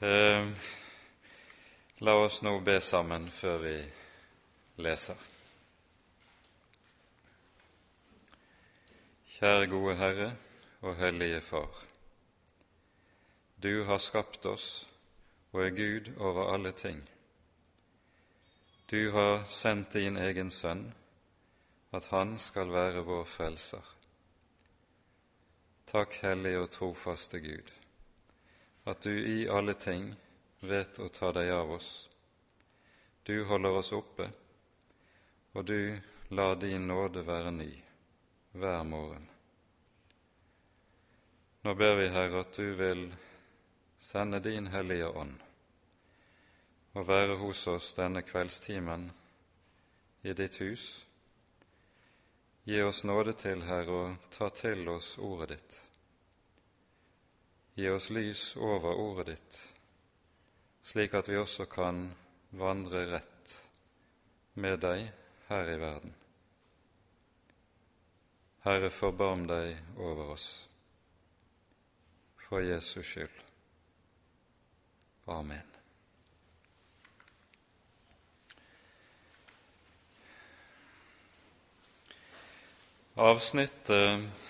Eh, 0.00 0.50
la 1.98 2.12
oss 2.14 2.42
nå 2.46 2.52
be 2.62 2.76
sammen 2.80 3.24
før 3.34 3.56
vi 3.58 3.72
leser. 4.78 5.18
Kjære 9.32 9.64
gode 9.72 9.96
Herre 9.98 10.28
og 10.86 10.94
Hellige 11.00 11.40
Far. 11.42 11.80
Du 13.62 13.82
har 13.88 13.98
skapt 13.98 14.46
oss 14.46 14.68
og 15.50 15.64
er 15.64 15.74
Gud 15.74 16.12
over 16.16 16.52
alle 16.54 16.72
ting. 16.72 17.02
Du 18.90 19.10
har 19.10 19.42
sendt 19.50 19.98
din 19.98 20.16
egen 20.16 20.50
Sønn, 20.50 20.94
at 21.92 22.04
Han 22.14 22.38
skal 22.38 22.70
være 22.72 23.02
vår 23.02 23.24
frelser. 23.24 23.94
Takk, 25.90 26.14
hellige 26.22 26.60
og 26.60 26.70
trofaste 26.70 27.40
Gud, 27.40 27.77
at 28.88 29.00
du 29.00 29.12
i 29.12 29.48
alle 29.48 29.74
ting 29.74 30.14
vet 30.60 30.98
å 30.98 31.08
ta 31.12 31.32
deg 31.36 31.50
av 31.52 31.70
oss. 31.76 32.08
Du 33.22 33.44
holder 33.44 33.80
oss 33.82 33.92
oppe, 33.92 34.30
og 35.52 35.64
du 35.68 35.98
lar 36.32 36.56
din 36.56 36.86
nåde 36.88 37.22
være 37.26 37.52
ny 37.52 37.68
hver 38.56 38.84
morgen. 38.88 39.26
Nå 41.62 41.74
ber 41.74 41.98
vi, 42.00 42.06
Herre, 42.08 42.40
at 42.40 42.56
du 42.56 42.72
vil 42.78 43.10
sende 43.98 44.40
din 44.40 44.70
Hellige 44.72 45.10
Ånd 45.12 45.36
og 46.96 47.04
være 47.06 47.36
hos 47.42 47.66
oss 47.70 47.92
denne 47.94 48.24
kveldstimen 48.24 49.04
i 50.24 50.32
ditt 50.32 50.56
hus. 50.64 50.86
Gi 52.64 52.80
oss 52.82 53.04
nåde 53.04 53.36
til, 53.38 53.62
Herre, 53.68 54.00
å 54.00 54.32
ta 54.32 54.48
til 54.50 54.88
oss 54.88 55.12
ordet 55.20 55.52
ditt. 55.52 55.78
Gi 57.78 57.90
oss 57.90 58.08
lys 58.10 58.56
over 58.56 58.94
ordet 58.98 59.26
ditt, 59.26 59.56
slik 60.82 61.12
at 61.14 61.28
vi 61.30 61.36
også 61.38 61.68
kan 61.70 62.08
vandre 62.58 63.04
rett 63.06 63.52
med 64.58 64.80
deg 64.82 65.04
her 65.46 65.70
i 65.70 65.76
verden. 65.78 66.16
Herre, 68.66 68.90
forbarm 68.90 69.44
deg 69.46 69.78
over 69.94 70.32
oss, 70.34 70.48
for 72.48 72.66
Jesus 72.66 73.06
skyld. 73.06 73.38
Amen. 75.30 75.70
Avsnittet 83.14 84.47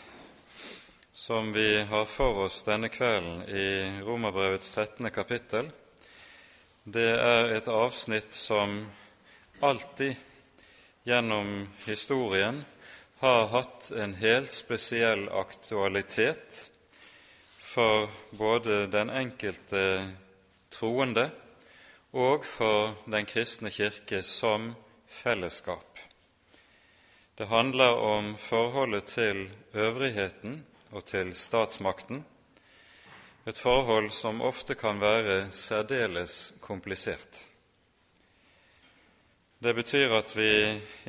som 1.29 1.53
vi 1.53 1.83
har 1.83 2.05
for 2.05 2.39
oss 2.39 2.63
denne 2.63 2.89
kvelden 2.89 3.43
i 3.43 4.01
Romerbrevets 4.01 4.71
13. 4.71 5.11
kapittel, 5.13 5.67
det 6.89 7.11
er 7.21 7.51
et 7.53 7.67
avsnitt 7.69 8.33
som 8.33 8.79
alltid 9.61 10.17
gjennom 11.05 11.67
historien 11.85 12.63
har 13.21 13.45
hatt 13.53 13.91
en 13.93 14.15
helt 14.23 14.55
spesiell 14.57 15.27
aktualitet 15.29 16.63
for 17.61 18.09
både 18.31 18.87
den 18.87 19.13
enkelte 19.13 19.85
troende 20.73 21.27
og 22.17 22.49
for 22.49 22.97
Den 23.05 23.29
kristne 23.29 23.69
kirke 23.69 24.23
som 24.25 24.73
fellesskap. 25.21 26.01
Det 27.37 27.53
handler 27.53 28.01
om 28.17 28.33
forholdet 28.41 29.13
til 29.13 29.45
øvrigheten 29.77 30.63
og 30.93 31.05
til 31.05 31.35
statsmakten, 31.37 32.25
et 33.47 33.57
forhold 33.57 34.11
som 34.13 34.43
ofte 34.45 34.75
kan 34.75 35.01
være 35.01 35.53
særdeles 35.53 36.55
komplisert. 36.61 37.45
Det 39.59 39.75
betyr 39.75 40.13
at 40.15 40.37
vi 40.37 40.51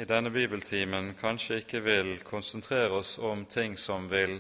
i 0.01 0.05
denne 0.09 0.31
bibeltimen 0.33 1.11
kanskje 1.19 1.59
ikke 1.61 1.83
vil 1.85 2.07
konsentrere 2.25 2.89
oss 2.97 3.17
om 3.19 3.43
ting 3.45 3.75
som 3.77 4.07
vil 4.09 4.39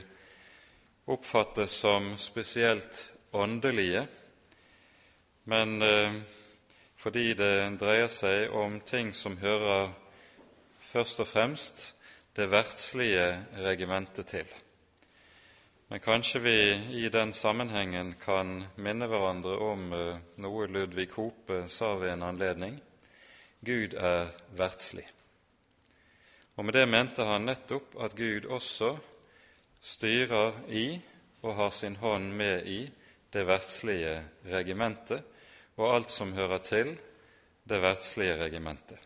oppfattes 1.05 1.75
som 1.83 2.15
spesielt 2.17 3.03
åndelige, 3.33 4.07
men 5.45 5.81
eh, 5.81 6.15
fordi 6.97 7.33
det 7.33 7.79
dreier 7.79 8.09
seg 8.09 8.49
om 8.53 8.79
ting 8.81 9.13
som 9.13 9.37
hører 9.37 9.93
først 10.91 11.21
og 11.21 11.29
fremst 11.29 11.85
det 12.35 12.49
verdslige 12.51 13.29
regimentet 13.61 14.27
til. 14.33 14.49
Men 15.89 15.99
kanskje 15.99 16.39
vi 16.39 16.57
i 17.03 17.09
den 17.09 17.33
sammenhengen 17.33 18.13
kan 18.21 18.59
minne 18.75 19.07
hverandre 19.09 19.55
om 19.57 19.87
eh, 19.93 20.19
noe 20.37 20.67
Ludvig 20.69 21.07
Hope 21.15 21.63
sa 21.65 21.95
ved 21.97 22.11
en 22.13 22.27
anledning 22.27 22.75
Gud 23.65 23.95
er 23.97 24.29
verdslig. 24.53 25.07
Og 26.55 26.67
med 26.67 26.77
det 26.77 26.85
mente 26.91 27.25
han 27.25 27.49
nettopp 27.49 27.97
at 28.05 28.13
Gud 28.13 28.45
også 28.45 28.91
styrer 29.81 30.61
i 30.69 30.85
og 31.41 31.57
har 31.57 31.73
sin 31.73 31.97
hånd 31.97 32.37
med 32.37 32.69
i 32.69 32.79
det 33.33 33.47
verdslige 33.49 34.13
regimentet, 34.45 35.25
og 35.81 35.95
alt 35.95 36.13
som 36.13 36.37
hører 36.37 36.61
til 36.69 36.93
det 37.65 37.81
verdslige 37.81 38.37
regimentet. 38.43 39.01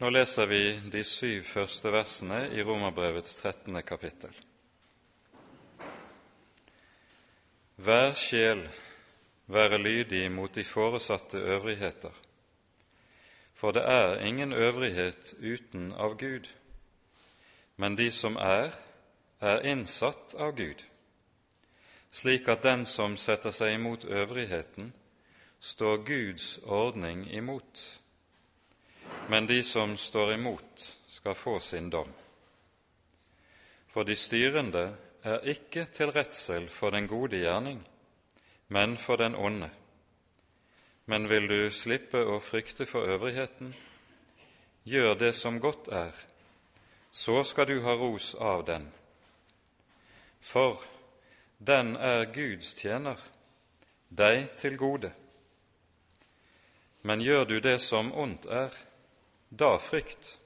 Nå 0.00 0.08
leser 0.08 0.48
vi 0.48 0.64
de 0.92 1.04
syv 1.04 1.44
første 1.52 1.92
versene 1.92 2.46
i 2.56 2.64
Romerbrevets 2.64 3.36
13. 3.42 3.82
kapittel. 3.82 4.45
Hver 7.76 8.14
sjel 8.14 8.68
være 9.46 9.78
lydig 9.78 10.30
mot 10.32 10.54
de 10.54 10.64
foresatte 10.64 11.38
øvrigheter, 11.38 12.12
for 13.54 13.70
det 13.70 13.82
er 13.84 14.20
ingen 14.20 14.52
øvrighet 14.52 15.34
uten 15.38 15.92
av 15.92 16.18
Gud, 16.18 16.48
men 17.76 17.98
de 17.98 18.10
som 18.12 18.36
er, 18.36 18.72
er 19.40 19.60
innsatt 19.60 20.34
av 20.34 20.56
Gud 20.56 20.84
slik 22.16 22.48
at 22.48 22.62
den 22.64 22.86
som 22.88 23.16
setter 23.20 23.52
seg 23.52 23.74
imot 23.76 24.04
øvrigheten, 24.04 24.92
står 25.60 26.04
Guds 26.06 26.58
ordning 26.64 27.26
imot. 27.28 28.00
Men 29.28 29.46
de 29.46 29.62
som 29.64 29.96
står 30.00 30.32
imot, 30.32 30.86
skal 31.08 31.34
få 31.34 31.58
sin 31.60 31.90
dom. 31.90 32.08
For 33.88 34.04
de 34.04 34.16
styrende 34.16 34.94
er 35.26 35.42
ikke 35.50 35.88
til 35.90 36.12
redsel 36.14 36.68
for 36.70 36.94
den 36.94 37.08
gode 37.10 37.40
gjerning, 37.40 37.80
men 38.68 38.96
for 38.96 39.16
den 39.16 39.34
onde. 39.34 39.70
Men 41.06 41.28
vil 41.30 41.48
du 41.50 41.70
slippe 41.70 42.22
å 42.22 42.38
frykte 42.42 42.86
for 42.86 43.06
øvrigheten, 43.10 43.72
gjør 44.86 45.14
det 45.18 45.32
som 45.34 45.58
godt 45.60 45.88
er, 45.90 46.14
så 47.10 47.42
skal 47.44 47.66
du 47.66 47.80
ha 47.82 47.94
ros 47.98 48.34
av 48.38 48.62
den. 48.66 48.86
For 50.40 50.82
den 51.58 51.96
er 51.96 52.28
Guds 52.30 52.74
tjener, 52.78 53.18
deg 54.08 54.52
til 54.60 54.76
gode. 54.78 55.10
Men 57.02 57.22
gjør 57.22 57.44
du 57.44 57.56
det 57.60 57.80
som 57.82 58.12
ondt 58.14 58.46
er, 58.46 58.70
da 59.50 59.74
frykt, 59.78 60.36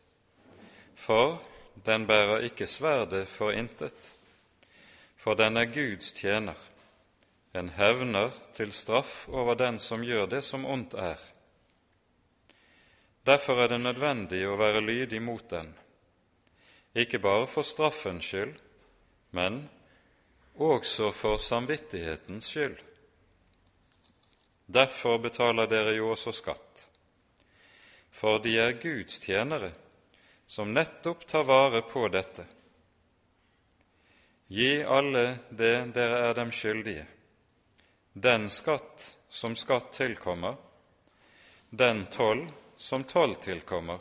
for 0.97 1.37
den 1.85 2.07
bærer 2.07 2.47
ikke 2.49 2.69
sverdet 2.69 3.27
for 3.29 3.53
intet, 3.53 4.13
for 5.21 5.37
den 5.37 5.57
er 5.61 5.69
Guds 5.69 6.15
tjener, 6.17 6.57
en 7.53 7.69
hevner 7.77 8.33
til 8.57 8.73
straff 8.73 9.27
over 9.29 9.59
den 9.59 9.77
som 9.79 10.05
gjør 10.07 10.31
det 10.33 10.41
som 10.47 10.65
ondt 10.65 10.95
er. 10.97 11.21
Derfor 13.29 13.61
er 13.61 13.69
det 13.69 13.83
nødvendig 13.83 14.41
å 14.49 14.57
være 14.57 14.81
lydig 14.81 15.21
mot 15.21 15.45
den, 15.51 15.69
ikke 16.97 17.21
bare 17.21 17.45
for 17.53 17.69
straffens 17.69 18.31
skyld, 18.31 18.55
men 19.37 19.67
også 20.57 21.11
for 21.13 21.37
samvittighetens 21.37 22.49
skyld. 22.49 22.79
Derfor 24.73 25.19
betaler 25.21 25.69
dere 25.69 25.93
jo 25.99 26.15
også 26.15 26.33
skatt, 26.33 26.87
for 28.11 28.41
de 28.41 28.57
er 28.63 28.79
Guds 28.81 29.21
tjenere, 29.21 29.75
som 30.47 30.73
nettopp 30.73 31.29
tar 31.29 31.45
vare 31.45 31.85
på 31.85 32.07
dette. 32.09 32.47
Gi 34.51 34.83
alle 34.83 35.39
det 35.55 35.93
dere 35.95 36.17
er 36.27 36.35
dem 36.35 36.51
skyldige, 36.51 37.05
den 38.19 38.49
skatt 38.51 39.05
som 39.31 39.55
skatt 39.55 39.93
tilkommer, 39.95 40.57
den 41.71 42.09
toll 42.11 42.49
som 42.75 43.05
toll 43.07 43.37
tilkommer, 43.39 44.01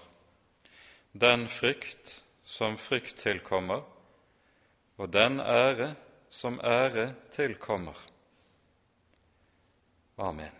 den 1.13 1.45
frykt 1.47 2.15
som 2.41 2.79
frykt 2.81 3.21
tilkommer, 3.21 3.85
og 4.97 5.13
den 5.13 5.37
ære 5.39 5.93
som 6.33 6.57
ære 6.65 7.11
tilkommer. 7.29 7.95
Amen. 10.17 10.55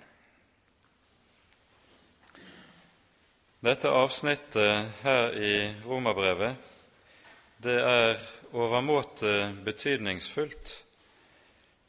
Dette 3.66 3.90
avsnittet 3.90 5.02
her 5.02 5.34
i 5.34 5.54
Romerbrevet 5.82 6.69
det 7.60 7.80
er 7.84 8.22
overmåte 8.56 9.52
betydningsfullt 9.66 10.70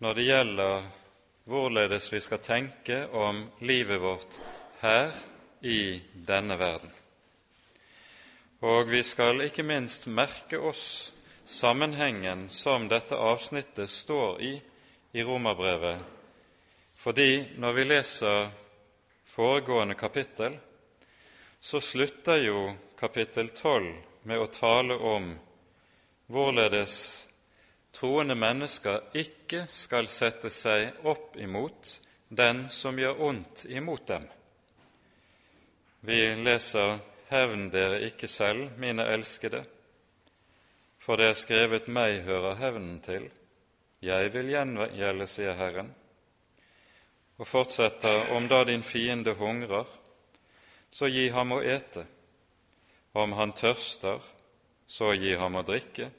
når 0.02 0.17
det 0.19 0.25
gjelder 0.26 0.87
hvorledes 1.46 2.08
vi 2.11 2.19
skal 2.25 2.40
tenke 2.43 3.05
om 3.14 3.44
livet 3.62 4.00
vårt 4.02 4.38
her 4.81 5.12
i 5.62 6.00
denne 6.26 6.56
verden. 6.58 6.90
Og 8.67 8.90
vi 8.90 9.02
skal 9.06 9.44
ikke 9.44 9.62
minst 9.62 10.08
merke 10.11 10.58
oss 10.58 11.12
sammenhengen 11.46 12.49
som 12.50 12.88
dette 12.90 13.14
avsnittet 13.14 13.90
står 13.90 14.40
i 14.43 14.50
i 15.12 15.22
Romerbrevet, 15.26 16.02
fordi 16.94 17.46
når 17.58 17.72
vi 17.78 17.84
leser 17.84 18.50
foregående 19.26 19.94
kapittel, 19.94 20.58
så 21.61 21.81
slutter 21.81 22.43
jo 22.43 22.67
kapittel 22.99 23.50
12 23.55 23.94
med 24.31 24.38
å 24.38 24.50
tale 24.55 24.99
om 24.99 25.31
hvorledes 26.31 26.94
troende 27.93 28.37
mennesker 28.38 29.03
ikke 29.19 29.65
skal 29.75 30.09
sette 30.09 30.50
seg 30.55 31.03
opp 31.11 31.35
imot 31.37 31.97
den 32.29 32.69
som 32.71 32.99
gjør 32.99 33.23
ondt 33.27 33.65
imot 33.67 34.06
dem. 34.06 34.29
Vi 36.06 36.21
leser 36.38 37.00
Hevn 37.31 37.69
dere 37.71 38.00
ikke 38.06 38.29
selv, 38.31 38.71
mine 38.79 39.05
elskede, 39.06 39.65
for 40.99 41.19
det 41.19 41.29
er 41.31 41.38
skrevet 41.38 41.91
meg 41.91 42.25
hører 42.27 42.59
hevnen 42.59 42.99
til. 43.05 43.29
Jeg 44.03 44.32
vil 44.35 44.50
gjengjelde, 44.50 45.27
sier 45.31 45.55
Herren. 45.55 45.93
Og 47.38 47.47
fortsetter, 47.47 48.32
om 48.35 48.49
da 48.50 48.65
din 48.67 48.82
fiende 48.82 49.35
hungrer, 49.38 49.87
så 50.91 51.06
gi 51.06 51.29
ham 51.31 51.55
å 51.55 51.62
ete. 51.62 52.03
Om 53.15 53.38
han 53.38 53.55
tørster, 53.55 54.19
så 54.90 55.12
gi 55.14 55.37
ham 55.38 55.60
å 55.60 55.62
drikke. 55.66 56.10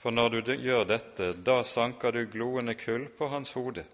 For 0.00 0.14
når 0.16 0.40
du 0.40 0.54
gjør 0.56 0.88
dette, 0.88 1.34
da 1.44 1.60
sanker 1.64 2.16
du 2.16 2.24
gloende 2.32 2.76
kull 2.80 3.06
på 3.18 3.28
hans 3.32 3.52
hode. 3.56 3.84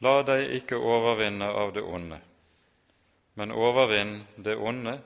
La 0.00 0.22
deg 0.24 0.56
ikke 0.56 0.80
overvinne 0.80 1.52
av 1.52 1.74
det 1.76 1.84
onde 1.84 2.20
men 3.40 3.52
overvinn 3.52 4.24
det 4.36 4.56
onde 4.56 4.98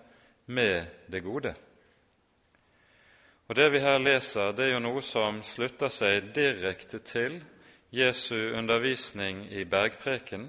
med 0.45 0.87
det 1.07 1.21
gode. 1.21 1.55
Og 3.47 3.55
Det 3.55 3.69
vi 3.71 3.79
her 3.79 3.99
leser, 3.99 4.53
det 4.53 4.65
er 4.65 4.73
jo 4.73 4.81
noe 4.83 5.03
som 5.03 5.43
slutter 5.43 5.93
seg 5.93 6.33
direkte 6.35 6.99
til 6.99 7.43
Jesu 7.95 8.57
undervisning 8.59 9.45
i 9.53 9.63
bergpreken, 9.65 10.49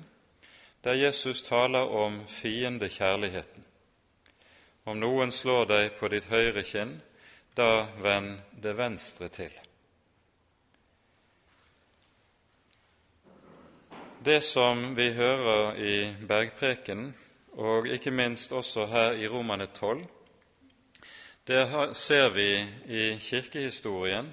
der 0.81 0.97
Jesus 0.97 1.43
taler 1.43 1.85
om 1.91 2.23
fiendekjærligheten. 2.27 3.65
Om 4.85 4.99
noen 5.01 5.31
slår 5.33 5.63
deg 5.65 5.95
på 5.97 6.09
ditt 6.13 6.27
høyre 6.29 6.61
kinn, 6.61 6.99
da 7.57 7.87
vend 7.97 8.35
det 8.61 8.75
venstre 8.77 9.31
til. 9.33 9.53
Det 14.25 14.43
som 14.45 14.91
vi 14.97 15.07
hører 15.17 15.79
i 15.81 15.95
bergprekenen, 16.29 17.15
og 17.57 17.87
ikke 17.89 18.13
minst 18.13 18.53
også 18.53 18.85
her 18.91 19.17
i 19.17 19.25
Romane 19.31 19.65
12. 19.73 20.03
Det 21.47 21.63
ser 21.97 22.29
vi 22.35 22.49
i 22.85 23.07
kirkehistorien 23.21 24.29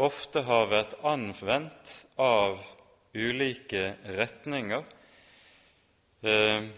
ofte 0.00 0.46
har 0.48 0.70
vært 0.70 0.96
anvendt 1.04 1.92
av 2.16 2.56
ulike 3.12 3.84
retninger 4.16 4.84
eh, 6.24 6.68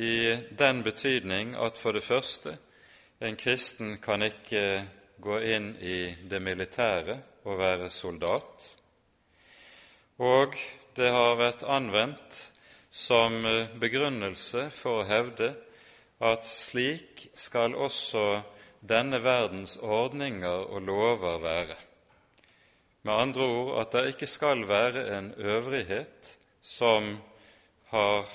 i 0.00 0.16
den 0.56 0.84
betydning 0.86 1.56
at 1.60 1.76
for 1.76 1.92
det 1.92 2.04
første 2.08 2.56
en 3.20 3.36
kristen 3.36 3.98
kan 4.00 4.22
ikke 4.24 4.86
gå 5.20 5.40
inn 5.44 5.74
i 5.76 6.14
det 6.24 6.40
militære 6.40 7.18
og 7.44 7.58
være 7.60 7.90
soldat. 7.92 8.64
Og 10.20 10.56
det 10.96 11.10
har 11.12 11.36
vært 11.36 11.66
anvendt 11.68 12.38
som 12.90 13.36
eh, 13.44 13.68
begrunnelse 13.80 14.66
for 14.72 15.02
å 15.02 15.08
hevde 15.08 15.52
at 16.24 16.48
slik 16.48 17.28
skal 17.38 17.76
også 17.76 18.40
denne 18.80 19.20
verdens 19.22 19.76
ordninger 19.76 20.66
og 20.72 20.88
lover 20.88 21.38
være. 21.44 21.78
Med 23.04 23.14
andre 23.14 23.46
ord 23.46 23.72
at 23.84 23.94
det 23.96 24.14
ikke 24.14 24.28
skal 24.28 24.66
være 24.68 25.06
en 25.16 25.32
øvrighet 25.36 26.36
som 26.60 27.14
har 27.92 28.28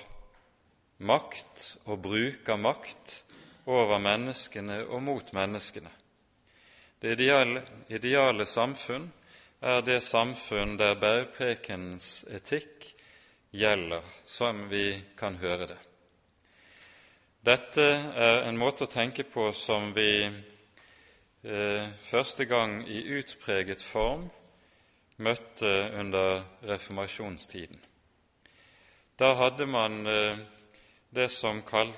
makt 0.98 1.72
og 1.86 2.02
bruker 2.06 2.58
makt 2.62 3.25
over 3.65 4.00
menneskene 4.00 4.83
og 4.85 5.03
mot 5.03 5.33
menneskene. 5.33 5.91
Det 7.01 7.15
ideale, 7.17 7.63
ideale 7.89 8.45
samfunn 8.45 9.09
er 9.62 9.81
det 9.81 10.03
samfunn 10.03 10.77
der 10.77 10.95
bærprekenens 11.00 12.25
etikk 12.29 12.88
gjelder, 13.56 14.03
som 14.25 14.67
vi 14.69 15.01
kan 15.17 15.38
høre 15.41 15.67
det. 15.73 15.77
Dette 17.45 17.85
er 18.17 18.47
en 18.47 18.57
måte 18.57 18.88
å 18.88 18.91
tenke 18.91 19.23
på 19.29 19.51
som 19.53 19.91
vi 19.94 20.25
eh, 20.25 21.83
første 22.01 22.45
gang 22.50 22.79
i 22.89 23.03
utpreget 23.19 23.83
form 23.85 24.25
møtte 25.17 25.73
under 26.00 26.41
reformasjonstiden. 26.65 27.77
Da 29.19 29.33
hadde 29.39 29.67
man 29.69 30.07
eh, 30.09 30.41
det 31.15 31.29
som 31.31 31.62
kall, 31.62 31.94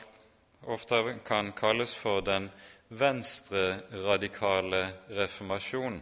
ofte 0.65 1.19
kan 1.25 1.51
kalles 1.51 1.95
for 1.95 2.21
den 2.21 2.49
venstre-radikale 2.89 4.93
reformasjon, 5.09 6.01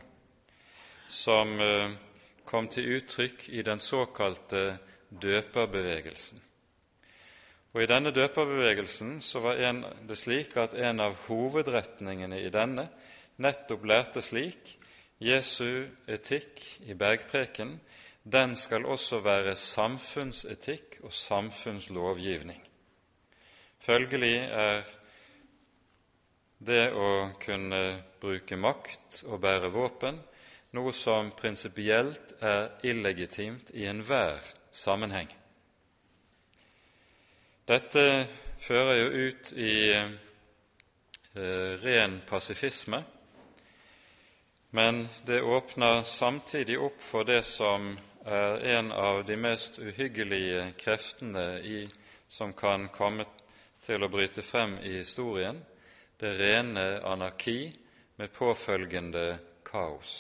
som 1.10 1.60
eh, 1.60 1.92
kom 2.46 2.68
til 2.68 2.98
uttrykk 2.98 3.50
i 3.50 3.64
den 3.66 3.80
såkalte 3.80 4.78
døperbevegelsen. 5.10 6.42
Og 7.76 7.84
I 7.84 7.90
denne 7.92 8.14
døperbevegelsen 8.16 9.18
så 9.22 9.42
var 9.44 9.60
en, 9.68 9.84
det 10.08 10.16
slik 10.18 10.56
at 10.58 10.78
en 10.80 11.02
av 11.04 11.18
hovedretningene 11.26 12.40
i 12.40 12.52
denne 12.54 12.88
nettopp 13.44 13.84
lærte 13.84 14.24
slik 14.24 14.78
Jesu 15.20 15.84
etikk 16.08 16.62
i 16.88 16.96
bergpreken 16.96 17.76
den 18.24 18.56
skal 18.56 18.88
også 18.88 19.20
være 19.24 19.58
samfunnsetikk 19.60 21.02
og 21.04 21.12
samfunnslovgivning. 21.14 22.62
Følgelig 23.86 24.38
er 24.50 24.80
det 26.66 26.88
å 26.98 27.10
kunne 27.38 27.82
bruke 28.18 28.58
makt 28.58 29.20
og 29.30 29.44
bære 29.44 29.70
våpen 29.70 30.18
noe 30.74 30.94
som 30.98 31.30
prinsipielt 31.38 32.34
er 32.42 32.72
illegitimt 32.82 33.70
i 33.78 33.86
enhver 33.86 34.42
sammenheng. 34.74 35.30
Dette 37.70 38.26
fører 38.58 39.04
jo 39.04 39.30
ut 39.30 39.54
i 39.54 39.78
eh, 39.94 40.10
ren 41.86 42.18
pasifisme, 42.26 43.04
men 44.74 45.06
det 45.30 45.44
åpner 45.46 46.02
samtidig 46.10 46.82
opp 46.82 46.98
for 47.06 47.30
det 47.30 47.44
som 47.46 47.94
er 48.26 48.66
en 48.80 48.92
av 48.92 49.22
de 49.30 49.38
mest 49.38 49.78
uhyggelige 49.78 50.72
kreftene 50.82 51.48
i, 51.62 51.86
som 52.28 52.58
kan 52.58 52.90
komme 52.90 53.30
til 53.86 54.04
å 54.04 54.12
bryte 54.12 54.44
frem 54.46 54.80
i 54.84 54.98
historien, 55.00 55.60
det 56.20 56.32
rene 56.40 56.86
anarki 57.06 57.60
med 58.18 58.32
påfølgende 58.34 59.28
kaos. 59.68 60.16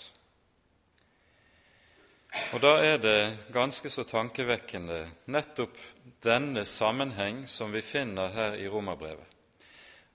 Og 2.53 2.59
da 2.59 2.73
er 2.83 2.97
det 2.99 3.19
ganske 3.55 3.89
så 3.89 4.03
tankevekkende 4.03 4.99
nettopp 5.31 5.77
denne 6.23 6.65
sammenheng 6.67 7.45
som 7.47 7.71
vi 7.71 7.81
finner 7.85 8.33
her 8.35 8.57
i 8.59 8.67
Romerbrevet. 8.67 9.31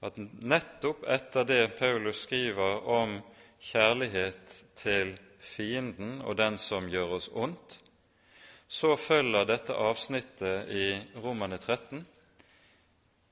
At 0.05 0.17
nettopp 0.17 1.05
etter 1.09 1.45
det 1.49 1.63
Paulus 1.79 2.23
skriver 2.25 2.85
om 2.89 3.19
kjærlighet 3.61 4.55
til 4.77 5.15
fienden 5.41 6.21
og 6.21 6.37
den 6.37 6.57
som 6.61 6.89
gjør 6.89 7.17
oss 7.19 7.29
ondt, 7.33 7.81
så 8.69 8.95
følger 8.97 9.49
dette 9.49 9.75
avsnittet 9.75 10.71
i 10.71 10.87
Romane 11.25 11.59
13. 11.59 12.05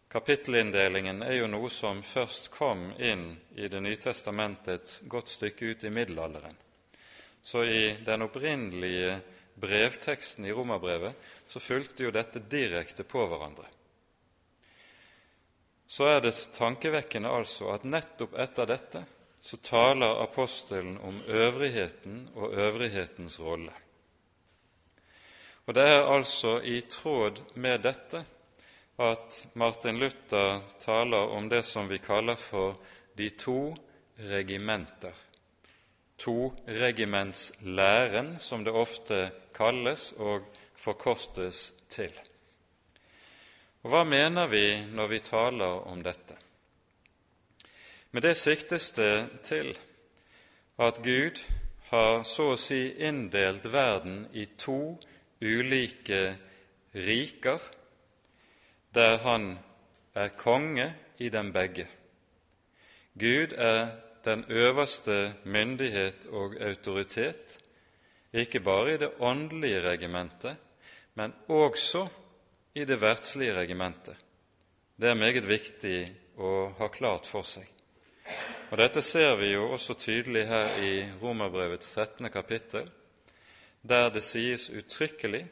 Kapittelinndelingen 0.09 1.21
er 1.23 1.35
jo 1.37 1.49
noe 1.53 1.69
som 1.69 1.99
først 2.03 2.49
kom 2.55 2.87
inn 2.97 3.35
i 3.61 3.69
Det 3.69 3.81
nye 3.85 3.99
testamentet 4.01 4.75
et 4.75 4.95
godt 5.05 5.29
stykke 5.29 5.75
ut 5.75 5.85
i 5.85 5.91
middelalderen. 5.93 6.57
Så 7.43 7.65
i 7.65 7.97
den 8.05 8.25
opprinnelige 8.25 9.19
brevteksten 9.61 10.47
i 10.49 10.53
romerbrevet 10.53 11.13
så 11.49 11.61
fulgte 11.61 12.07
jo 12.07 12.15
dette 12.15 12.41
direkte 12.41 13.05
på 13.05 13.27
hverandre. 13.29 13.67
Så 15.89 16.09
er 16.09 16.21
det 16.25 16.35
tankevekkende 16.57 17.29
altså 17.29 17.73
at 17.75 17.85
nettopp 17.85 18.37
etter 18.41 18.69
dette 18.69 19.05
så 19.41 19.57
taler 19.65 20.23
apostelen 20.23 20.99
om 21.05 21.21
øvrigheten 21.29 22.27
og 22.35 22.53
øvrighetens 22.53 23.39
rolle. 23.41 23.73
Og 25.69 25.75
Det 25.75 25.85
er 25.85 26.09
altså 26.09 26.61
i 26.65 26.81
tråd 26.81 27.41
med 27.55 27.83
dette 27.85 28.25
at 28.99 29.47
Martin 29.55 29.99
Luther 29.99 30.61
taler 30.83 31.31
om 31.37 31.49
det 31.49 31.65
som 31.65 31.89
vi 31.89 31.99
kaller 31.99 32.37
for 32.37 32.75
de 33.19 33.31
to 33.31 33.77
regimenter 34.19 35.15
toregimentslæren, 36.19 38.39
som 38.39 38.65
det 38.65 38.73
ofte 38.73 39.31
kalles 39.55 40.15
og 40.19 40.41
forkortes 40.75 41.75
til. 41.89 42.13
Og 43.83 43.91
Hva 43.91 44.05
mener 44.05 44.47
vi 44.51 44.87
når 44.91 45.07
vi 45.07 45.19
taler 45.23 45.87
om 45.87 46.03
dette? 46.03 46.35
Med 48.11 48.23
det 48.23 48.37
siktes 48.37 48.91
det 48.91 49.29
til 49.43 49.79
at 50.79 50.99
Gud 51.05 51.39
har 51.91 52.23
så 52.27 52.53
å 52.55 52.61
si 52.61 52.95
inndelt 52.99 53.73
verden 53.73 54.27
i 54.33 54.47
to 54.59 54.99
ulike 55.41 56.37
riker, 56.95 57.59
der 58.95 59.19
han 59.19 59.59
er 60.15 60.29
konge 60.29 60.95
i 61.19 61.29
dem 61.29 61.53
begge. 61.53 61.87
Gud 63.19 63.55
er 63.57 63.89
den 64.25 64.45
øverste 64.49 65.35
myndighet 65.45 66.27
og 66.27 66.55
autoritet, 66.61 67.59
ikke 68.33 68.61
bare 68.61 68.95
i 68.95 68.97
det 68.97 69.11
åndelige 69.21 69.81
regimentet, 69.81 70.57
men 71.15 71.35
også 71.49 72.07
i 72.75 72.85
det 72.85 73.01
verdslige 73.01 73.55
regimentet. 73.55 74.17
Det 75.01 75.09
er 75.09 75.19
meget 75.19 75.49
viktig 75.49 75.99
å 76.39 76.71
ha 76.79 76.89
klart 76.93 77.27
for 77.27 77.47
seg. 77.47 77.67
Og 78.71 78.77
Dette 78.79 79.03
ser 79.03 79.37
vi 79.41 79.53
jo 79.55 79.71
også 79.73 79.95
tydelig 79.99 80.45
her 80.47 80.69
i 80.85 80.93
Romerbrevets 81.23 81.91
13. 81.95 82.29
kapittel, 82.31 82.91
der 83.83 84.11
det 84.13 84.23
sies 84.27 84.69
uttrykkelig 84.71 85.47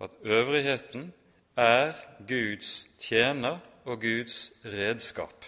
at 0.00 0.10
øvrigheten 0.24 1.12
er 1.58 1.96
Guds 2.28 2.86
tjener 3.02 3.58
og 3.84 4.00
Guds 4.00 4.52
redskap. 4.64 5.44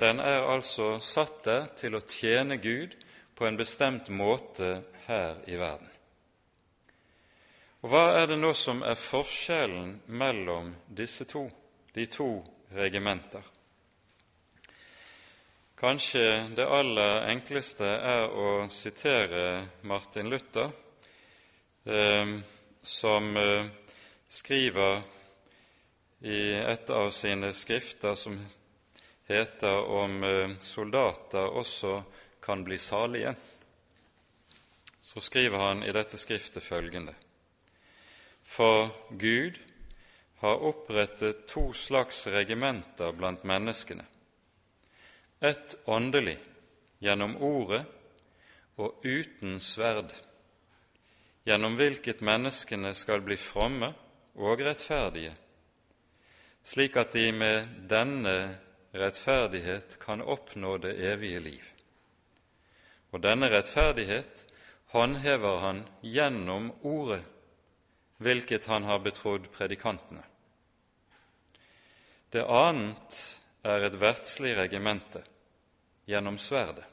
Den 0.00 0.20
er 0.20 0.46
altså 0.46 0.98
satt 1.02 1.42
der 1.44 1.66
til 1.76 1.98
å 1.98 2.04
tjene 2.06 2.56
Gud 2.62 2.94
på 3.34 3.46
en 3.46 3.58
bestemt 3.58 4.08
måte 4.08 4.78
her 5.08 5.42
i 5.46 5.58
verden. 5.58 5.90
Og 7.82 7.92
Hva 7.92 8.04
er 8.18 8.26
det 8.30 8.38
nå 8.38 8.54
som 8.58 8.82
er 8.82 8.98
forskjellen 8.98 9.98
mellom 10.06 10.72
disse 10.88 11.26
to, 11.30 11.44
de 11.94 12.06
to 12.10 12.30
regimenter? 12.74 13.42
Kanskje 15.78 16.24
det 16.58 16.66
aller 16.66 17.28
enkleste 17.30 17.86
er 17.86 18.24
å 18.34 18.66
sitere 18.70 19.44
Martin 19.86 20.30
Luther, 20.30 20.72
eh, 21.86 22.38
som 22.88 23.36
eh, 23.36 23.66
skriver 24.28 25.02
i 26.20 26.52
et 26.52 26.90
av 26.90 27.10
sine 27.10 27.52
skrifter 27.52 28.14
som 28.14 28.38
heter 29.28 29.76
'Om 29.76 30.24
eh, 30.24 30.58
soldater 30.58 31.52
også 31.52 32.02
kan 32.42 32.64
bli 32.64 32.78
salige', 32.78 33.34
så 35.02 35.20
skriver 35.20 35.58
han 35.58 35.82
i 35.82 35.92
dette 35.92 36.16
skriftet 36.18 36.62
følgende.: 36.62 37.14
For 38.42 38.88
Gud 39.18 39.58
har 40.40 40.64
opprettet 40.64 41.46
to 41.46 41.72
slags 41.72 42.26
regimenter 42.26 43.12
blant 43.12 43.44
menneskene. 43.44 44.04
Et 45.40 45.76
åndelig, 45.86 46.38
gjennom 47.00 47.36
Ordet 47.36 47.84
og 48.76 49.04
uten 49.04 49.60
sverd, 49.60 50.14
gjennom 51.48 51.78
hvilket 51.80 52.20
menneskene 52.20 52.90
skal 52.92 53.22
bli 53.24 53.36
fromme 53.40 53.88
og 54.36 54.60
rettferdige, 54.60 55.32
slik 56.60 56.98
at 57.00 57.14
de 57.16 57.30
med 57.32 57.70
denne 57.88 58.34
rettferdighet 58.92 59.96
kan 60.02 60.20
oppnå 60.20 60.76
det 60.82 60.92
evige 61.08 61.40
liv. 61.40 61.70
Og 63.16 63.22
denne 63.24 63.48
rettferdighet 63.48 64.44
håndhever 64.92 65.62
han 65.64 65.82
gjennom 66.04 66.68
Ordet, 66.84 67.22
hvilket 68.20 68.66
han 68.68 68.84
har 68.84 69.00
betrodd 69.00 69.48
predikantene. 69.54 70.24
Det 72.28 72.44
annet 72.44 73.18
er 73.64 73.86
et 73.86 73.96
verdslig 73.96 74.52
regimente 74.58 75.22
gjennom 76.08 76.36
sverdet, 76.36 76.84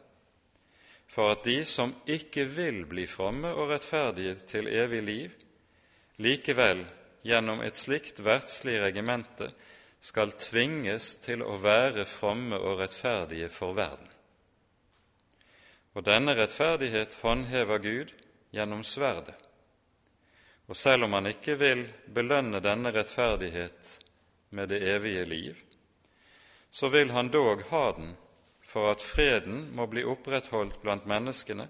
for 1.16 1.32
at 1.32 1.46
de 1.48 1.62
som 1.64 1.94
ikke 2.12 2.44
vil 2.52 2.82
bli 2.92 3.06
fromme 3.08 3.54
og 3.56 3.70
rettferdige 3.72 4.36
til 4.52 4.68
evig 4.68 5.00
liv, 5.08 5.36
likevel 6.20 6.82
gjennom 7.24 7.62
et 7.64 7.80
slikt 7.80 8.20
verdslig 8.26 8.82
regimente 8.84 9.48
skal 10.04 10.34
tvinges 10.36 11.14
til 11.24 11.40
å 11.46 11.56
være 11.64 12.04
fromme 12.06 12.60
og 12.60 12.82
rettferdige 12.84 13.48
for 13.50 13.78
verden. 13.78 14.10
Og 15.96 16.04
denne 16.04 16.36
rettferdighet 16.36 17.16
håndhever 17.22 17.80
Gud 17.80 18.12
gjennom 18.52 18.84
sverdet. 18.84 19.40
Og 20.68 20.76
selv 20.76 21.08
om 21.08 21.16
han 21.16 21.32
ikke 21.32 21.56
vil 21.62 21.86
belønne 22.12 22.60
denne 22.60 22.92
rettferdighet 22.92 23.96
med 24.52 24.68
det 24.74 24.84
evige 24.98 25.24
liv, 25.32 25.64
så 26.72 26.92
vil 26.92 27.16
han 27.16 27.32
dog 27.32 27.64
ha 27.72 27.86
den 27.96 28.16
for 28.76 28.92
at 28.92 29.00
freden 29.00 29.70
må 29.72 29.86
bli 29.88 30.02
opprettholdt 30.04 30.82
blant 30.84 31.06
menneskene, 31.08 31.64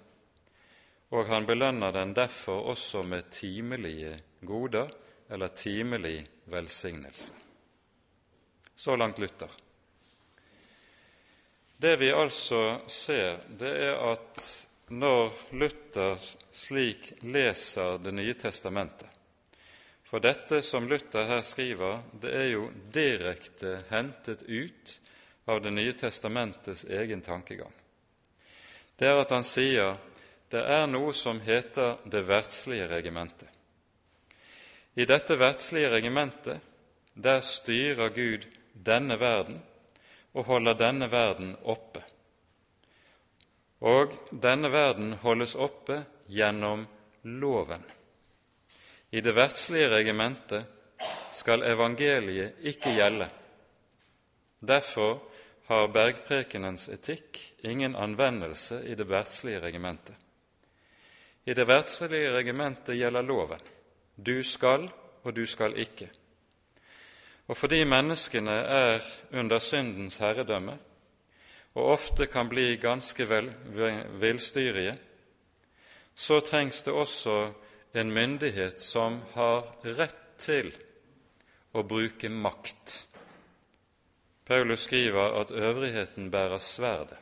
og 1.14 1.28
han 1.30 1.46
belønner 1.46 1.94
den 1.94 2.16
derfor 2.18 2.66
også 2.72 3.04
med 3.06 3.28
timelige 3.30 4.16
goder 4.42 4.90
eller 5.30 5.54
timelig 5.54 6.18
velsignelse. 6.50 7.38
Så 8.76 8.98
langt 8.98 9.22
Luther. 9.22 9.54
Det 11.78 11.94
vi 12.02 12.10
altså 12.10 12.82
ser, 12.90 13.38
det 13.54 13.76
er 13.86 14.02
at 14.10 14.42
når 14.90 15.30
Luther 15.62 16.18
slik 16.54 17.12
leser 17.22 17.98
Det 18.02 18.14
nye 18.14 18.36
testamentet 18.38 19.10
For 20.06 20.22
dette 20.22 20.62
som 20.62 20.86
Luther 20.88 21.26
her 21.26 21.42
skriver, 21.42 22.04
det 22.22 22.34
er 22.34 22.52
jo 22.54 22.68
direkte 22.94 23.80
hentet 23.90 24.46
ut 24.46 25.00
av 25.46 25.62
Det 25.62 25.72
nye 25.72 25.94
testamentets 25.94 26.86
egen 26.86 27.22
tankegang. 27.22 27.72
Det 28.96 29.08
er 29.08 29.20
at 29.22 29.32
han 29.32 29.44
sier 29.44 29.98
det 30.50 30.62
er 30.62 30.88
noe 30.88 31.14
som 31.14 31.40
heter 31.42 31.98
det 32.06 32.24
verdslige 32.28 32.88
regimentet. 32.90 33.50
I 34.96 35.06
dette 35.06 35.36
verdslige 35.36 35.90
regimentet, 35.92 36.62
der 37.14 37.42
styrer 37.42 38.10
Gud 38.16 38.46
denne 38.74 39.18
verden 39.20 39.60
og 40.36 40.48
holder 40.48 40.78
denne 40.80 41.10
verden 41.12 41.56
oppe. 41.64 42.04
Og 43.84 44.16
denne 44.32 44.72
verden 44.72 45.14
holdes 45.24 45.56
oppe 45.56 46.02
gjennom 46.32 46.86
loven. 47.24 47.84
I 49.12 49.22
det 49.22 49.36
verdslige 49.36 49.92
regimentet 49.92 50.66
skal 51.36 51.64
evangeliet 51.68 52.64
ikke 52.64 52.96
gjelde. 52.96 53.28
Derfor 54.60 55.20
har 55.68 55.88
bergprekenens 55.94 56.90
etikk 56.90 57.40
ingen 57.66 57.96
anvendelse 57.96 58.84
i 58.86 58.96
det 58.96 59.08
verdslige 59.10 59.62
regimentet. 59.62 60.16
I 61.46 61.54
det 61.54 61.68
verdslige 61.68 62.34
regimentet 62.34 62.98
gjelder 62.98 63.22
loven. 63.22 63.62
Du 64.16 64.44
skal, 64.44 64.90
og 65.24 65.36
du 65.36 65.46
skal 65.46 65.78
ikke. 65.78 66.10
Og 67.48 67.58
fordi 67.58 67.84
menneskene 67.84 68.52
er 68.52 69.02
under 69.34 69.60
syndens 69.60 70.18
herredømme 70.18 70.78
og 71.76 71.92
ofte 71.92 72.28
kan 72.32 72.50
bli 72.50 72.78
ganske 72.80 73.28
vel, 73.30 73.50
villstyrige, 74.20 74.96
så 76.16 76.40
trengs 76.40 76.82
det 76.82 76.94
også 76.94 77.52
en 77.94 78.12
myndighet 78.12 78.80
som 78.82 79.20
har 79.34 79.68
rett 79.84 80.22
til 80.40 80.72
å 81.76 81.84
bruke 81.84 82.30
makt. 82.32 82.96
Paulus 84.46 84.86
skriver 84.86 85.40
at 85.42 85.52
øvrigheten 85.52 86.32
bærer 86.32 86.58
sverdet. 86.58 87.18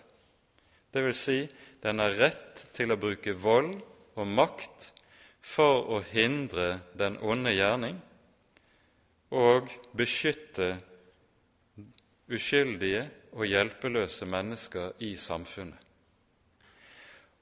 Det 0.94 1.04
vil 1.06 1.16
si, 1.16 1.38
den 1.84 2.00
har 2.00 2.18
rett 2.20 2.68
til 2.74 2.92
å 2.92 3.00
bruke 3.00 3.34
vold 3.34 3.78
og 4.16 4.28
makt 4.28 4.92
for 5.42 5.88
å 5.96 6.02
hindre 6.12 6.80
den 7.00 7.18
onde 7.22 7.52
gjerning 7.56 7.98
og 9.34 9.72
beskytte 9.98 10.76
uskyldige 12.30 13.08
og 13.34 13.48
hjelpeløse 13.50 14.28
mennesker 14.30 14.94
i 15.04 15.16
samfunnet. 15.18 15.80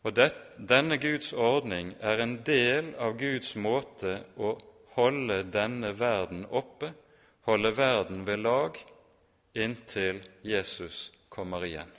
Og 0.02 0.16
det, 0.18 0.32
Denne 0.58 0.98
Guds 0.98 1.34
ordning 1.34 1.92
er 2.00 2.24
en 2.24 2.40
del 2.46 2.96
av 2.98 3.20
Guds 3.20 3.54
måte 3.56 4.16
å 4.38 4.56
holde 4.96 5.44
denne 5.54 5.92
verden 6.00 6.46
oppe, 6.50 6.90
holde 7.46 7.74
verden 7.78 8.26
ved 8.26 8.42
lag, 8.42 8.80
inntil 9.54 10.22
Jesus 10.42 11.12
kommer 11.30 11.66
igjen. 11.66 11.92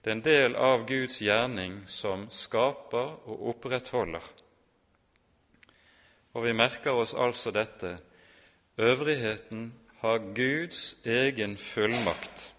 Det 0.00 0.10
er 0.10 0.16
en 0.16 0.22
del 0.22 0.56
av 0.56 0.84
Guds 0.86 1.18
gjerning 1.22 1.80
som 1.90 2.28
skaper 2.30 3.16
og 3.26 3.48
opprettholder. 3.54 4.22
Og 6.36 6.44
vi 6.44 6.52
merker 6.54 6.94
oss 6.94 7.14
altså 7.14 7.50
dette 7.50 7.96
Øvrigheten 8.76 9.72
har 10.02 10.18
Guds 10.36 10.98
egen 11.04 11.56
fullmakt 11.56 12.52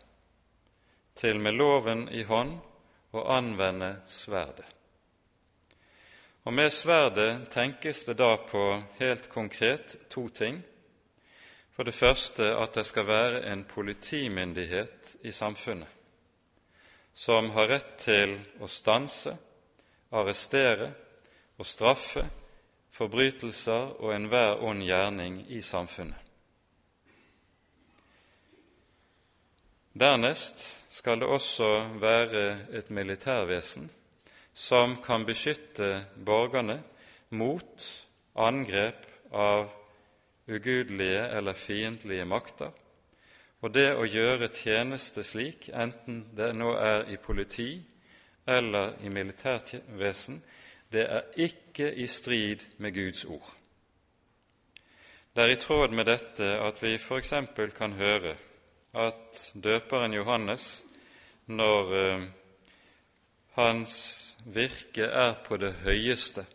til 1.16 1.40
med 1.40 1.54
loven 1.54 2.08
i 2.10 2.24
hånd 2.26 2.58
å 3.14 3.24
anvende 3.38 3.92
sverdet. 4.10 4.66
Og 6.48 6.54
med 6.54 6.72
sverdet 6.72 7.50
tenkes 7.52 8.06
det 8.08 8.18
da 8.22 8.34
på 8.40 8.64
helt 9.00 9.30
konkret 9.30 9.98
to 10.10 10.28
ting. 10.30 10.62
For 11.78 11.86
det 11.86 11.94
første 11.94 12.56
at 12.58 12.74
det 12.74 12.88
skal 12.90 13.06
være 13.06 13.44
en 13.52 13.62
politimyndighet 13.70 15.12
i 15.22 15.32
samfunnet 15.32 15.94
som 17.14 17.52
har 17.54 17.70
rett 17.70 17.92
til 18.02 18.34
å 18.62 18.68
stanse, 18.70 19.32
arrestere 20.14 20.90
og 21.58 21.66
straffe 21.70 22.24
forbrytelser 22.98 23.94
og 24.02 24.14
enhver 24.14 24.62
ond 24.66 24.82
gjerning 24.86 25.40
i 25.54 25.62
samfunnet. 25.62 26.18
Dernest 29.98 30.66
skal 30.94 31.22
det 31.22 31.30
også 31.30 31.72
være 32.02 32.44
et 32.78 32.90
militærvesen 32.94 33.90
som 34.54 34.98
kan 35.02 35.26
beskytte 35.26 36.06
borgerne 36.26 36.80
mot 37.38 37.86
angrep 38.34 39.06
av 39.34 39.70
ugudelige 40.48 41.28
eller 41.38 41.54
fiendtlige 41.54 42.26
makter. 42.26 42.72
Og 43.62 43.74
det 43.74 43.90
å 43.98 44.06
gjøre 44.06 44.52
tjeneste 44.54 45.24
slik, 45.26 45.70
enten 45.74 46.28
det 46.38 46.52
nå 46.56 46.76
er 46.78 47.08
i 47.10 47.18
politi 47.18 47.72
eller 48.48 48.94
i 49.04 49.10
militærvesen, 49.10 50.42
det 50.94 51.06
er 51.10 51.32
ikke 51.48 51.90
i 51.94 52.08
strid 52.08 52.64
med 52.78 52.94
Guds 52.96 53.26
ord. 53.26 53.50
Det 55.36 55.44
er 55.44 55.54
i 55.54 55.60
tråd 55.62 55.94
med 55.94 56.08
dette 56.08 56.54
at 56.64 56.80
vi 56.82 56.96
f.eks. 56.96 57.34
kan 57.76 57.94
høre 57.94 58.36
at 58.98 59.42
døperen 59.54 60.14
Johannes, 60.14 60.84
når 61.46 61.92
eh, 61.98 62.24
hans 63.58 63.98
virke 64.46 65.06
er 65.06 65.36
på 65.46 65.58
det 65.58 65.74
høyeste, 65.84 66.46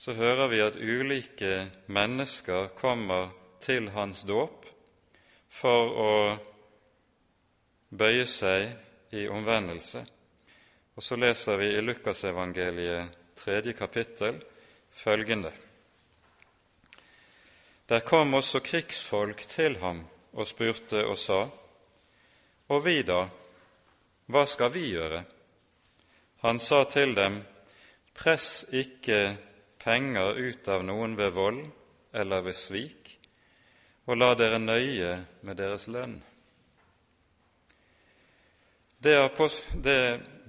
så 0.00 0.14
hører 0.16 0.48
vi 0.48 0.60
at 0.64 0.78
ulike 0.80 1.66
mennesker 1.92 2.70
kommer 2.72 3.34
til 3.60 3.90
hans 3.92 4.22
dåp 4.24 4.64
for 5.52 5.90
å 5.92 6.12
bøye 7.92 8.24
seg 8.24 8.70
i 9.12 9.26
omvendelse. 9.28 10.00
Og 10.96 11.04
så 11.04 11.18
leser 11.20 11.60
vi 11.60 11.68
i 11.74 11.82
Lukasevangeliet 11.84 13.18
tredje 13.36 13.74
kapittel 13.76 14.38
følgende. 14.90 15.52
Der 17.88 18.00
kom 18.00 18.32
også 18.40 18.62
krigsfolk 18.64 19.44
til 19.52 19.76
ham 19.82 20.00
og 20.32 20.48
spurte 20.48 21.04
og 21.04 21.18
sa:" 21.18 21.42
Og 22.70 22.84
vi 22.84 23.02
da, 23.02 23.28
hva 24.30 24.46
skal 24.46 24.72
vi 24.72 24.86
gjøre? 24.94 25.24
Han 26.40 26.58
sa 26.58 26.84
til 26.84 27.14
dem:" 27.14 27.42
Press 28.14 28.64
ikke 28.72 29.49
penger 29.80 30.36
ut 30.36 30.68
av 30.68 30.84
noen 30.84 31.16
ved 31.18 31.32
vold 31.36 31.62
eller 32.12 32.44
ved 32.44 32.56
svik, 32.58 33.14
og 34.06 34.18
la 34.18 34.34
dere 34.34 34.58
nøye 34.58 35.14
med 35.46 35.56
deres 35.60 35.86
lønn. 35.88 36.18
Det, 39.00 39.14
det 39.80 40.00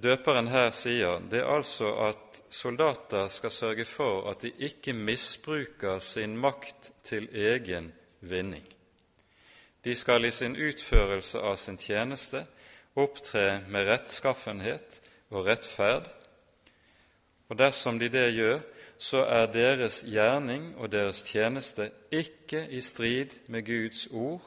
døperen 0.02 0.50
her 0.52 0.72
sier, 0.76 1.22
det 1.30 1.40
er 1.40 1.54
altså 1.54 1.92
at 2.08 2.42
soldater 2.52 3.30
skal 3.32 3.54
sørge 3.54 3.86
for 3.88 4.26
at 4.30 4.42
de 4.42 4.50
ikke 4.66 4.92
misbruker 4.92 6.02
sin 6.04 6.36
makt 6.36 6.90
til 7.06 7.28
egen 7.32 7.92
vinning. 8.20 8.66
De 9.84 9.94
skal 9.96 10.24
i 10.24 10.30
sin 10.30 10.56
utførelse 10.56 11.40
av 11.40 11.56
sin 11.56 11.78
tjeneste 11.80 12.44
opptre 12.98 13.62
med 13.72 13.88
rettskaffenhet 13.88 15.00
og 15.32 15.46
rettferd, 15.46 16.10
og 17.48 17.58
dersom 17.58 17.98
de 17.98 18.10
det 18.12 18.28
gjør, 18.36 18.60
så 19.02 19.24
er 19.26 19.48
deres 19.50 20.04
gjerning 20.06 20.76
og 20.78 20.92
deres 20.92 21.24
tjeneste 21.26 21.88
ikke 22.14 22.60
i 22.70 22.80
strid 22.80 23.34
med 23.50 23.64
Guds 23.66 24.06
ord 24.06 24.44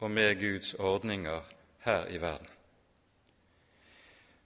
og 0.00 0.10
med 0.10 0.38
Guds 0.40 0.74
ordninger 0.74 1.42
her 1.84 2.06
i 2.08 2.20
verden. 2.20 2.48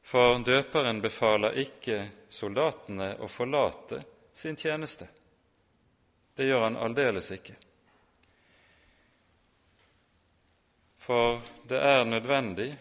For 0.03 0.43
døperen 0.43 0.99
befaler 1.03 1.55
ikke 1.63 2.01
soldatene 2.31 3.13
å 3.23 3.29
forlate 3.31 4.01
sin 4.35 4.59
tjeneste. 4.59 5.07
Det 6.35 6.49
gjør 6.49 6.67
han 6.67 6.81
aldeles 6.83 7.31
ikke. 7.31 7.55
For 10.99 11.39
det 11.71 11.79
er 11.79 12.05
nødvendig 12.11 12.73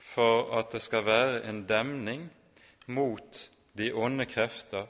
for 0.00 0.48
at 0.56 0.72
det 0.72 0.80
skal 0.82 1.04
være 1.04 1.44
en 1.44 1.62
demning 1.68 2.24
mot 2.86 3.44
de 3.76 3.92
onde 3.92 4.24
krefter 4.26 4.88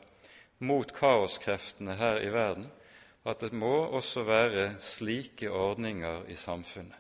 mot 0.62 0.92
kaoskreftene 0.94 1.96
her 1.98 2.20
i 2.22 2.30
verden 2.32 2.68
at 3.28 3.42
det 3.42 3.52
må 3.54 3.86
også 3.94 4.24
være 4.26 4.66
slike 4.82 5.50
ordninger 5.50 6.24
i 6.30 6.36
samfunnet. 6.38 6.98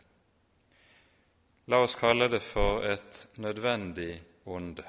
La 1.70 1.78
oss 1.82 1.94
kalle 1.98 2.28
det 2.30 2.42
for 2.42 2.82
et 2.86 3.28
nødvendig 3.42 4.22
onde. 4.46 4.84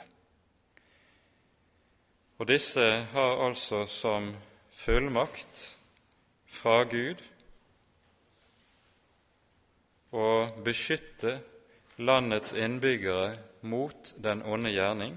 Og 2.42 2.48
disse 2.50 2.86
har 3.14 3.46
altså 3.46 3.86
som 3.86 4.34
fullmakt 4.74 5.68
fra 6.50 6.82
Gud 6.90 7.22
å 10.14 10.30
beskytte 10.66 11.38
landets 11.98 12.54
innbyggere 12.58 13.38
mot 13.70 14.14
den 14.18 14.42
onde 14.46 14.74
gjerning, 14.74 15.16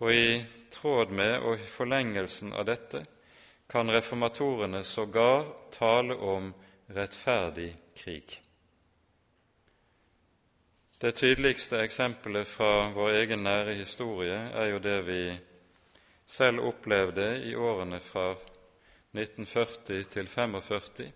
og 0.00 0.12
i 0.14 0.44
tråd 0.72 1.12
med 1.12 1.42
og 1.44 1.60
forlengelsen 1.68 2.54
av 2.56 2.68
dette 2.68 3.02
kan 3.70 3.90
reformatorene 3.92 4.82
sågar 4.84 5.44
tale 5.74 6.16
om 6.16 6.52
rettferdig 6.96 7.74
krig. 7.94 8.40
Det 11.00 11.12
tydeligste 11.16 11.78
eksempelet 11.80 12.48
fra 12.48 12.90
vår 12.92 13.14
egen 13.22 13.44
nære 13.46 13.76
historie 13.78 14.36
er 14.36 14.72
jo 14.72 14.80
det 14.84 14.98
vi 15.06 15.22
selv 16.28 16.66
opplevde 16.68 17.28
i 17.48 17.54
årene 17.56 18.00
fra 18.04 18.34
1940 19.16 20.04
til 20.12 20.26
1945, 20.26 21.08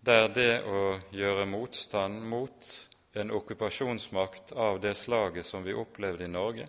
der 0.00 0.28
det 0.28 0.52
å 0.62 0.84
gjøre 1.12 1.48
motstand 1.48 2.22
mot 2.28 2.70
en 3.14 3.34
okkupasjonsmakt 3.34 4.52
av 4.52 4.80
det 4.80 4.94
slaget 4.98 5.46
som 5.46 5.64
vi 5.64 5.74
opplevde 5.74 6.24
i 6.24 6.32
Norge, 6.32 6.66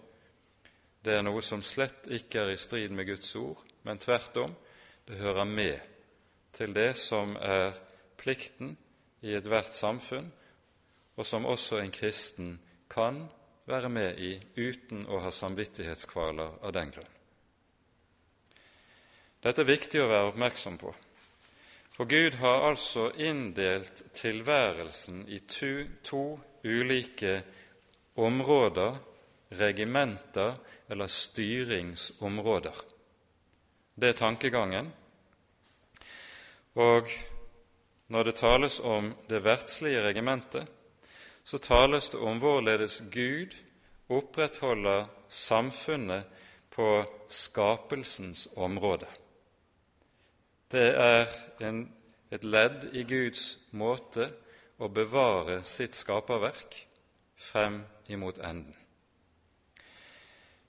det 1.06 1.14
er 1.20 1.26
noe 1.26 1.42
som 1.46 1.62
slett 1.62 2.08
ikke 2.10 2.42
er 2.42 2.54
i 2.56 2.60
strid 2.60 2.94
med 2.96 3.06
Guds 3.10 3.30
ord, 3.38 3.62
men 3.86 4.02
tvert 4.02 4.38
om, 4.42 4.56
det 5.06 5.22
hører 5.22 5.46
med 5.46 5.78
til 6.56 6.74
det 6.74 6.96
som 6.98 7.36
er 7.38 7.76
plikten 8.18 8.74
i 9.22 9.36
ethvert 9.38 9.76
samfunn, 9.76 10.32
og 11.16 11.28
som 11.28 11.46
også 11.46 11.80
en 11.80 11.94
kristen 11.94 12.56
kan 12.92 13.22
være 13.70 13.90
med 13.90 14.20
i 14.22 14.34
uten 14.58 15.06
å 15.10 15.22
ha 15.24 15.32
samvittighetskvaler 15.34 16.60
av 16.62 16.74
den 16.76 16.92
grunn. 16.96 17.12
Dette 19.46 19.62
er 19.62 19.70
viktig 19.70 20.02
å 20.02 20.10
være 20.10 20.32
oppmerksom 20.32 20.78
på, 20.82 20.94
for 21.96 22.10
Gud 22.12 22.36
har 22.42 22.66
altså 22.72 23.12
inndelt 23.22 24.02
tilværelsen 24.18 25.24
i 25.32 25.40
to, 25.48 25.86
to 26.04 26.24
ulike 26.66 27.38
områder, 28.20 28.98
regimenter, 29.56 30.58
eller 30.90 31.08
styringsområder. 31.08 32.76
Det 33.96 34.10
er 34.10 34.20
tankegangen. 34.20 34.94
Og 36.76 37.10
når 38.08 38.24
det 38.24 38.36
tales 38.36 38.80
om 38.80 39.14
det 39.30 39.44
verdslige 39.44 40.04
regimentet, 40.04 40.68
så 41.44 41.58
tales 41.58 42.10
det 42.10 42.20
om 42.20 42.40
hvorledes 42.42 43.04
Gud 43.12 43.56
opprettholder 44.10 45.06
samfunnet 45.28 46.26
på 46.70 47.06
skapelsens 47.30 48.48
område. 48.56 49.08
Det 50.72 50.90
er 50.96 51.28
en, 51.62 51.86
et 52.32 52.44
ledd 52.44 52.90
i 52.94 53.06
Guds 53.08 53.58
måte 53.72 54.28
å 54.78 54.90
bevare 54.92 55.62
sitt 55.64 55.96
skaperverk 55.96 56.76
frem 57.40 57.84
imot 58.12 58.42
enden. 58.44 58.85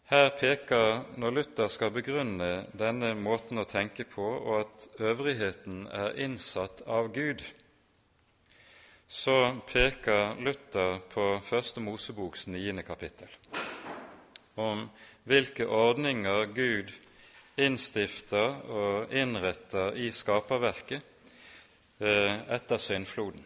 Her 0.07 0.29
peker, 0.39 1.01
når 1.19 1.31
Luther 1.31 1.67
skal 1.69 1.91
begrunne 1.91 2.67
denne 2.79 3.09
måten 3.19 3.59
å 3.59 3.65
tenke 3.67 4.05
på, 4.07 4.23
og 4.23 4.61
at 4.61 4.85
øvrigheten 5.03 5.89
er 5.91 6.15
innsatt 6.23 6.85
av 6.87 7.09
Gud, 7.15 7.43
så 9.11 9.35
peker 9.67 10.39
Luther 10.39 11.01
på 11.11 11.25
Første 11.43 11.83
Moseboks 11.83 12.47
niende 12.47 12.87
kapittel, 12.87 13.35
om 14.55 14.87
hvilke 15.27 15.67
ordninger 15.67 16.55
Gud 16.55 16.95
innstifter 17.59 18.63
og 18.71 19.11
innretter 19.11 19.99
i 19.99 20.13
skaperverket 20.15 21.03
eh, 21.99 22.35
etter 22.55 22.79
syndfloden. 22.79 23.43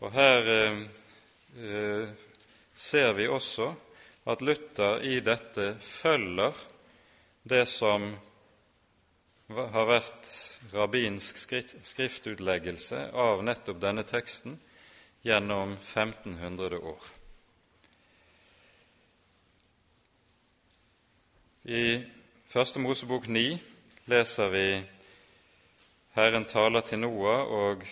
Og 0.00 0.12
her 0.16 0.54
eh, 0.56 0.84
eh, 1.60 2.20
ser 2.74 3.12
vi 3.18 3.28
også 3.28 3.72
at 4.30 4.42
Luther 4.42 5.02
i 5.02 5.20
dette 5.20 5.74
følger 5.80 6.56
det 7.48 7.64
som 7.68 8.12
har 9.52 9.88
vært 9.88 10.30
rabbinsk 10.72 11.40
skriftutleggelse 11.84 13.08
av 13.12 13.42
nettopp 13.44 13.82
denne 13.82 14.04
teksten 14.08 14.56
gjennom 15.26 15.76
1500 15.76 16.78
år. 16.78 17.10
I 21.62 21.84
Første 22.52 22.80
Mosebok 22.84 23.30
9 23.32 23.54
leser 24.12 24.50
vi 24.52 24.66
Herren 26.12 26.44
taler 26.44 26.82
til 26.84 26.98
Noah, 27.00 27.46
og 27.48 27.86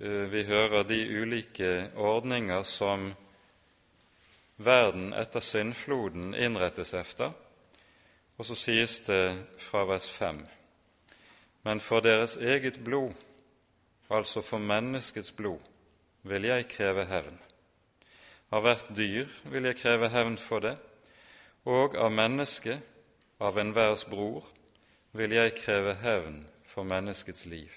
eh, 0.00 0.22
vi 0.32 0.44
hører 0.48 0.86
de 0.88 1.02
ulike 1.20 1.90
ordninger 1.92 2.62
som 2.64 3.10
verden 4.56 5.12
etter 5.12 5.40
syndfloden 5.40 6.34
innrettes 6.34 6.94
efter. 6.94 7.32
Og 8.36 8.44
så 8.44 8.54
sies 8.54 9.00
det 9.00 9.44
fra 9.58 9.84
vers 9.84 10.08
5.: 10.10 10.46
Men 11.64 11.80
for 11.80 12.00
deres 12.00 12.36
eget 12.36 12.84
blod, 12.84 13.12
altså 14.10 14.40
for 14.40 14.58
menneskets 14.58 15.32
blod, 15.32 15.60
vil 16.22 16.44
jeg 16.44 16.68
kreve 16.68 17.04
hevn. 17.04 17.38
Av 18.52 18.62
hvert 18.62 18.86
dyr 18.96 19.26
vil 19.50 19.64
jeg 19.64 19.76
kreve 19.76 20.08
hevn 20.08 20.36
for 20.38 20.62
det, 20.62 20.76
og 21.64 21.96
av 21.98 22.12
mennesket, 22.12 22.78
av 23.40 23.58
enhvers 23.58 24.04
bror, 24.04 24.46
vil 25.12 25.32
jeg 25.32 25.54
kreve 25.58 25.94
hevn 25.94 26.46
for 26.64 26.86
menneskets 26.86 27.46
liv. 27.46 27.72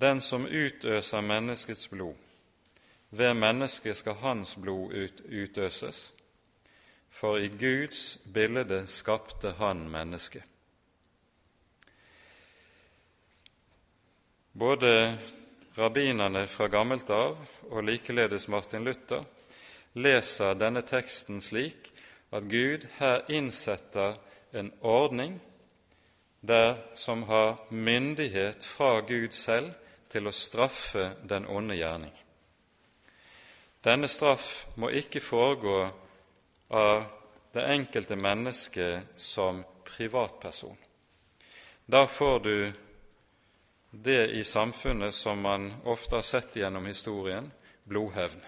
Den 0.00 0.20
som 0.20 0.46
utøser 0.46 1.20
menneskets 1.20 1.88
blod, 1.88 2.16
ved 3.14 3.34
mennesket 3.38 3.96
skal 3.96 4.18
hans 4.22 4.56
blod 4.56 4.92
ut, 4.92 5.20
utøses, 5.30 6.14
for 7.10 7.38
i 7.38 7.48
Guds 7.48 8.18
bilde 8.34 8.86
skapte 8.90 9.54
han 9.58 9.86
mennesket. 9.90 10.42
Både 14.54 15.18
rabbinerne 15.78 16.46
fra 16.46 16.68
gammelt 16.70 17.10
av 17.10 17.38
og 17.70 17.86
likeledes 17.86 18.46
Martin 18.48 18.84
Luther 18.86 19.24
leser 19.98 20.54
denne 20.58 20.84
teksten 20.86 21.40
slik 21.42 21.90
at 22.34 22.46
Gud 22.50 22.86
her 22.98 23.24
innsetter 23.30 24.18
en 24.54 24.70
ordning 24.80 25.40
der 26.40 26.76
som 26.94 27.22
har 27.30 27.56
myndighet 27.70 28.64
fra 28.64 29.00
Gud 29.00 29.34
selv 29.34 29.72
til 30.10 30.30
å 30.30 30.34
straffe 30.34 31.10
den 31.26 31.46
onde 31.50 31.74
gjerning. 31.78 32.12
Denne 33.84 34.08
straff 34.08 34.64
må 34.80 34.88
ikke 34.96 35.20
foregå 35.20 35.76
av 36.72 37.04
det 37.52 37.66
enkelte 37.68 38.16
mennesket 38.16 39.20
som 39.20 39.60
privatperson. 39.84 40.76
Da 41.86 42.06
får 42.06 42.40
du 42.40 42.72
det 43.90 44.26
i 44.26 44.44
samfunnet 44.44 45.14
som 45.14 45.40
man 45.44 45.68
ofte 45.84 46.16
har 46.16 46.24
sett 46.24 46.56
gjennom 46.56 46.86
historien 46.88 47.52
blodhevn, 47.84 48.40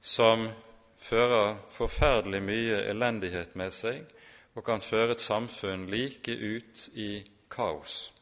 som 0.00 0.48
fører 1.02 1.56
forferdelig 1.74 2.42
mye 2.46 2.80
elendighet 2.86 3.58
med 3.58 3.74
seg 3.74 4.06
og 4.54 4.64
kan 4.64 4.80
føre 4.80 5.16
et 5.16 5.24
samfunn 5.24 5.88
like 5.90 6.30
ut 6.30 6.88
i 6.94 7.24
kaos. 7.50 8.12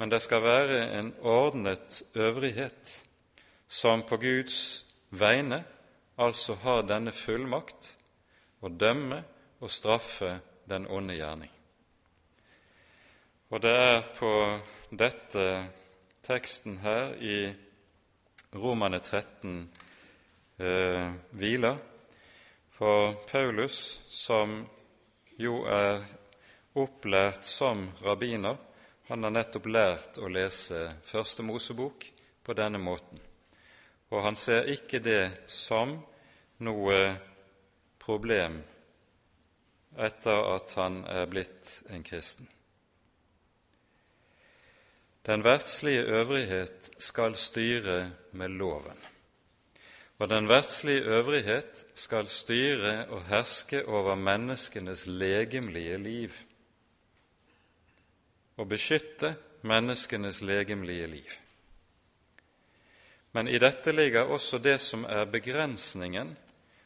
Men 0.00 0.10
det 0.10 0.24
skal 0.24 0.42
være 0.42 0.86
en 0.98 1.12
ordnet 1.20 2.02
øvrighet 2.16 3.03
som 3.74 4.02
på 4.02 4.16
Guds 4.16 4.84
vegne 5.10 5.64
altså 6.14 6.54
har 6.62 6.84
denne 6.86 7.10
fullmakt 7.10 7.88
å 8.62 8.70
dømme 8.70 9.18
og 9.58 9.72
straffe 9.72 10.36
den 10.70 10.86
onde 10.86 11.16
gjerning. 11.18 11.50
Og 13.50 13.64
det 13.64 13.72
er 13.74 13.98
på 14.14 14.30
dette 14.94 15.48
teksten 16.22 16.78
her 16.86 17.16
i 17.18 17.50
Romane 18.54 19.02
13 19.02 19.58
eh, 20.62 21.10
hviler. 21.34 21.82
For 22.78 23.18
Paulus, 23.26 23.76
som 24.06 24.60
jo 25.34 25.64
er 25.66 25.98
opplært 26.78 27.42
som 27.42 27.88
rabbiner, 28.06 28.56
han 29.10 29.26
har 29.26 29.34
nettopp 29.34 29.66
lært 29.66 30.22
å 30.22 30.30
lese 30.30 30.92
Første 31.10 31.42
Mosebok 31.42 32.12
på 32.46 32.54
denne 32.54 32.78
måten 32.78 33.33
og 34.14 34.22
han 34.22 34.36
ser 34.38 34.68
ikke 34.70 35.00
det 35.02 35.22
som 35.50 35.96
noe 36.62 36.98
problem 37.98 38.60
etter 40.06 40.50
at 40.54 40.74
han 40.78 41.00
er 41.10 41.26
blitt 41.30 41.80
en 41.90 42.04
kristen. 42.06 42.46
Den 45.24 45.44
verdslige 45.44 46.04
øvrighet 46.14 46.90
skal 47.00 47.34
styre 47.40 48.12
med 48.32 48.54
loven, 48.60 48.98
og 50.18 50.28
den 50.30 50.48
verdslige 50.48 51.06
øvrighet 51.16 51.86
skal 51.94 52.28
styre 52.28 53.06
og 53.08 53.24
herske 53.30 53.82
over 53.88 54.14
menneskenes 54.14 55.06
legemlige 55.06 55.98
liv 55.98 56.36
og 58.56 58.68
beskytte 58.68 59.34
menneskenes 59.62 60.42
legemlige 60.42 61.06
liv. 61.06 61.32
Men 63.34 63.48
i 63.50 63.58
dette 63.58 63.92
ligger 63.92 64.30
også 64.30 64.60
det 64.62 64.76
som 64.78 65.02
er 65.10 65.26
begrensningen 65.26 66.36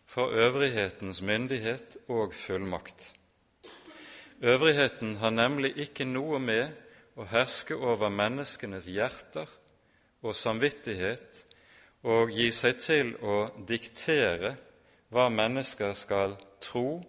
for 0.08 0.32
øvrighetens 0.32 1.20
myndighet 1.20 1.98
og 2.08 2.32
fullmakt. 2.34 3.12
Øvrigheten 4.40 5.16
har 5.16 5.30
nemlig 5.30 5.74
ikke 5.76 6.06
noe 6.08 6.38
med 6.40 6.72
å 7.18 7.26
herske 7.28 7.76
over 7.76 8.08
menneskenes 8.08 8.86
hjerter 8.88 9.50
og 10.22 10.36
samvittighet 10.36 11.42
og 12.08 12.32
gi 12.32 12.48
seg 12.54 12.80
til 12.80 13.12
å 13.20 13.42
diktere 13.68 14.54
hva 15.12 15.26
mennesker 15.32 15.92
skal 15.98 16.36
tro, 16.64 17.02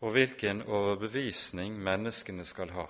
og 0.00 0.14
hvilken 0.16 0.62
overbevisning 0.64 1.74
menneskene 1.76 2.46
skal 2.48 2.72
ha. 2.72 2.86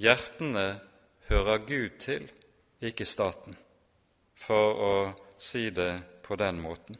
Hjertene 0.00 0.80
hører 1.28 1.60
Gud 1.68 1.98
til, 2.00 2.24
ikke 2.80 3.04
staten 3.04 3.58
for 4.44 4.84
å 4.88 4.94
si 5.40 5.70
det 5.70 5.92
på 6.22 6.36
den 6.36 6.60
måten. 6.60 6.98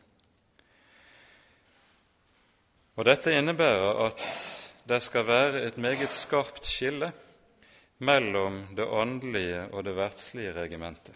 Og 2.95 3.07
Dette 3.09 3.35
innebærer 3.35 4.01
at 4.07 4.25
det 4.87 5.01
skal 5.03 5.27
være 5.27 5.65
et 5.67 5.79
meget 5.81 6.13
skarpt 6.15 6.67
skille 6.69 7.11
mellom 8.05 8.61
det 8.77 8.87
åndelige 8.87 9.67
og 9.73 9.85
det 9.87 9.97
verdslige 9.97 10.55
regimentet. 10.55 11.15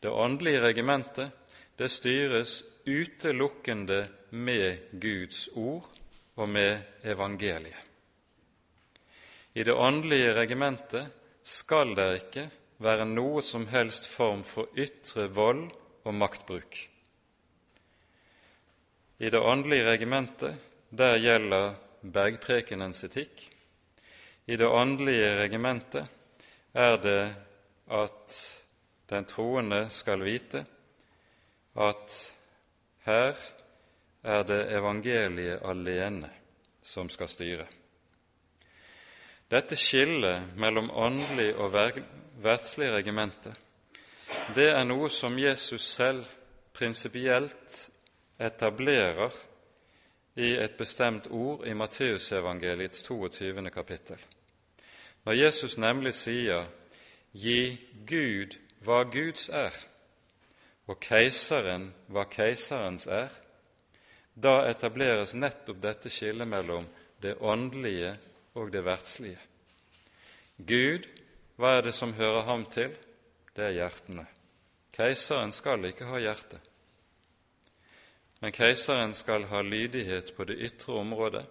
Det 0.00 0.10
åndelige 0.10 0.62
regimentet 0.62 1.30
det 1.78 1.90
styres 1.90 2.62
utelukkende 2.86 4.06
med 4.30 5.00
Guds 5.00 5.48
ord 5.54 5.86
og 6.36 6.48
med 6.48 7.04
evangeliet. 7.04 7.80
I 9.54 9.62
det 9.62 9.74
åndelige 9.74 10.34
regimentet 10.34 11.06
skal 11.42 11.94
det 11.94 12.08
ikke 12.18 12.48
være 12.84 13.06
noe 13.08 13.42
som 13.42 13.66
helst 13.72 14.06
form 14.10 14.44
for 14.46 14.68
ytre 14.76 15.28
vold 15.32 15.70
og 16.04 16.14
maktbruk. 16.14 16.76
I 19.18 19.30
det 19.30 19.40
åndelige 19.40 19.88
regimentet 19.88 20.58
der 20.90 21.16
gjelder 21.22 21.74
bergprekenens 22.02 23.04
etikk. 23.06 23.46
I 24.46 24.56
det 24.60 24.68
åndelige 24.68 25.30
regimentet 25.40 26.10
er 26.74 26.96
det 27.00 27.22
at 27.88 28.40
den 29.10 29.24
troende 29.24 29.86
skal 29.90 30.24
vite 30.24 30.64
at 31.74 32.18
her 33.04 33.38
er 34.24 34.42
det 34.48 34.60
evangeliet 34.72 35.64
alene 35.64 36.30
som 36.82 37.08
skal 37.08 37.28
styre. 37.28 37.66
Dette 39.50 39.76
skillet 39.76 40.54
mellom 40.56 40.90
åndelig 40.90 41.52
og 41.54 41.72
verdslige 42.42 42.96
regimentet, 42.96 43.54
det 44.54 44.70
er 44.72 44.84
noe 44.84 45.10
som 45.10 45.38
Jesus 45.38 45.86
selv 45.94 46.24
prinsipielt 46.74 47.90
etablerer 48.40 49.32
i 50.34 50.54
et 50.58 50.76
bestemt 50.78 51.28
ord 51.30 51.66
i 51.66 51.74
Matteusevangeliets 51.74 53.02
22. 53.06 53.70
kapittel. 53.70 54.18
Når 55.24 55.32
Jesus 55.32 55.78
nemlig 55.78 56.14
sier 56.14 56.66
'Gi 57.32 57.80
Gud 58.06 58.58
hva 58.80 59.02
Guds 59.02 59.48
er', 59.48 59.84
og 60.86 61.00
keiseren 61.00 61.94
hva 62.08 62.24
keiserens 62.24 63.06
er, 63.06 63.28
da 64.34 64.66
etableres 64.68 65.34
nettopp 65.34 65.80
dette 65.82 66.10
skillet 66.10 66.48
mellom 66.48 66.86
det 67.22 67.36
åndelige 67.40 68.16
og 68.54 68.72
det 68.72 68.84
verdslige. 68.84 69.38
Gud 70.58 71.06
hva 71.56 71.76
er 71.78 71.84
det 71.86 71.94
som 71.94 72.14
hører 72.14 72.46
ham 72.48 72.64
til? 72.70 72.94
Det 73.54 73.68
er 73.68 73.76
hjertene. 73.76 74.26
Keiseren 74.94 75.52
skal 75.54 75.84
ikke 75.88 76.06
ha 76.06 76.20
hjerte, 76.22 76.60
men 78.42 78.52
keiseren 78.54 79.14
skal 79.14 79.46
ha 79.50 79.62
lydighet 79.62 80.34
på 80.36 80.44
det 80.44 80.58
ytre 80.66 80.98
området. 81.00 81.44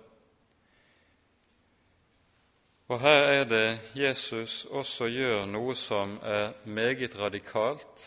Og 2.91 2.99
her 2.99 3.23
er 3.31 3.47
det 3.47 3.95
Jesus 3.95 4.65
også 4.69 5.07
gjør 5.09 5.47
noe 5.49 5.75
som 5.79 6.19
er 6.21 6.53
meget 6.65 7.15
radikalt 7.19 8.03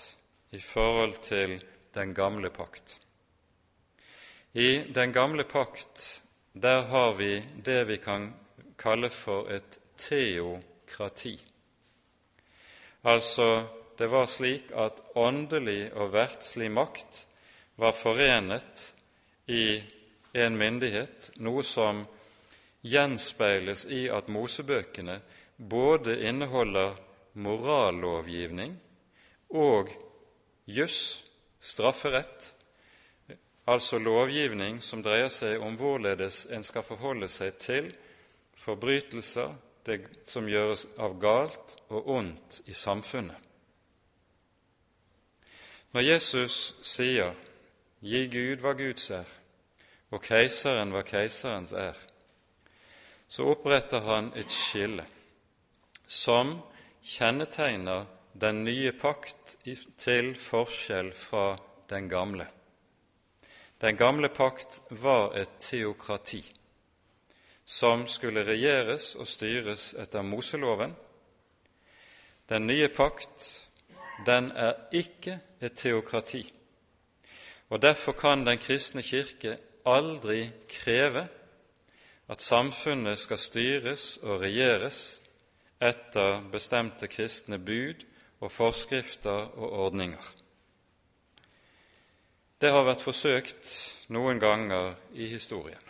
i 0.52 0.60
forhold 0.60 1.16
til 1.24 1.58
den 1.96 2.14
gamle 2.14 2.50
pakt. 2.50 3.00
I 4.54 4.84
den 4.94 5.12
gamle 5.12 5.44
pakt 5.44 6.22
der 6.52 6.86
har 6.92 7.12
vi 7.18 7.42
det 7.64 7.88
vi 7.88 7.96
kan 7.96 8.30
kalle 8.78 9.10
for 9.10 9.50
et 9.50 9.78
teokrati. 9.96 11.34
Altså, 13.06 13.66
det 13.98 14.08
var 14.10 14.26
slik 14.26 14.72
at 14.74 14.98
åndelig 15.14 15.92
og 15.94 16.10
verdslig 16.12 16.68
makt 16.74 17.22
var 17.78 17.94
forenet 17.94 18.88
i 19.46 19.78
en 20.34 20.56
myndighet, 20.58 21.30
noe 21.38 21.62
som 21.64 22.02
gjenspeiles 22.86 23.86
i 23.94 24.06
at 24.12 24.26
Mosebøkene 24.32 25.20
både 25.56 26.18
inneholder 26.26 26.96
morallovgivning 27.38 28.74
og 29.54 29.92
juss, 30.66 31.22
strafferett, 31.60 32.52
altså 33.66 33.98
lovgivning 34.02 34.80
som 34.82 35.02
dreier 35.02 35.30
seg 35.32 35.62
om 35.62 35.78
hvorledes 35.78 36.44
en 36.50 36.66
skal 36.66 36.84
forholde 36.86 37.30
seg 37.30 37.56
til 37.62 37.88
forbrytelser, 38.66 39.54
det 39.86 40.00
som 40.26 40.48
gjøres 40.48 40.86
av 40.98 41.16
galt 41.20 41.76
og 41.88 42.08
ondt 42.18 42.60
i 42.66 42.74
samfunnet. 42.74 43.36
Når 45.92 46.02
Jesus 46.02 46.74
sier 46.82 47.34
'Gi 48.02 48.26
Gud 48.28 48.60
hva 48.60 48.72
Guds 48.76 49.10
er', 49.10 49.36
og 50.10 50.22
keiseren 50.22 50.92
hva 50.92 51.02
keiserens 51.02 51.72
er, 51.72 51.96
så 53.28 53.46
oppretter 53.50 54.00
han 54.00 54.32
et 54.36 54.50
skille 54.52 55.06
som 56.06 56.60
kjennetegner 57.02 58.06
den 58.34 58.64
nye 58.64 58.92
pakt 58.92 59.56
til 59.98 60.34
forskjell 60.34 61.12
fra 61.12 61.56
den 61.90 62.08
gamle. 62.08 62.46
Den 63.80 63.96
gamle 63.96 64.28
pakt 64.28 64.80
var 64.90 65.34
et 65.34 65.58
teokrati 65.60 66.44
som 67.66 68.06
skulle 68.06 68.46
regjeres 68.46 69.14
og 69.18 69.26
styres 69.28 69.90
etter 69.98 70.22
Moseloven. 70.22 70.94
Den 72.48 72.66
nye 72.66 72.88
pakt, 72.88 73.68
den 74.26 74.52
er 74.54 74.76
ikke 74.94 75.40
et 75.60 75.74
teokrati, 75.76 76.44
og 77.68 77.82
derfor 77.82 78.12
kan 78.12 78.46
Den 78.46 78.58
kristne 78.58 79.02
kirke 79.02 79.58
aldri 79.86 80.50
kreve 80.68 81.28
at 82.28 82.42
samfunnet 82.42 83.18
skal 83.18 83.38
styres 83.38 84.16
og 84.22 84.40
regjeres 84.40 85.22
etter 85.82 86.40
bestemte 86.52 87.08
kristne 87.08 87.58
bud 87.58 88.04
og 88.40 88.52
forskrifter 88.52 89.50
og 89.58 89.72
ordninger. 89.86 90.32
Det 92.60 92.70
har 92.72 92.86
vært 92.88 93.04
forsøkt 93.04 93.72
noen 94.08 94.40
ganger 94.40 94.94
i 95.12 95.28
historien. 95.28 95.85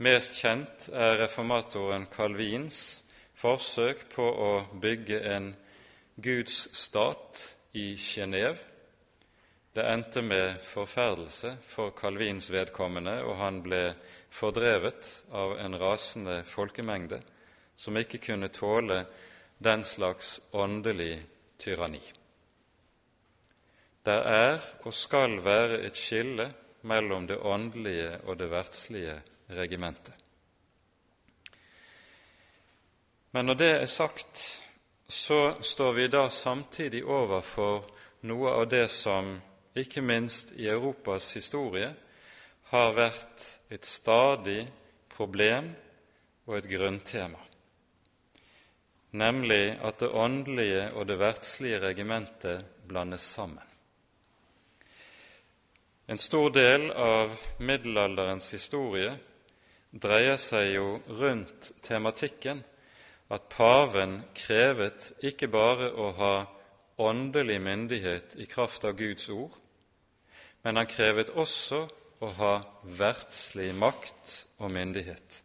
Mest 0.00 0.38
kjent 0.40 0.88
er 0.88 1.18
reformatoren 1.20 2.06
Calvins 2.10 3.02
forsøk 3.36 4.06
på 4.14 4.24
å 4.24 4.52
bygge 4.80 5.18
en 5.34 5.50
Guds 6.16 6.68
stat 6.76 7.42
i 7.76 7.92
Genéve. 8.00 8.56
Det 9.72 9.84
endte 9.88 10.22
med 10.22 10.60
forferdelse 10.64 11.54
for 11.64 11.92
Calvins 11.96 12.50
vedkommende, 12.52 13.22
og 13.24 13.38
han 13.40 13.62
ble 13.64 13.94
fordrevet 14.32 15.08
av 15.32 15.56
en 15.60 15.76
rasende 15.80 16.42
folkemengde 16.44 17.22
som 17.76 17.96
ikke 17.96 18.20
kunne 18.20 18.52
tåle 18.52 19.04
den 19.62 19.84
slags 19.84 20.40
åndelig 20.52 21.22
tyranni. 21.60 22.02
Der 24.04 24.24
er 24.28 24.64
og 24.84 24.94
skal 24.94 25.38
være 25.44 25.82
et 25.86 25.96
skille 25.96 26.50
mellom 26.82 27.28
det 27.30 27.38
åndelige 27.38 28.16
og 28.26 28.38
det 28.40 28.50
verdslige 28.50 29.20
regimentet. 29.56 30.14
Men 33.32 33.46
når 33.46 33.54
det 33.54 33.70
er 33.70 33.86
sagt, 33.86 34.62
så 35.08 35.54
står 35.60 35.92
vi 35.92 36.08
da 36.08 36.26
samtidig 36.30 37.04
overfor 37.04 37.86
noe 38.28 38.52
av 38.52 38.66
det 38.68 38.86
som 38.92 39.34
ikke 39.76 40.02
minst 40.04 40.52
i 40.52 40.68
Europas 40.68 41.30
historie 41.36 41.88
har 42.72 42.92
vært 42.96 43.46
et 43.72 43.88
stadig 43.88 44.66
problem 45.12 45.72
og 46.46 46.58
et 46.58 46.68
grunntema, 46.68 47.40
nemlig 49.16 49.78
at 49.80 50.00
det 50.00 50.12
åndelige 50.12 50.86
og 50.92 51.08
det 51.08 51.18
verdslige 51.20 51.80
regimentet 51.80 52.64
blandes 52.88 53.24
sammen. 53.32 53.64
En 56.06 56.18
stor 56.18 56.50
del 56.52 56.90
av 56.90 57.36
middelalderens 57.58 58.50
historie 58.52 59.12
dreier 59.92 60.38
seg 60.40 60.72
jo 60.74 60.86
rundt 61.20 61.72
tematikken 61.84 62.62
at 63.32 63.48
paven 63.52 64.20
krevet 64.36 65.12
ikke 65.24 65.48
bare 65.52 65.90
å 65.92 66.10
ha 66.16 66.34
åndelig 67.02 67.58
myndighet 67.60 68.36
i 68.40 68.46
kraft 68.48 68.84
av 68.84 68.96
Guds 68.96 69.28
ord, 69.32 69.52
men 70.62 70.78
han 70.78 70.88
krevet 70.88 71.32
også 71.36 71.86
å 72.22 72.28
ha 72.38 72.52
verdslig 72.98 73.72
makt 73.74 74.36
og 74.62 74.70
myndighet, 74.72 75.40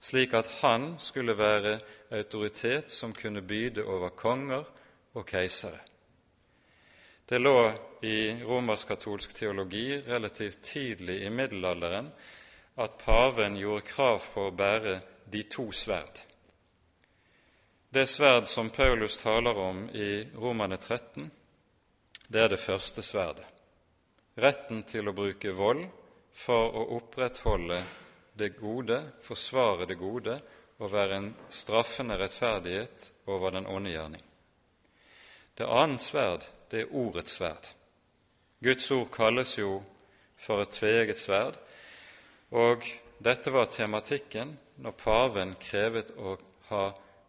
slik 0.00 0.34
at 0.38 0.48
han 0.62 0.94
skulle 1.02 1.36
være 1.36 1.78
autoritet 2.14 2.92
som 2.94 3.12
kunne 3.16 3.42
byde 3.42 3.84
over 3.84 4.14
konger 4.16 4.64
og 5.14 5.26
keisere. 5.28 5.80
Det 7.24 7.40
lå 7.40 7.58
i 8.04 8.34
romersk-katolsk 8.44 9.32
teologi 9.36 9.96
relativt 10.04 10.60
tidlig 10.66 11.22
i 11.24 11.30
middelalderen 11.32 12.10
at 12.74 12.98
paven 12.98 13.56
gjorde 13.56 13.86
krav 13.86 14.22
på 14.34 14.48
å 14.48 14.54
bære 14.54 14.98
de 15.30 15.42
to 15.50 15.68
sverd. 15.72 16.22
Det 17.94 18.06
sverd 18.10 18.48
som 18.50 18.70
Paulus 18.74 19.20
taler 19.22 19.58
om 19.58 19.84
i 19.94 20.24
Romane 20.34 20.76
13, 20.76 21.30
det 22.26 22.40
er 22.40 22.48
det 22.50 22.58
første 22.58 23.02
sverdet. 23.06 23.46
Retten 24.34 24.82
til 24.82 25.06
å 25.06 25.14
bruke 25.14 25.52
vold 25.54 25.84
for 26.34 26.74
å 26.74 26.88
opprettholde 26.96 27.78
det 28.34 28.56
gode, 28.58 28.98
forsvare 29.22 29.86
det 29.86 29.94
gode 30.00 30.40
og 30.82 30.90
være 30.90 31.20
en 31.20 31.28
straffende 31.54 32.18
rettferdighet 32.18 33.12
over 33.30 33.54
den 33.54 33.68
onde 33.70 33.94
gjerning. 33.94 34.24
Det 35.54 35.70
annet 35.70 36.02
sverd, 36.02 36.48
det 36.70 36.82
er 36.82 36.96
ordets 36.98 37.38
sverd. 37.38 37.68
Guds 38.58 38.90
ord 38.90 39.12
kalles 39.14 39.54
jo 39.58 39.76
for 40.40 40.64
et 40.64 40.74
tveegget 40.74 41.20
sverd, 41.20 41.60
og 42.54 42.86
dette 43.18 43.50
var 43.50 43.70
tematikken 43.72 44.54
når 44.82 44.96
paven 44.98 45.54
krevet 45.60 46.12
å 46.16 46.36
ha 46.70 46.84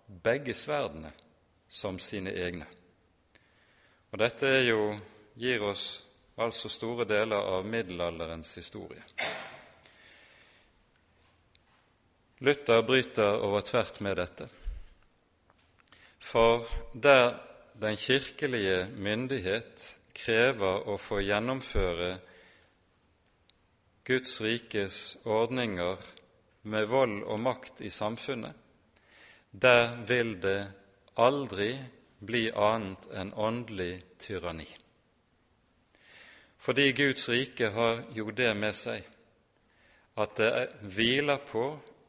begge 0.05 0.53
sverdene 0.53 1.11
som 1.69 1.97
sine 1.99 2.33
egne. 2.33 2.67
Og 4.13 4.21
dette 4.21 4.51
jo, 4.67 4.93
gir 5.35 5.63
oss 5.65 5.88
altså 6.39 6.69
store 6.71 7.07
deler 7.09 7.49
av 7.55 7.65
middelalderens 7.67 8.53
historie. 8.59 9.01
Luther 12.45 12.83
bryter 12.85 13.41
over 13.47 13.65
tvert 13.65 13.99
med 14.05 14.17
dette. 14.19 14.47
For 16.19 16.67
der 16.93 17.38
den 17.81 17.97
kirkelige 17.97 18.85
myndighet 18.95 19.83
krever 20.15 20.88
å 20.88 20.97
få 20.99 21.21
gjennomføre 21.23 22.15
Guds 24.06 24.41
rikes 24.41 25.18
ordninger 25.26 25.98
med 26.70 26.86
vold 26.86 27.24
og 27.24 27.39
makt 27.39 27.82
i 27.82 27.89
samfunnet, 27.89 28.54
der 29.52 29.96
vil 30.06 30.36
det 30.41 30.60
aldri 31.18 31.72
bli 32.26 32.50
annet 32.52 33.08
enn 33.13 33.34
åndelig 33.34 34.04
tyranni. 34.22 34.68
Fordi 36.58 36.91
Guds 36.98 37.30
rike 37.30 37.70
har 37.74 38.04
jo 38.13 38.30
det 38.30 38.54
med 38.58 38.74
seg 38.78 39.06
at 40.22 40.38
det 40.39 40.68
hviler 40.96 41.41
på 41.46 41.65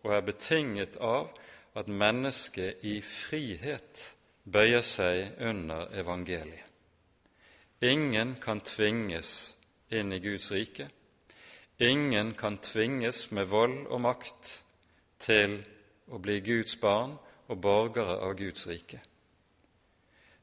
og 0.06 0.12
er 0.14 0.22
betinget 0.24 0.96
av 1.02 1.32
at 1.76 1.88
mennesket 1.88 2.84
i 2.86 3.00
frihet 3.04 4.04
bøyer 4.44 4.84
seg 4.86 5.40
under 5.42 5.90
evangeliet. 5.92 6.62
Ingen 7.84 8.36
kan 8.40 8.62
tvinges 8.64 9.56
inn 9.92 10.12
i 10.12 10.20
Guds 10.24 10.48
rike. 10.54 10.88
Ingen 11.78 12.34
kan 12.34 12.58
tvinges 12.58 13.30
med 13.30 13.50
vold 13.52 13.86
og 13.92 14.00
makt 14.00 14.52
til 15.20 15.58
å 16.08 16.20
bli 16.22 16.38
Guds 16.40 16.78
barn 16.80 17.16
og 17.52 17.60
borgere 17.60 18.16
av 18.24 18.32
Guds 18.38 18.64
rike. 18.70 19.02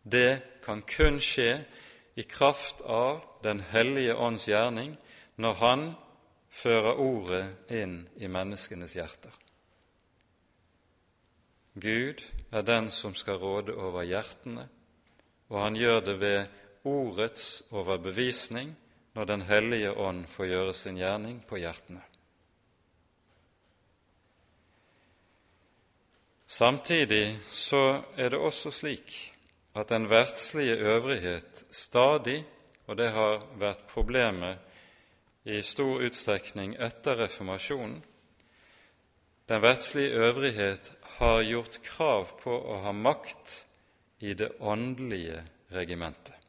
Det 0.04 0.62
kan 0.65 0.84
kun 0.86 1.17
skje 1.24 1.63
i 2.15 2.24
kraft 2.30 2.82
av 2.82 3.24
Den 3.43 3.60
hellige 3.60 4.15
ånds 4.15 4.46
gjerning 4.48 4.93
når 5.36 5.54
Han 5.60 5.82
fører 6.54 7.00
ordet 7.02 7.72
inn 7.74 8.04
i 8.15 8.30
menneskenes 8.32 8.93
hjerter. 8.96 9.34
Gud 11.74 12.22
er 12.54 12.62
den 12.62 12.91
som 12.93 13.15
skal 13.17 13.41
råde 13.41 13.74
over 13.74 14.06
hjertene, 14.06 14.67
og 15.50 15.58
han 15.60 15.76
gjør 15.76 16.00
det 16.06 16.15
ved 16.22 16.46
ordets 16.86 17.63
overbevisning 17.74 18.76
når 19.13 19.26
Den 19.26 19.41
hellige 19.41 19.91
ånd 19.91 20.26
får 20.28 20.45
gjøre 20.45 20.73
sin 20.73 20.97
gjerning 20.97 21.41
på 21.47 21.60
hjertene. 21.62 22.02
Samtidig 26.47 27.39
så 27.49 28.04
er 28.17 28.30
det 28.30 28.39
også 28.39 28.71
slik 28.71 29.13
at 29.76 29.89
den 29.89 30.10
verdslige 30.10 30.76
øvrighet 30.78 31.65
stadig, 31.71 32.43
og 32.86 32.97
det 32.97 33.10
har 33.12 33.41
vært 33.58 33.88
problemet 33.89 34.58
i 35.49 35.62
stor 35.65 36.04
utstrekning 36.06 36.76
etter 36.78 37.17
reformasjonen, 37.23 38.04
den 39.49 39.62
verdslige 39.62 40.13
øvrighet 40.13 40.93
har 41.17 41.41
gjort 41.41 41.82
krav 41.84 42.30
på 42.43 42.54
å 42.54 42.78
ha 42.86 42.93
makt 42.95 43.58
i 44.23 44.34
det 44.34 44.54
åndelige 44.60 45.41
regimentet. 45.73 46.42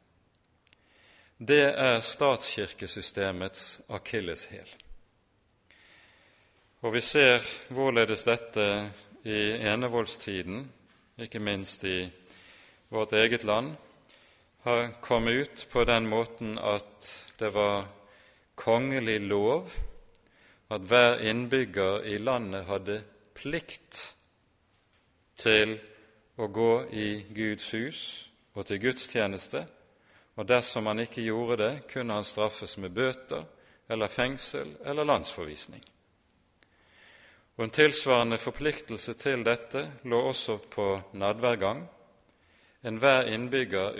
Det 1.35 1.73
er 1.75 1.99
statskirkesystemets 1.99 3.81
akilleshæl. 3.89 4.69
Og 6.81 6.93
vi 6.93 7.01
ser 7.01 7.43
hvorledes 7.75 8.23
dette 8.23 8.93
i 9.27 9.51
enevoldstiden, 9.67 10.71
ikke 11.19 11.39
minst 11.39 11.83
i 11.83 12.07
vårt 12.89 13.11
eget 13.11 13.43
land, 13.43 13.75
har 14.63 14.91
kommet 15.01 15.41
ut 15.41 15.67
på 15.71 15.83
den 15.83 16.07
måten 16.07 16.57
at 16.57 17.11
det 17.39 17.53
var 17.53 17.89
kongelig 18.55 19.19
lov 19.27 19.69
at 20.71 20.81
hver 20.81 21.19
innbygger 21.19 22.03
i 22.03 22.17
landet 22.17 22.65
hadde 22.65 23.01
plikt 23.35 24.15
til 25.35 25.79
å 26.37 26.47
gå 26.47 26.73
i 26.91 27.09
Guds 27.35 27.71
hus 27.71 28.29
og 28.53 28.65
til 28.65 28.79
gudstjeneste, 28.79 29.67
og 30.35 30.47
dersom 30.47 30.85
han 30.85 30.99
ikke 30.99 31.23
gjorde 31.23 31.57
det, 31.63 31.73
kunne 31.91 32.13
han 32.13 32.27
straffes 32.27 32.77
med 32.77 32.89
bøter 32.95 33.45
eller 33.89 34.07
fengsel 34.11 34.75
eller 34.85 35.03
landsforvisning. 35.03 35.83
Og 37.55 37.63
En 37.63 37.71
tilsvarende 37.71 38.37
forpliktelse 38.37 39.13
til 39.13 39.45
dette 39.45 39.85
lå 40.03 40.19
også 40.29 40.57
på 40.57 41.01
nadværgang. 41.13 41.85
Enhver 42.83 43.31
innbygger, 43.31 43.95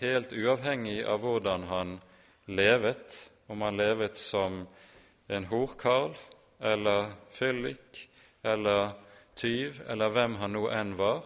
helt 0.00 0.32
uavhengig 0.32 1.04
av 1.04 1.20
hvordan 1.20 1.62
han 1.68 2.00
levet, 2.46 3.30
om 3.48 3.60
han 3.60 3.76
levet 3.76 4.16
som 4.16 4.64
en 5.28 5.44
horkarl 5.44 6.16
eller 6.60 7.12
fyllik 7.30 8.08
eller 8.42 8.90
tyv 9.34 9.82
eller 9.88 10.08
hvem 10.08 10.34
han 10.40 10.56
nå 10.56 10.68
enn 10.72 10.96
var, 10.96 11.20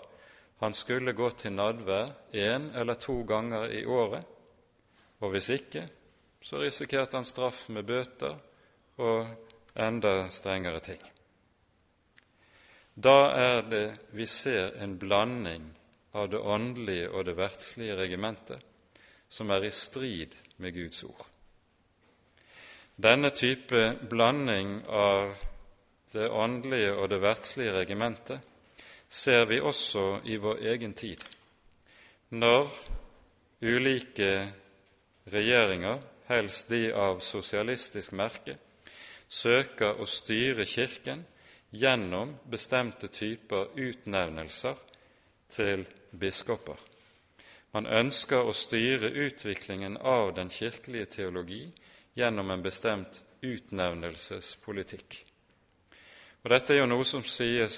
han 0.60 0.74
skulle 0.74 1.12
gå 1.16 1.30
til 1.30 1.54
nadvær 1.56 2.10
én 2.34 2.70
eller 2.76 2.94
to 2.94 3.22
ganger 3.24 3.70
i 3.70 3.84
året, 3.86 4.26
og 5.20 5.34
hvis 5.34 5.48
ikke, 5.52 5.86
så 6.40 6.60
risikerte 6.60 7.18
han 7.18 7.28
straff 7.28 7.68
med 7.68 7.84
bøter 7.84 8.38
og 9.00 9.26
enda 9.76 10.30
strengere 10.32 10.80
ting. 10.80 11.02
Da 12.96 13.30
er 13.36 13.62
det 13.68 13.86
vi 14.16 14.26
ser 14.26 14.74
en 14.82 14.98
blanding 14.98 15.68
av 16.12 16.30
det 16.32 16.40
åndelige 16.40 17.10
og 17.10 17.24
det 17.24 17.36
verdslige 17.38 17.96
regimentet 17.96 18.64
som 19.30 19.50
er 19.50 19.64
i 19.64 19.70
strid 19.70 20.34
med 20.58 20.74
Guds 20.74 21.04
ord. 21.06 21.26
Denne 23.00 23.30
type 23.30 23.94
blanding 24.10 24.80
av 24.88 25.36
det 26.12 26.26
åndelige 26.28 26.96
og 26.96 27.08
det 27.12 27.20
verdslige 27.22 27.76
regimentet 27.78 28.48
ser 29.08 29.46
vi 29.46 29.60
også 29.60 30.20
i 30.24 30.36
vår 30.36 30.60
egen 30.72 30.92
tid, 30.94 31.22
når 32.30 32.68
ulike 33.62 34.32
regjeringer, 35.24 35.98
helst 36.26 36.68
de 36.68 36.92
av 36.92 37.20
sosialistisk 37.24 38.12
merke, 38.16 38.56
søker 39.28 40.00
å 40.00 40.06
styre 40.06 40.66
Kirken 40.66 41.24
gjennom 41.70 42.36
bestemte 42.50 43.08
typer 43.08 43.70
utnevnelser 43.78 44.78
til 45.50 45.84
biskoper. 46.10 46.78
Man 47.70 47.86
ønsker 47.86 48.42
å 48.42 48.54
styre 48.54 49.12
utviklingen 49.26 49.96
av 49.96 50.32
den 50.34 50.50
kirkelige 50.50 51.06
teologi 51.16 51.62
gjennom 52.18 52.50
en 52.50 52.62
bestemt 52.62 53.20
utnevnelsespolitikk. 53.46 55.20
Og 56.42 56.50
Dette 56.50 56.74
er 56.74 56.80
jo 56.80 56.88
noe 56.90 57.06
som 57.06 57.22
sies 57.22 57.76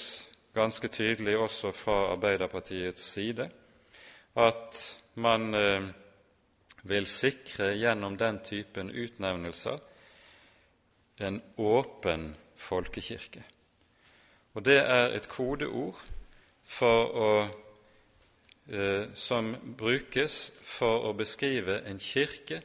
ganske 0.55 0.89
tydelig 0.89 1.37
også 1.39 1.73
fra 1.77 2.13
Arbeiderpartiets 2.13 3.05
side, 3.15 3.49
at 4.37 4.81
man 5.21 5.55
eh, 5.55 5.89
vil 6.83 7.07
sikre 7.07 7.73
gjennom 7.79 8.17
den 8.19 8.41
typen 8.45 8.91
utnevnelser 8.91 9.79
en 11.23 11.43
åpen 11.57 12.33
folkekirke. 12.57 13.45
Og 14.55 14.65
det 14.65 14.81
er 14.81 15.15
et 15.17 15.29
kodeord 15.29 16.01
å, 16.83 17.49
eh, 18.69 19.07
som 19.15 19.55
brukes 19.79 20.53
for 20.63 21.09
å 21.09 21.13
beskrive 21.17 21.83
en 21.87 21.99
kirke 21.99 22.63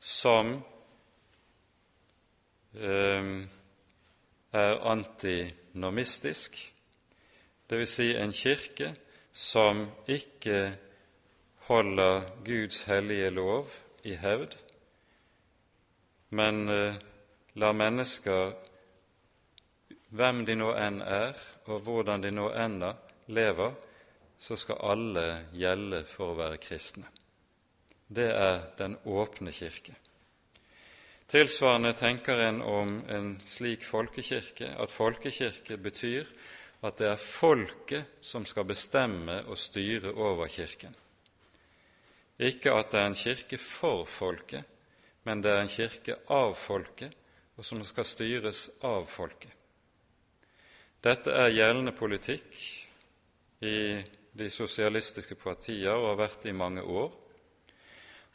som 0.00 0.62
Eh, 2.74 3.46
er 4.52 4.74
antinomistisk, 4.86 6.72
dvs. 7.70 7.88
Si 7.88 8.14
en 8.14 8.32
kirke 8.32 8.92
som 9.32 9.86
ikke 10.08 10.76
holder 11.68 12.22
Guds 12.44 12.82
hellige 12.88 13.30
lov 13.30 13.70
i 14.04 14.16
hevd, 14.16 14.56
men 16.30 16.68
eh, 16.68 16.96
lar 17.60 17.76
mennesker, 17.76 18.54
hvem 20.16 20.44
de 20.48 20.56
nå 20.56 20.72
enn 20.80 21.02
er, 21.04 21.36
og 21.68 21.84
hvordan 21.84 22.24
de 22.24 22.32
nå 22.32 22.48
enn 22.56 22.80
lever, 23.28 23.72
så 24.38 24.56
skal 24.56 24.84
alle 24.92 25.24
gjelde 25.52 26.04
for 26.08 26.32
å 26.32 26.38
være 26.38 26.60
kristne. 26.62 27.08
Det 28.08 28.30
er 28.32 28.62
den 28.78 28.96
åpne 29.04 29.52
kirke. 29.52 29.96
Tilsvarende 31.28 31.92
tenker 31.92 32.40
en 32.40 32.62
om 32.64 32.94
en 33.12 33.34
slik 33.44 33.84
folkekirke 33.84 34.70
at 34.80 34.94
folkekirke 34.94 35.76
betyr 35.76 36.30
at 36.86 36.96
det 37.00 37.10
er 37.10 37.20
folket 37.20 38.22
som 38.24 38.46
skal 38.46 38.64
bestemme 38.64 39.42
og 39.44 39.58
styre 39.58 40.14
over 40.14 40.48
Kirken. 40.48 40.94
Ikke 42.38 42.74
at 42.74 42.92
det 42.92 43.00
er 43.00 43.08
en 43.10 43.18
kirke 43.18 43.58
for 43.58 44.04
folket, 44.06 44.64
men 45.26 45.42
det 45.42 45.50
er 45.50 45.64
en 45.64 45.72
kirke 45.72 46.20
av 46.30 46.54
folket, 46.58 47.14
og 47.58 47.66
som 47.66 47.82
skal 47.84 48.06
styres 48.06 48.68
av 48.86 49.08
folket. 49.10 49.50
Dette 51.02 51.34
er 51.34 51.54
gjeldende 51.54 51.94
politikk 51.94 52.54
i 53.66 53.78
de 54.38 54.50
sosialistiske 54.50 55.34
partier 55.38 55.94
og 55.94 56.12
har 56.12 56.20
vært 56.22 56.46
i 56.46 56.54
mange 56.54 56.82
år. 56.82 57.10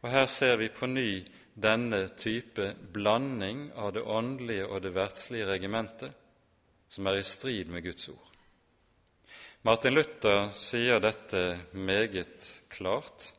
Og 0.04 0.12
her 0.12 0.28
ser 0.28 0.58
vi 0.60 0.68
på 0.72 0.88
ny 0.92 1.24
denne 1.54 2.10
type 2.20 2.74
blanding 2.92 3.70
av 3.80 3.94
det 3.96 4.04
åndelige 4.04 4.68
og 4.68 4.82
det 4.84 4.94
verdslige 4.96 5.48
regimentet, 5.48 6.12
som 6.89 7.08
er 7.08 7.22
i 7.22 7.28
strid 7.28 7.72
med 7.72 7.86
Guds 7.86 8.10
ord. 8.12 8.30
Martin 9.63 9.96
Luther 9.96 10.50
sier 10.60 11.00
dette 11.00 11.44
meget 11.72 12.50
klart. 12.74 13.30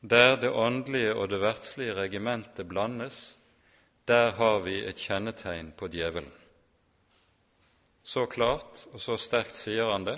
Der 0.00 0.36
det 0.36 0.50
åndelige 0.50 1.14
og 1.14 1.28
det 1.28 1.40
verdslige 1.42 1.94
regimentet 1.94 2.68
blandes, 2.68 3.38
der 4.06 4.30
har 4.30 4.60
vi 4.62 4.78
et 4.86 4.96
kjennetegn 4.96 5.72
på 5.76 5.88
djevelen. 5.90 6.32
Så 8.02 8.26
klart 8.26 8.86
og 8.92 9.00
så 9.00 9.18
sterkt 9.20 9.56
sier 9.58 9.90
han 9.90 10.06
det, 10.06 10.16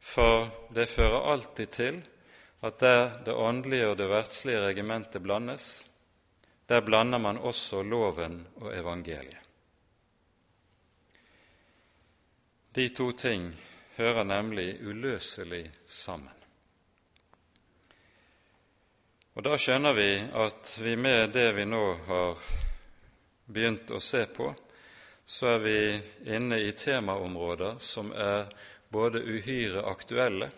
for 0.00 0.48
det 0.74 0.88
fører 0.90 1.30
alltid 1.32 1.66
til 1.76 2.00
at 2.64 2.80
der 2.80 3.20
det 3.24 3.34
åndelige 3.34 3.90
og 3.92 3.98
det 4.00 4.08
verdslige 4.10 4.64
regimentet 4.64 5.22
blandes, 5.22 5.84
der 6.68 6.80
blander 6.80 7.18
man 7.18 7.38
også 7.38 7.82
loven 7.82 8.46
og 8.56 8.72
evangeliet. 8.74 9.40
De 12.74 12.88
to 12.88 13.12
ting 13.12 13.52
hører 13.96 14.24
nemlig 14.24 14.80
uløselig 14.82 15.70
sammen. 15.86 16.43
Og 19.34 19.42
Da 19.42 19.56
skjønner 19.58 19.96
vi 19.96 20.10
at 20.38 20.68
vi 20.78 20.92
med 20.94 21.32
det 21.34 21.48
vi 21.56 21.64
nå 21.66 21.82
har 22.06 22.42
begynt 23.50 23.88
å 23.90 23.98
se 23.98 24.20
på, 24.30 24.52
så 25.26 25.48
er 25.56 25.62
vi 25.64 25.78
inne 26.36 26.60
i 26.62 26.68
temaområder 26.78 27.80
som 27.82 28.12
er 28.14 28.44
både 28.94 29.24
uhyre 29.26 29.82
aktuelle 29.90 30.52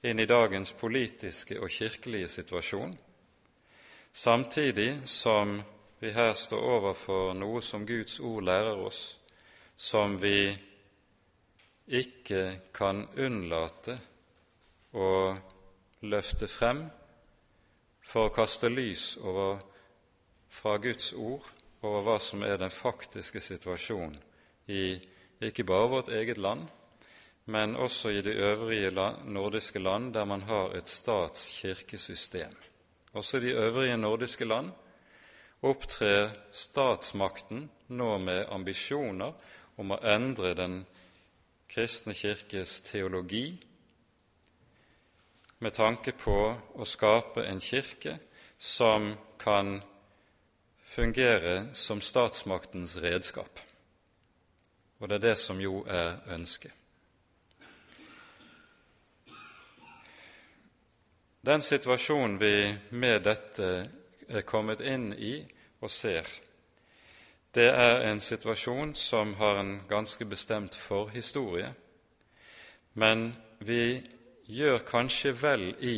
inn 0.00 0.16
i 0.16 0.24
dagens 0.24 0.72
politiske 0.80 1.58
og 1.60 1.68
kirkelige 1.68 2.30
situasjon, 2.32 2.94
samtidig 4.16 5.02
som 5.04 5.58
vi 6.00 6.12
her 6.16 6.32
står 6.32 6.64
overfor 6.78 7.34
noe 7.36 7.60
som 7.60 7.84
Guds 7.84 8.16
ord 8.24 8.46
lærer 8.48 8.80
oss, 8.80 9.02
som 9.76 10.16
vi 10.22 10.48
ikke 12.00 12.72
kan 12.72 13.04
unnlate 13.20 13.98
å 14.96 15.10
løfte 16.08 16.48
frem 16.48 16.80
for 18.10 18.26
å 18.26 18.34
kaste 18.34 18.66
lys 18.72 19.14
over, 19.22 19.60
fra 20.50 20.78
Guds 20.82 21.12
ord 21.14 21.46
over 21.86 22.02
hva 22.02 22.16
som 22.18 22.42
er 22.42 22.58
den 22.58 22.72
faktiske 22.74 23.38
situasjonen 23.42 24.18
i 24.70 24.98
ikke 25.46 25.64
bare 25.64 25.88
vårt 25.88 26.10
eget 26.12 26.38
land, 26.38 26.66
men 27.46 27.76
også 27.78 28.10
i 28.12 28.22
de 28.22 28.34
øvrige 28.34 28.90
nordiske 29.24 29.78
land 29.78 30.12
der 30.14 30.26
man 30.26 30.42
har 30.42 30.74
et 30.76 30.88
statskirkesystem. 30.88 32.52
Også 33.12 33.38
i 33.38 33.46
de 33.46 33.54
øvrige 33.54 33.96
nordiske 33.96 34.44
land 34.44 34.70
opptrer 35.62 36.34
statsmakten 36.52 37.68
nå 37.88 38.18
med 38.18 38.46
ambisjoner 38.50 39.32
om 39.78 39.94
å 39.94 40.02
endre 40.02 40.54
den 40.58 40.82
kristne 41.70 42.14
kirkes 42.14 42.80
teologi 42.90 43.58
med 45.60 45.74
tanke 45.76 46.12
på 46.16 46.36
å 46.74 46.84
skape 46.88 47.44
en 47.44 47.60
kirke 47.60 48.16
som 48.58 49.12
kan 49.38 49.82
fungere 50.80 51.74
som 51.76 52.00
statsmaktens 52.00 52.96
redskap. 52.96 53.60
Og 55.00 55.08
det 55.08 55.20
er 55.20 55.26
det 55.28 55.38
som 55.38 55.60
jo 55.60 55.82
er 55.88 56.16
ønsket. 56.32 56.72
Den 61.40 61.62
situasjonen 61.64 62.36
vi 62.40 62.54
med 62.90 63.22
dette 63.24 63.68
er 64.28 64.44
kommet 64.44 64.80
inn 64.84 65.12
i 65.16 65.38
og 65.80 65.88
ser, 65.92 66.26
det 67.54 67.68
er 67.72 68.04
en 68.06 68.20
situasjon 68.20 68.92
som 68.94 69.32
har 69.40 69.60
en 69.60 69.72
ganske 69.88 70.24
bestemt 70.24 70.76
forhistorie, 70.76 71.72
men 72.94 73.32
vi 73.58 74.02
gjør 74.50 74.82
kanskje 74.86 75.32
vel 75.38 75.68
i 75.86 75.96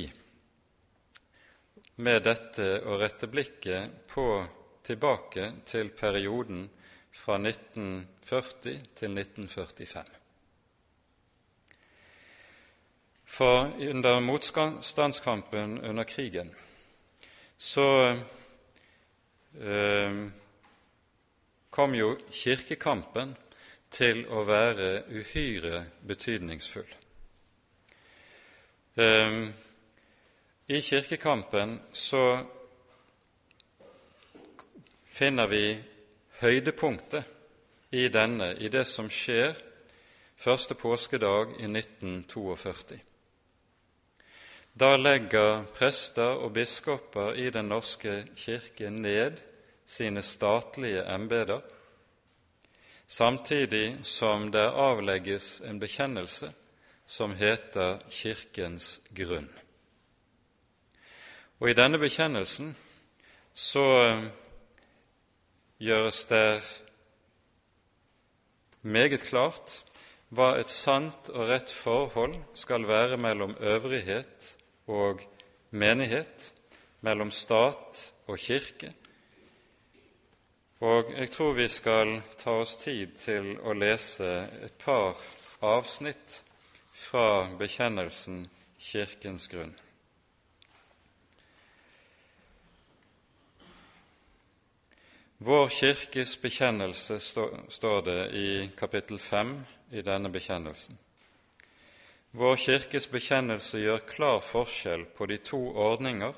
med 2.03 2.25
dette 2.27 2.67
å 2.89 2.97
rette 3.01 3.29
blikket 3.31 4.03
på 4.11 4.27
tilbake 4.85 5.49
til 5.69 5.93
perioden 5.97 6.67
fra 7.13 7.39
1940 7.39 8.83
til 8.99 9.17
1945. 9.17 10.11
For 13.33 13.71
under 13.89 14.21
motstandskampen 14.21 15.79
under 15.81 16.05
krigen 16.05 16.53
så 17.57 17.87
eh, 19.57 20.19
kom 21.71 21.95
jo 21.97 22.11
kirkekampen 22.29 23.33
til 23.93 24.27
å 24.29 24.43
være 24.45 24.91
uhyre 25.09 25.85
betydningsfull. 26.09 27.02
Eh, 28.95 29.49
I 30.67 30.83
kirkekampen 30.83 31.81
så 31.93 32.47
finner 35.07 35.47
vi 35.47 35.83
høydepunktet 36.41 37.25
i 37.91 38.09
denne, 38.13 38.51
i 38.61 38.69
det 38.69 38.85
som 38.85 39.09
skjer 39.09 39.57
første 40.37 40.77
påskedag 40.77 41.57
i 41.57 41.71
1942. 41.73 43.01
Da 44.77 44.97
legger 44.97 45.65
prester 45.73 46.45
og 46.45 46.53
biskoper 46.53 47.33
i 47.33 47.49
Den 47.51 47.73
norske 47.73 48.27
kirke 48.37 48.91
ned 48.91 49.41
sine 49.87 50.23
statlige 50.23 51.05
embeter, 51.15 51.61
samtidig 53.07 54.05
som 54.05 54.51
det 54.53 54.69
avlegges 54.69 55.63
en 55.65 55.81
bekjennelse 55.81 56.53
som 57.13 57.35
heter 57.37 57.99
Kirkens 58.09 59.01
grunn. 59.13 59.51
Og 61.61 61.69
I 61.69 61.77
denne 61.77 61.99
bekjennelsen 62.01 62.71
så 63.53 63.85
gjøres 65.77 66.25
det 66.31 66.47
meget 68.81 69.27
klart 69.27 69.75
hva 70.33 70.55
et 70.57 70.73
sant 70.73 71.29
og 71.35 71.51
rett 71.51 71.75
forhold 71.77 72.39
skal 72.57 72.89
være 72.89 73.19
mellom 73.21 73.53
øvrighet 73.61 74.55
og 74.89 75.21
menighet, 75.71 76.49
mellom 77.05 77.31
stat 77.31 78.01
og 78.27 78.41
kirke. 78.41 78.95
Og 80.81 81.13
jeg 81.13 81.31
tror 81.31 81.53
vi 81.61 81.69
skal 81.69 82.15
ta 82.41 82.57
oss 82.63 82.79
tid 82.81 83.13
til 83.21 83.53
å 83.61 83.77
lese 83.77 84.33
et 84.65 84.81
par 84.81 85.21
avsnitt 85.61 86.41
fra 86.93 87.49
bekjennelsen 87.59 88.49
Kirkens 88.79 89.49
grunn. 89.49 89.75
Vår 95.43 95.69
kirkes 95.69 96.37
bekjennelse, 96.43 97.17
står 97.69 98.03
det 98.07 98.19
i 98.39 98.71
kapittel 98.79 99.19
5 99.19 99.57
i 99.91 100.03
denne 100.07 100.31
bekjennelsen. 100.31 100.99
Vår 102.31 102.57
kirkes 102.57 103.09
bekjennelse 103.11 103.81
gjør 103.83 104.05
klar 104.07 104.39
forskjell 104.41 105.03
på 105.17 105.27
de 105.27 105.41
to 105.43 105.59
ordninger 105.75 106.37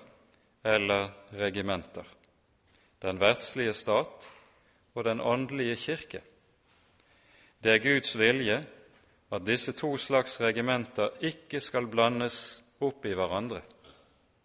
eller 0.65 1.11
regimenter, 1.37 2.07
den 3.05 3.21
verdslige 3.21 3.75
stat 3.77 4.31
og 4.95 5.05
den 5.05 5.21
åndelige 5.21 5.77
kirke. 5.77 6.23
Det 7.61 7.77
er 7.77 7.85
Guds 7.85 8.17
vilje 8.19 8.63
at 9.35 9.47
disse 9.47 9.73
to 9.75 9.97
slags 9.99 10.39
regimenter 10.41 11.15
ikke 11.25 11.61
skal 11.61 11.89
blandes 11.91 12.37
opp 12.85 13.07
i 13.07 13.15
hverandre. 13.17 13.63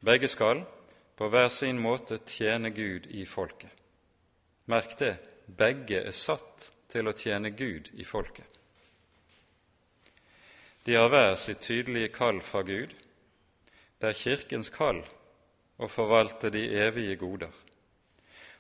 Begge 0.06 0.30
skal 0.32 0.64
på 1.20 1.30
hver 1.30 1.50
sin 1.54 1.80
måte 1.82 2.22
tjene 2.26 2.72
Gud 2.74 3.10
i 3.12 3.26
folket. 3.30 3.72
Merk 4.66 4.96
det 5.00 5.16
begge 5.46 6.02
er 6.06 6.16
satt 6.16 6.70
til 6.90 7.10
å 7.10 7.16
tjene 7.18 7.52
Gud 7.52 7.92
i 7.94 8.06
folket. 8.06 8.46
De 10.86 10.96
har 10.96 11.10
hver 11.12 11.36
sitt 11.38 11.62
tydelige 11.62 12.14
kall 12.16 12.42
fra 12.42 12.64
Gud. 12.66 12.94
Det 14.00 14.10
er 14.10 14.18
Kirkens 14.18 14.72
kall 14.74 15.04
å 15.78 15.90
forvalte 15.92 16.50
de 16.54 16.66
evige 16.82 17.20
goder 17.20 17.54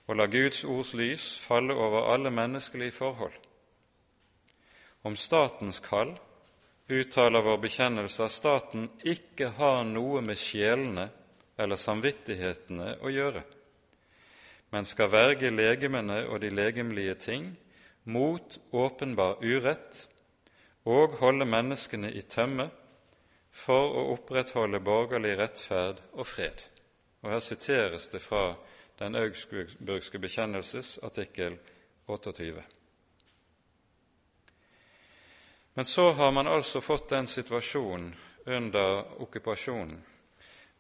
og 0.09 0.15
la 0.17 0.25
Guds 0.25 0.63
ords 0.65 0.95
lys 0.97 1.25
falle 1.37 1.73
over 1.73 2.07
alle 2.13 2.31
menneskelige 2.33 2.91
forhold. 2.91 3.33
Om 5.03 5.15
statens 5.15 5.79
kall 5.79 6.15
uttaler 6.89 7.45
vår 7.45 7.61
bekjennelse 7.63 8.25
at 8.25 8.35
staten 8.35 8.89
ikke 9.07 9.53
har 9.59 9.85
noe 9.87 10.21
med 10.25 10.37
sjelene 10.39 11.07
eller 11.59 11.79
samvittighetene 11.79 12.97
å 13.03 13.13
gjøre 13.13 13.45
men 14.69 14.85
skal 14.85 15.11
verge 15.11 15.49
legemene 15.53 16.23
og 16.29 16.41
de 16.43 16.51
legemlige 16.53 17.15
ting 17.23 17.49
mot 18.09 18.59
åpenbar 18.71 19.41
urett 19.41 20.05
og 20.89 21.17
holde 21.21 21.45
menneskene 21.49 22.11
i 22.13 22.21
tømme 22.21 22.69
for 23.49 23.95
å 23.97 24.05
opprettholde 24.13 24.81
borgerlig 24.85 25.35
rettferd 25.39 26.01
og 26.13 26.27
fred. 26.29 26.67
Og 27.23 27.33
Her 27.33 27.41
siteres 27.43 28.07
det 28.13 28.21
fra 28.21 28.55
Den 28.99 29.15
augsburgske 29.15 30.19
bekjennelses 30.19 30.97
artikkel 31.03 31.55
28. 32.07 32.78
Men 35.79 35.85
så 35.85 36.11
har 36.11 36.31
man 36.31 36.47
altså 36.47 36.81
fått 36.81 37.09
den 37.09 37.27
situasjonen 37.27 38.15
under 38.45 39.21
okkupasjonen 39.23 40.01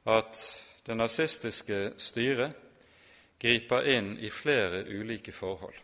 at 0.03 0.41
det 0.83 0.97
nazistiske 0.99 1.77
styret 1.95 2.57
griper 3.39 3.87
inn 3.93 4.09
i 4.19 4.27
flere 4.27 4.81
ulike 4.83 5.31
forhold. 5.31 5.79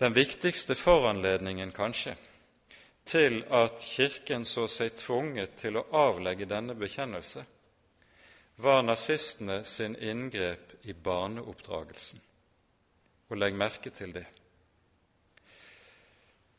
Den 0.00 0.16
viktigste 0.16 0.74
foranledningen, 0.74 1.76
kanskje, 1.76 2.16
til 3.04 3.42
at 3.52 3.84
Kirken 3.84 4.48
så 4.48 4.70
seg 4.72 4.96
tvunget 5.04 5.58
til 5.60 5.76
å 5.76 5.86
avlegge 6.06 6.48
denne 6.48 6.80
bekjennelse, 6.80 7.44
var 8.56 8.88
nazistene 8.88 9.60
sin 9.68 10.00
inngrep 10.00 10.78
i 10.80 10.96
barneoppdragelsen. 10.96 12.28
Og 13.28 13.36
legg 13.44 13.52
merke 13.68 13.92
til 13.92 14.16
det. 14.16 14.30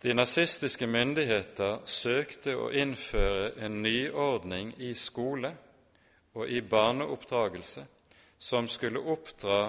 De 0.01 0.13
nazistiske 0.13 0.87
myndigheter 0.89 1.83
søkte 1.85 2.55
å 2.57 2.71
innføre 2.73 3.51
en 3.61 3.83
nyordning 3.83 4.73
i 4.81 4.95
skole 4.97 5.51
og 6.33 6.49
i 6.49 6.61
barneoppdragelse 6.65 7.83
som 8.41 8.69
skulle 8.71 9.03
oppdra 9.13 9.59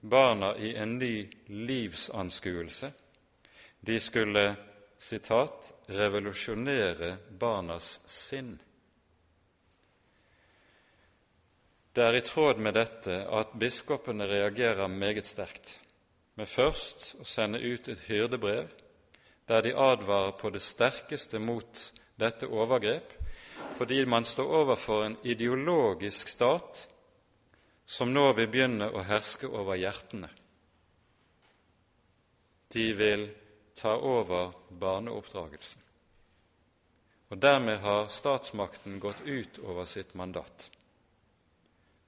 barna 0.00 0.54
i 0.56 0.72
en 0.80 0.96
ny 0.98 1.28
livsanskuelse. 1.48 2.92
De 3.80 4.00
skulle 4.00 4.56
sitat, 4.98 5.72
'revolusjonere 5.88 7.16
barnas 7.38 8.00
sinn'. 8.06 8.58
Det 11.92 12.04
er 12.04 12.14
i 12.16 12.20
tråd 12.20 12.58
med 12.58 12.74
dette 12.74 13.26
at 13.28 13.52
biskopene 13.58 14.24
reagerer 14.26 14.88
meget 14.88 15.26
sterkt 15.26 15.80
med 16.34 16.48
først 16.48 17.20
å 17.20 17.24
sende 17.24 17.60
ut 17.60 17.88
et 17.88 17.98
hyrdebrev 18.08 18.68
der 19.48 19.62
de 19.62 19.74
advarer 19.74 20.32
på 20.38 20.50
det 20.50 20.62
sterkeste 20.62 21.38
mot 21.38 21.92
dette 22.20 22.46
overgrep, 22.46 23.12
fordi 23.74 24.04
man 24.04 24.24
står 24.24 24.54
overfor 24.62 25.04
en 25.04 25.16
ideologisk 25.22 26.28
stat 26.28 26.86
som 27.86 28.12
nå 28.14 28.28
vil 28.38 28.48
begynne 28.48 28.88
å 28.88 29.02
herske 29.04 29.48
over 29.48 29.76
hjertene. 29.80 30.30
De 32.72 32.92
vil 32.96 33.26
ta 33.76 33.96
over 33.96 34.52
barneoppdragelsen. 34.70 35.82
Og 37.32 37.40
dermed 37.40 37.80
har 37.80 38.08
statsmakten 38.12 39.00
gått 39.00 39.20
ut 39.24 39.58
over 39.64 39.84
sitt 39.88 40.14
mandat. 40.14 40.70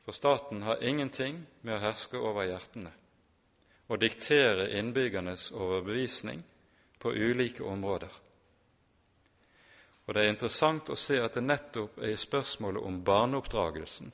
For 0.05 0.13
staten 0.13 0.63
har 0.63 0.85
ingenting 0.85 1.43
med 1.63 1.79
å 1.79 1.85
herske 1.87 2.21
over 2.21 2.45
hjertene 2.49 2.93
og 3.93 4.01
diktere 4.01 4.71
innbyggernes 4.79 5.51
overbevisning 5.53 6.41
på 7.05 7.13
ulike 7.13 7.63
områder. 7.63 8.09
Og 10.07 10.15
Det 10.15 10.23
er 10.23 10.31
interessant 10.33 10.89
å 10.89 10.97
se 10.97 11.19
at 11.21 11.37
det 11.37 11.43
nettopp 11.45 11.99
er 12.01 12.15
i 12.15 12.21
spørsmålet 12.21 12.81
om 12.81 13.03
barneoppdragelsen 13.05 14.13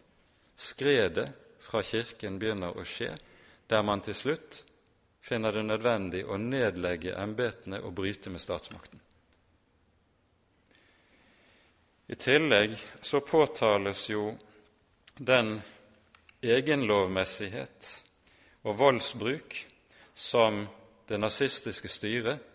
skredet 0.59 1.29
fra 1.63 1.83
Kirken 1.87 2.39
begynner 2.39 2.75
å 2.75 2.83
skje, 2.83 3.13
der 3.71 3.87
man 3.87 4.03
til 4.03 4.19
slutt 4.19 4.65
finner 5.23 5.55
det 5.55 5.63
nødvendig 5.69 6.25
å 6.27 6.39
nedlegge 6.43 7.15
embetene 7.15 7.79
og 7.87 7.95
bryte 7.95 8.31
med 8.35 8.43
statsmakten. 8.43 8.99
I 12.11 12.19
tillegg 12.19 12.75
så 13.07 13.23
påtales 13.23 14.09
jo 14.11 14.33
den 15.15 15.61
egenlovmessighet 16.43 17.95
og 18.67 18.79
voldsbruk 18.83 19.59
som 20.15 20.65
det 21.07 21.23
nazistiske 21.23 21.89
styret 21.89 22.50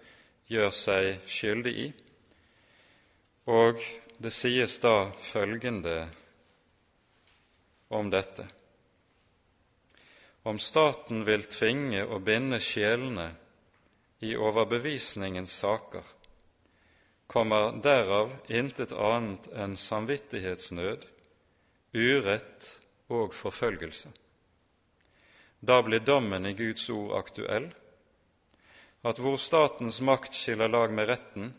gjør 0.52 0.74
seg 0.76 1.24
skyldig 1.30 1.76
i, 1.86 1.88
og 3.52 3.82
det 4.18 4.34
sies 4.34 4.78
da 4.84 4.98
følgende 5.22 5.98
om 7.94 8.10
dette 8.14 8.48
om 10.46 10.60
staten 10.60 11.24
vil 11.26 11.42
tvinge 11.50 12.04
og 12.06 12.22
binde 12.28 12.60
sjelene 12.62 13.32
i 14.22 14.36
overbevisningens 14.38 15.56
saker, 15.64 16.04
kommer 17.26 17.80
derav 17.82 18.30
intet 18.54 18.94
annet 18.94 19.48
enn 19.58 19.74
samvittighetsnød, 19.74 21.08
urett 21.98 22.68
og 23.10 23.34
forfølgelse. 23.34 24.12
Da 25.66 25.80
blir 25.82 26.06
dommen 26.06 26.46
i 26.46 26.54
Guds 26.54 26.86
ord 26.94 27.16
aktuell, 27.18 27.72
at 29.06 29.22
hvor 29.22 29.38
statens 29.38 30.02
makt 30.02 30.34
skiller 30.34 30.72
lag 30.72 30.94
med 30.94 31.10
retten, 31.10 31.54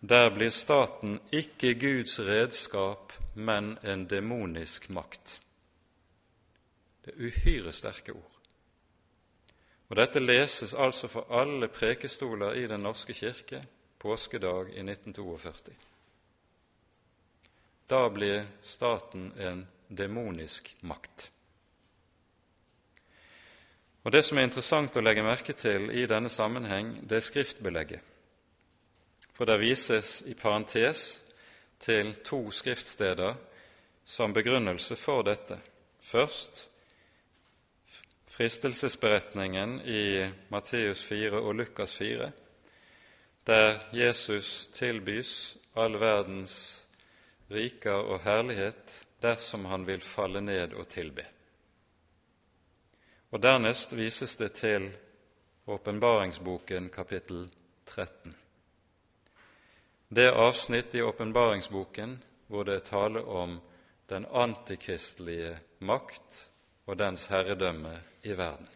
der 0.00 0.30
blir 0.30 0.52
staten 0.54 1.18
ikke 1.34 1.74
Guds 1.74 2.18
redskap, 2.24 3.12
men 3.34 3.74
en 3.82 4.06
demonisk 4.08 4.88
makt. 4.88 5.40
Det 7.04 7.14
er 7.14 7.26
uhyre 7.26 7.72
sterke 7.72 8.14
ord. 8.14 8.36
Og 9.90 9.98
Dette 9.98 10.22
leses 10.22 10.74
altså 10.74 11.10
for 11.10 11.26
alle 11.34 11.68
prekestoler 11.68 12.54
i 12.54 12.66
Den 12.70 12.84
norske 12.86 13.14
kirke 13.14 13.64
påskedag 13.98 14.70
i 14.70 14.84
1942. 14.86 15.74
Da 17.90 18.08
blir 18.08 18.46
staten 18.62 19.32
en 19.36 19.66
demonisk 19.88 20.76
makt. 20.80 21.32
Og 24.04 24.12
Det 24.12 24.22
som 24.24 24.38
er 24.38 24.48
interessant 24.48 24.96
å 24.96 25.02
legge 25.04 25.22
merke 25.22 25.52
til 25.52 25.90
i 25.92 26.06
denne 26.08 26.30
sammenheng, 26.32 26.94
det 27.08 27.18
er 27.18 27.26
skriftbelegget. 27.26 28.00
For 29.36 29.44
det 29.48 29.60
vises 29.60 30.22
i 30.28 30.34
parentes 30.34 31.22
til 31.80 32.14
to 32.24 32.50
skriftsteder 32.50 33.34
som 34.04 34.32
begrunnelse 34.32 34.96
for 34.96 35.22
dette. 35.24 35.58
Først 36.00 36.66
fristelsesberetningen 38.40 39.80
i 39.84 40.28
Matteus 40.48 41.04
4 41.04 41.40
og 41.40 41.54
Lukas 41.54 41.96
4, 41.96 42.30
der 43.46 43.78
Jesus 43.92 44.70
tilbys 44.72 45.56
all 45.76 46.00
verdens 46.00 46.86
riker 47.50 48.00
og 48.00 48.24
herlighet 48.24 48.94
dersom 49.22 49.64
han 49.68 49.84
vil 49.86 50.00
falle 50.00 50.40
ned 50.40 50.72
og 50.72 50.88
tilbe. 50.88 51.26
Og 53.30 53.42
Dernest 53.42 53.92
vises 53.94 54.36
det 54.36 54.52
til 54.58 54.88
åpenbaringsboken 55.70 56.88
kapittel 56.90 57.44
13. 57.86 58.34
Det 60.08 60.32
avsnitt 60.34 60.94
i 60.94 61.02
åpenbaringsboken 61.02 62.16
hvor 62.50 62.66
det 62.66 62.74
er 62.74 62.88
tale 62.88 63.22
om 63.22 63.60
den 64.10 64.26
antikristelige 64.26 65.52
makt 65.78 66.40
og 66.90 66.98
dens 66.98 67.28
herredømme 67.30 67.94
i 68.26 68.34
verden. 68.34 68.66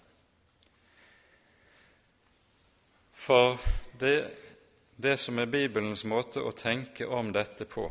For 3.11 3.59
det, 3.99 4.39
det 4.97 5.19
som 5.19 5.39
er 5.43 5.51
Bibelens 5.51 6.05
måte 6.07 6.47
å 6.47 6.55
tenke 6.55 7.11
om 7.11 7.33
dette 7.35 7.67
på, 7.67 7.89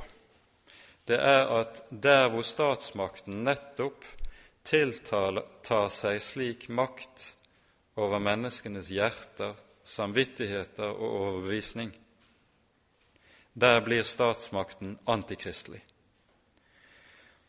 det 1.11 1.19
er 1.19 1.49
at 1.59 1.83
der 1.91 2.29
hvor 2.31 2.47
statsmakten 2.47 3.43
nettopp 3.43 4.07
tiltar 4.63 5.89
seg 5.91 6.21
slik 6.21 6.67
makt 6.69 7.35
over 7.99 8.19
menneskenes 8.19 8.89
hjerter, 8.89 9.55
samvittigheter 9.83 10.89
og 10.93 11.17
overbevisning, 11.21 11.91
der 13.53 13.81
blir 13.85 14.03
statsmakten 14.07 14.97
antikristelig. 15.05 15.83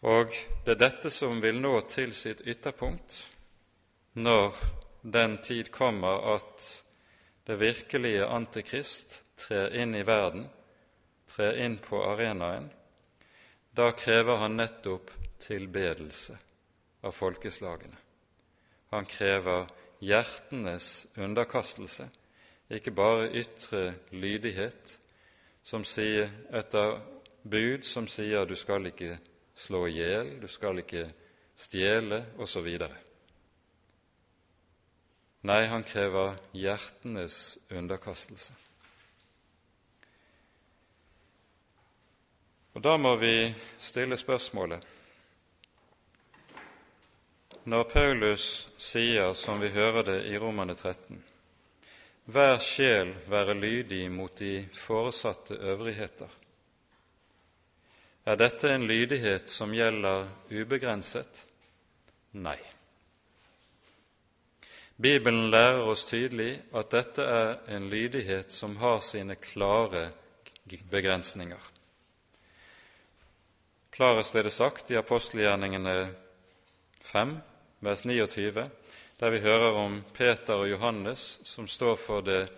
Og 0.04 0.34
det 0.64 0.74
er 0.74 0.80
dette 0.82 1.10
som 1.10 1.40
vil 1.40 1.62
nå 1.62 1.78
til 1.88 2.12
sitt 2.12 2.42
ytterpunkt 2.44 3.16
når 4.20 4.58
den 5.00 5.38
tid 5.38 5.70
kommer 5.72 6.34
at 6.34 6.66
det 7.48 7.56
virkelige 7.60 8.26
Antikrist 8.28 9.22
trer 9.36 9.72
inn 9.80 9.94
i 9.96 10.04
verden, 10.04 10.44
trer 11.28 11.56
inn 11.64 11.78
på 11.80 12.02
arenaen, 12.04 12.68
da 13.72 13.90
krever 13.96 14.44
han 14.44 14.56
nettopp 14.60 15.10
tilbedelse 15.44 16.38
av 17.04 17.12
folkeslagene. 17.12 17.96
Han 18.94 19.06
krever 19.06 19.68
hjertenes 20.04 21.06
underkastelse, 21.20 22.08
ikke 22.72 22.94
bare 22.96 23.30
ytre 23.36 23.94
lydighet, 24.12 24.98
som 25.64 25.84
sier 25.84 26.30
etter 26.52 26.98
bud 27.44 27.84
som 27.84 28.08
sier 28.08 28.46
du 28.48 28.56
skal 28.56 28.88
ikke 28.88 29.18
slå 29.54 29.86
i 29.88 29.98
hjel, 29.98 30.34
du 30.40 30.48
skal 30.48 30.80
ikke 30.80 31.06
stjele, 31.56 32.24
osv. 32.40 32.68
Nei, 35.44 35.62
han 35.68 35.84
krever 35.84 36.38
hjertenes 36.56 37.58
underkastelse. 37.70 38.54
Og 42.74 42.82
Da 42.82 42.96
må 42.98 43.14
vi 43.16 43.54
stille 43.78 44.16
spørsmålet 44.18 44.93
Når 47.64 47.84
Paulus 47.88 48.68
sier, 48.76 49.30
som 49.32 49.56
vi 49.60 49.70
hører 49.72 50.04
det 50.04 50.18
i 50.28 50.36
Romane 50.36 50.74
13, 50.76 51.16
hver 52.28 52.58
sjel 52.60 53.14
være 53.32 53.54
lydig 53.56 54.02
mot 54.12 54.32
de 54.36 54.66
foresatte 54.76 55.56
øvrigheter, 55.56 56.28
er 58.24 58.36
dette 58.36 58.68
en 58.68 58.84
lydighet 58.84 59.48
som 59.48 59.72
gjelder 59.72 60.26
ubegrenset? 60.52 61.40
Nei. 62.36 62.58
Bibelen 65.00 65.48
lærer 65.48 65.88
oss 65.88 66.04
tydelig 66.08 66.58
at 66.76 66.92
dette 66.92 67.24
er 67.24 67.56
en 67.76 67.88
lydighet 67.88 68.52
som 68.52 68.76
har 68.76 69.00
sine 69.00 69.38
klare 69.40 70.10
begrensninger. 70.68 71.72
Klarest 73.96 74.36
er 74.36 74.44
det 74.44 74.52
sagt 74.52 74.92
i 74.92 75.00
apostelgjerningene 75.00 75.96
5, 77.00 77.36
vers 77.84 78.04
29, 78.04 78.70
der 79.20 79.30
vi 79.30 79.38
hører 79.38 79.72
om 79.72 80.02
Peter 80.14 80.54
og 80.54 80.70
Johannes 80.70 81.40
som 81.44 81.68
står 81.68 81.96
for 81.96 82.20
Det 82.20 82.48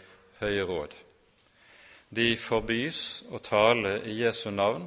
høye 0.41 0.63
råd. 0.63 0.95
De 2.17 2.37
forbys 2.37 3.25
å 3.35 3.39
tale 3.43 3.99
i 4.07 4.21
Jesu 4.21 4.51
navn, 4.51 4.87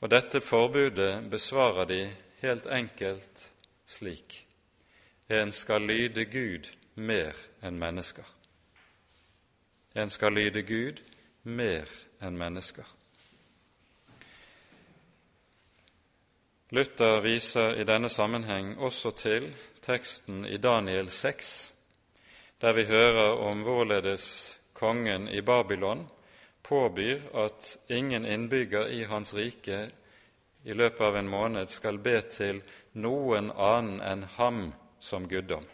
og 0.00 0.10
dette 0.10 0.40
forbudet 0.44 1.30
besvarer 1.30 1.88
de 1.88 2.02
helt 2.42 2.66
enkelt 2.66 3.48
slik:" 3.86 4.44
En 5.28 5.52
skal 5.52 5.82
lyde 5.82 6.24
Gud 6.24 6.68
mer 6.94 7.36
enn 7.62 7.78
mennesker. 7.78 8.24
En 9.94 10.10
skal 10.10 10.32
lyde 10.32 10.62
Gud 10.62 11.00
mer 11.42 11.88
enn 12.20 12.38
mennesker. 12.38 12.97
Luther 16.70 17.20
viser 17.24 17.78
i 17.80 17.84
denne 17.88 18.10
sammenheng 18.12 18.74
også 18.76 19.14
til 19.16 19.46
teksten 19.80 20.42
i 20.44 20.58
Daniel 20.60 21.08
6, 21.08 21.72
der 22.60 22.74
vi 22.76 22.84
hører 22.84 23.40
om 23.40 23.62
hvorledes 23.64 24.58
kongen 24.76 25.28
i 25.28 25.40
Babylon 25.40 26.04
påbyr 26.62 27.24
at 27.34 27.78
ingen 27.88 28.26
innbygger 28.26 28.86
i 28.92 29.02
hans 29.08 29.32
rike 29.34 29.80
i 30.64 30.76
løpet 30.76 31.00
av 31.00 31.16
en 31.16 31.32
måned 31.32 31.72
skal 31.72 32.02
be 32.04 32.20
til 32.28 32.60
noen 33.00 33.48
annen 33.48 34.04
enn 34.04 34.28
ham 34.36 34.62
som 35.00 35.24
guddom. 35.24 35.64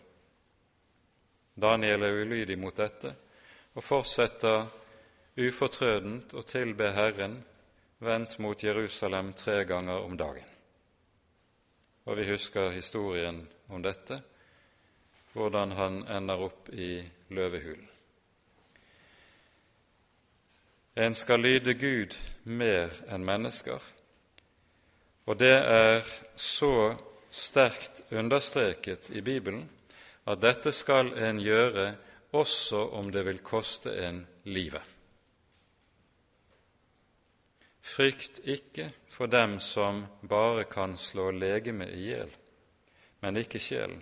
Daniel 1.59 2.07
er 2.07 2.23
ulydig 2.23 2.59
mot 2.59 2.77
dette 2.77 3.17
og 3.75 3.83
fortsetter 3.83 4.69
ufortrødent 5.43 6.39
å 6.39 6.47
tilbe 6.47 6.95
Herren 6.95 7.41
vendt 7.99 8.39
mot 8.39 8.63
Jerusalem 8.63 9.35
tre 9.35 9.65
ganger 9.67 10.07
om 10.07 10.15
dagen. 10.17 10.54
Og 12.05 12.17
vi 12.19 12.29
husker 12.29 12.71
historien 12.75 13.41
om 13.73 13.83
dette, 13.83 14.21
hvordan 15.33 15.73
han 15.79 16.03
ender 16.09 16.47
opp 16.47 16.69
i 16.73 16.99
løvehulen. 17.35 17.89
En 20.95 21.15
skal 21.19 21.43
lyde 21.43 21.75
Gud 21.75 22.15
mer 22.45 22.93
enn 23.11 23.25
mennesker, 23.27 23.83
og 25.27 25.39
det 25.41 25.57
er 25.57 26.05
så 26.39 26.95
sterkt 27.35 28.05
understreket 28.15 29.09
i 29.11 29.25
Bibelen 29.25 29.65
at 30.31 30.43
dette 30.45 30.71
skal 30.73 31.11
en 31.19 31.41
gjøre 31.43 31.95
også 32.35 32.85
om 33.01 33.11
det 33.11 33.25
vil 33.27 33.43
koste 33.43 33.97
en 34.07 34.23
livet. 34.45 34.94
Frykt 37.85 38.41
ikke 38.49 38.89
for 39.13 39.29
dem 39.29 39.59
som 39.61 40.07
bare 40.25 40.65
kan 40.65 40.97
slå 40.97 41.29
legemet 41.37 41.93
i 41.93 42.07
hjel, 42.09 42.31
men 43.21 43.37
ikke 43.37 43.61
sjelen. 43.61 44.01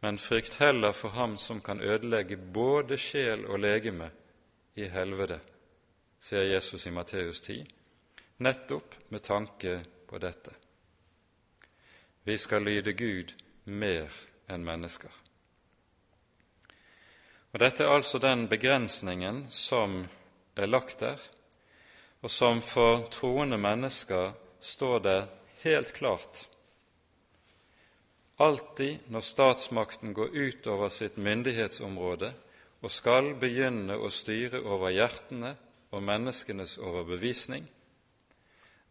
Men 0.00 0.20
frykt 0.22 0.60
heller 0.62 0.92
for 0.94 1.16
ham 1.16 1.34
som 1.36 1.60
kan 1.60 1.80
ødelegge 1.80 2.36
både 2.36 2.98
sjel 2.98 3.42
og 3.46 3.58
legeme 3.58 4.10
i 4.78 4.86
helvete, 4.92 5.40
sier 6.20 6.46
Jesus 6.46 6.86
i 6.86 6.94
Matteus 6.94 7.40
10, 7.40 7.64
nettopp 8.38 8.94
med 9.10 9.24
tanke 9.24 9.80
på 10.06 10.22
dette. 10.22 10.54
Vi 12.22 12.38
skal 12.38 12.62
lyde 12.62 12.92
Gud 12.92 13.34
mer 13.64 14.12
enn 14.46 14.64
mennesker. 14.66 15.10
Og 17.50 17.60
Dette 17.62 17.82
er 17.82 17.94
altså 17.98 18.18
den 18.22 18.46
begrensningen 18.48 19.46
som 19.50 20.04
er 20.56 20.70
lagt 20.70 21.00
der, 21.00 21.18
og 22.26 22.30
som 22.30 22.58
for 22.58 23.04
troende 23.14 23.54
mennesker 23.54 24.32
står 24.58 25.00
det 25.00 25.18
helt 25.62 25.92
klart. 25.94 26.40
Alltid 28.42 29.04
når 29.14 29.22
statsmakten 29.22 30.10
går 30.16 30.34
utover 30.34 30.90
sitt 30.90 31.20
myndighetsområde 31.22 32.32
og 32.82 32.90
skal 32.90 33.30
begynne 33.38 33.94
å 33.94 34.10
styre 34.10 34.58
over 34.66 34.90
hjertene 34.96 35.52
og 35.94 36.02
menneskenes 36.02 36.74
overbevisning, 36.82 37.62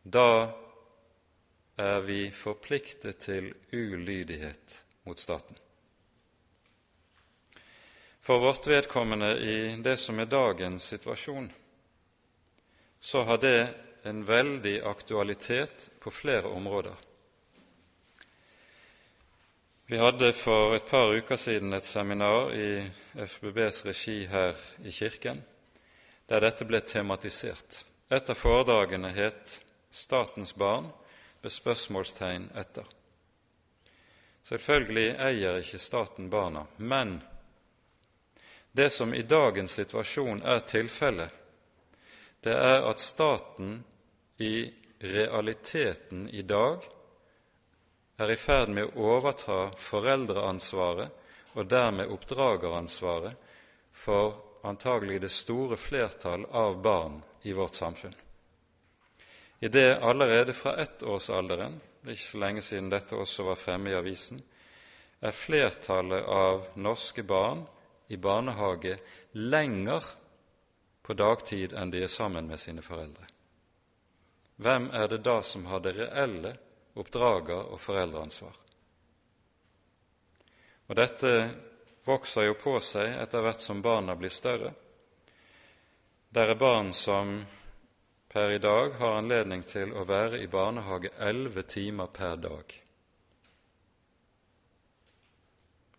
da 0.08 0.56
er 1.76 2.08
vi 2.08 2.32
forpliktet 2.32 3.20
til 3.28 3.52
ulydighet 3.76 4.80
mot 5.04 5.20
staten. 5.20 5.60
For 8.24 8.40
vårt 8.40 8.72
vedkommende 8.72 9.36
i 9.44 9.60
det 9.76 10.00
som 10.00 10.24
er 10.24 10.32
dagens 10.32 10.88
situasjon, 10.96 11.52
så 13.06 13.22
har 13.22 13.38
det 13.38 13.68
en 14.04 14.26
veldig 14.26 14.82
aktualitet 14.84 15.92
på 16.00 16.12
flere 16.12 16.48
områder. 16.48 16.94
Vi 19.86 19.98
hadde 19.98 20.32
for 20.34 20.74
et 20.74 20.88
par 20.90 21.14
uker 21.14 21.38
siden 21.38 21.78
et 21.78 21.86
seminar 21.86 22.50
i 22.58 22.82
FBBs 23.14 23.84
regi 23.86 24.16
her 24.26 24.58
i 24.82 24.90
kirken, 24.90 25.44
der 26.26 26.42
dette 26.42 26.66
ble 26.66 26.82
tematisert. 26.82 27.84
Et 28.10 28.30
av 28.30 28.42
foredragene 28.42 29.14
het 29.14 29.62
'Statens 29.92 30.56
barn?' 30.58 30.90
med 31.42 31.52
spørsmålstegn 31.52 32.50
etter. 32.58 32.86
Selvfølgelig 34.44 35.16
eier 35.20 35.62
ikke 35.62 35.80
staten 35.80 36.30
barna, 36.30 36.66
men 36.78 37.22
det 38.72 38.90
som 38.90 39.14
i 39.14 39.22
dagens 39.22 39.72
situasjon 39.72 40.42
er 40.42 40.60
tilfellet, 40.60 41.45
det 42.46 42.54
er 42.54 42.86
at 42.86 43.02
staten 43.02 43.80
i 44.38 44.70
realiteten 45.02 46.28
i 46.30 46.44
dag 46.46 46.84
er 48.22 48.32
i 48.32 48.38
ferd 48.40 48.70
med 48.72 48.92
å 48.92 49.08
overta 49.16 49.60
foreldreansvaret 49.82 51.56
og 51.56 51.70
dermed 51.72 52.12
oppdrageransvaret 52.14 53.50
for 53.96 54.36
antagelig 54.68 55.22
det 55.24 55.32
store 55.34 55.78
flertall 55.80 56.46
av 56.52 56.78
barn 56.84 57.18
i 57.50 57.54
vårt 57.54 57.76
samfunn. 57.80 58.16
I 59.60 59.68
det 59.72 59.98
allerede 60.04 60.54
fra 60.54 60.76
ettårsalderen, 60.84 61.80
det 62.02 62.12
er 62.12 62.18
ikke 62.18 62.32
så 62.32 62.42
lenge 62.44 62.64
siden 62.66 62.92
dette 62.92 63.18
også 63.18 63.46
var 63.48 63.58
fremme 63.58 63.90
i 63.90 63.98
avisen, 63.98 64.42
er 65.22 65.34
flertallet 65.34 66.28
av 66.30 66.68
norske 66.78 67.24
barn 67.26 67.64
i 68.14 68.20
barnehage 68.22 69.00
lenger 69.34 70.04
på 71.06 71.14
dagtid 71.14 71.74
enn 71.78 71.92
de 71.94 72.02
er 72.04 72.10
sammen 72.10 72.48
med 72.50 72.60
sine 72.60 72.82
foreldre. 72.82 73.28
Hvem 74.56 74.90
er 74.94 75.08
det 75.08 75.22
da 75.28 75.42
som 75.44 75.66
har 75.70 75.84
det 75.86 75.94
reelle 76.00 76.56
oppdrager- 76.98 77.70
og 77.70 77.80
foreldreansvar? 77.80 78.56
Og 80.88 80.96
Dette 80.96 81.34
vokser 82.06 82.48
jo 82.48 82.58
på 82.58 82.80
seg 82.82 83.20
etter 83.22 83.46
hvert 83.46 83.62
som 83.62 83.86
barna 83.86 84.16
blir 84.16 84.34
større. 84.34 84.74
Der 86.30 86.56
er 86.56 86.62
barn 86.62 86.94
som 86.94 87.38
per 88.30 88.52
i 88.52 88.58
dag 88.58 88.98
har 89.00 89.20
anledning 89.20 89.64
til 89.64 89.94
å 89.94 90.04
være 90.10 90.42
i 90.42 90.48
barnehage 90.48 91.14
elleve 91.20 91.64
timer 91.70 92.08
per 92.08 92.36
dag. 92.36 92.82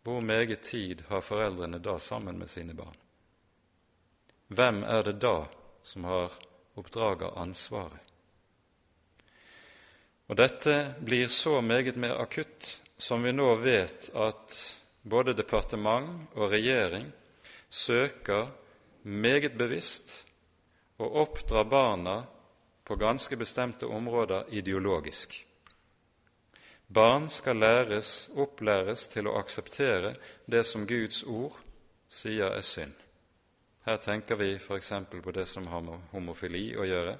Hvor 0.02 0.20
meget 0.20 0.62
tid 0.62 1.02
har 1.08 1.20
foreldrene 1.20 1.78
da 1.78 1.98
sammen 1.98 2.38
med 2.38 2.50
sine 2.50 2.74
barn? 2.74 3.05
Hvem 4.48 4.82
er 4.84 5.02
det 5.02 5.18
da 5.22 5.46
som 5.82 6.04
har 6.04 6.34
oppdrageransvaret? 6.78 8.02
Og 10.26 10.36
Dette 10.36 10.94
blir 10.98 11.28
så 11.28 11.60
meget 11.60 11.96
mer 11.96 12.18
akutt 12.18 12.80
som 12.98 13.22
vi 13.22 13.32
nå 13.32 13.54
vet 13.62 14.08
at 14.14 14.56
både 15.02 15.36
departement 15.38 16.34
og 16.34 16.50
regjering 16.50 17.12
søker 17.70 18.48
meget 19.02 19.54
bevisst 19.58 20.24
å 20.98 21.06
oppdra 21.22 21.62
barna 21.64 22.16
på 22.86 22.96
ganske 22.98 23.36
bestemte 23.36 23.86
områder 23.86 24.50
ideologisk. 24.50 25.46
Barn 26.86 27.30
skal 27.30 27.58
læres, 27.58 28.28
opplæres 28.34 29.08
til 29.10 29.26
å 29.26 29.38
akseptere 29.38 30.14
det 30.46 30.62
som 30.66 30.86
Guds 30.86 31.22
ord 31.22 31.54
sier 32.08 32.50
er 32.50 32.62
synd. 32.62 33.05
Her 33.86 33.96
tenker 33.96 34.36
vi 34.36 34.54
f.eks. 34.54 34.92
på 35.22 35.30
det 35.30 35.46
som 35.46 35.66
har 35.66 35.80
med 35.80 36.08
homofili 36.10 36.72
å 36.74 36.84
gjøre. 36.84 37.12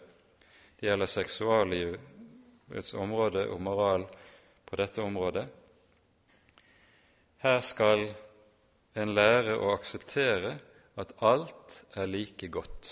Det 0.74 0.88
gjelder 0.88 1.06
seksuallivets 1.06 2.94
område 2.98 3.44
og 3.54 3.60
moral 3.62 4.06
på 4.66 4.78
dette 4.80 5.04
området. 5.04 5.44
Her 7.46 7.60
skal 7.62 8.02
en 8.98 9.14
lære 9.14 9.54
å 9.54 9.70
akseptere 9.76 10.56
at 10.98 11.14
alt 11.22 11.76
er 11.94 12.10
like 12.10 12.50
godt. 12.50 12.90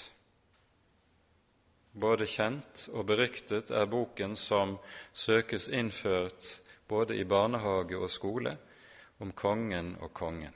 Både 1.98 2.30
kjent 2.30 2.88
og 2.92 3.08
beryktet 3.10 3.74
er 3.74 3.90
boken 3.90 4.36
som 4.38 4.76
søkes 5.10 5.66
innført 5.66 6.46
både 6.86 7.18
i 7.18 7.26
barnehage 7.26 7.98
og 7.98 8.10
skole, 8.10 8.54
om 9.18 9.34
kongen 9.34 9.96
og 9.98 10.14
kongen. 10.14 10.54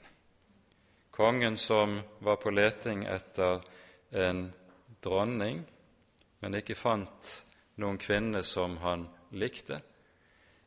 Kongen 1.19 1.57
som 1.57 1.99
var 2.19 2.35
på 2.39 2.51
leting 2.51 3.03
etter 3.03 3.59
en 4.09 4.53
dronning, 5.03 5.65
men 6.39 6.55
ikke 6.55 6.77
fant 6.79 7.31
noen 7.75 7.99
kvinne 7.99 8.39
som 8.47 8.77
han 8.79 9.03
likte, 9.35 9.81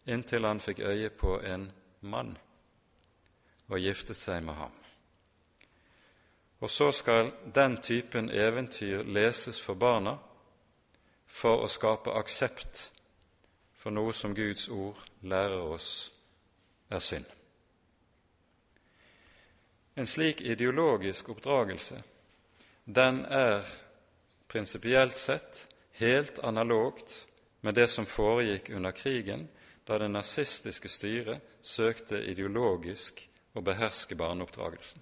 inntil 0.04 0.44
han 0.44 0.60
fikk 0.60 0.84
øye 0.84 1.08
på 1.08 1.38
en 1.40 1.64
mann 2.04 2.36
og 3.72 3.80
giftet 3.80 4.20
seg 4.20 4.44
med 4.44 4.60
ham. 4.60 4.76
Og 6.60 6.70
så 6.70 6.92
skal 6.92 7.32
den 7.54 7.80
typen 7.80 8.28
eventyr 8.28 9.08
leses 9.08 9.56
for 9.56 9.80
barna 9.80 10.18
for 11.32 11.64
å 11.64 11.76
skape 11.80 12.12
aksept 12.12 12.90
for 13.72 13.88
noe 13.88 14.12
som 14.12 14.36
Guds 14.36 14.68
ord 14.68 15.00
lærer 15.24 15.64
oss 15.64 15.94
er 16.92 17.00
synd. 17.00 17.38
En 20.02 20.06
slik 20.10 20.40
ideologisk 20.40 21.28
oppdragelse 21.30 22.00
den 22.84 23.20
er 23.30 23.62
prinsipielt 24.50 25.14
sett 25.14 25.68
helt 26.00 26.40
analogt 26.42 27.12
med 27.62 27.76
det 27.78 27.84
som 27.86 28.08
foregikk 28.10 28.72
under 28.74 28.90
krigen, 28.90 29.44
da 29.86 30.00
det 30.02 30.08
nazistiske 30.10 30.90
styret 30.90 31.44
søkte 31.62 32.18
ideologisk 32.18 33.20
å 33.54 33.62
beherske 33.62 34.18
barneoppdragelsen. 34.18 34.98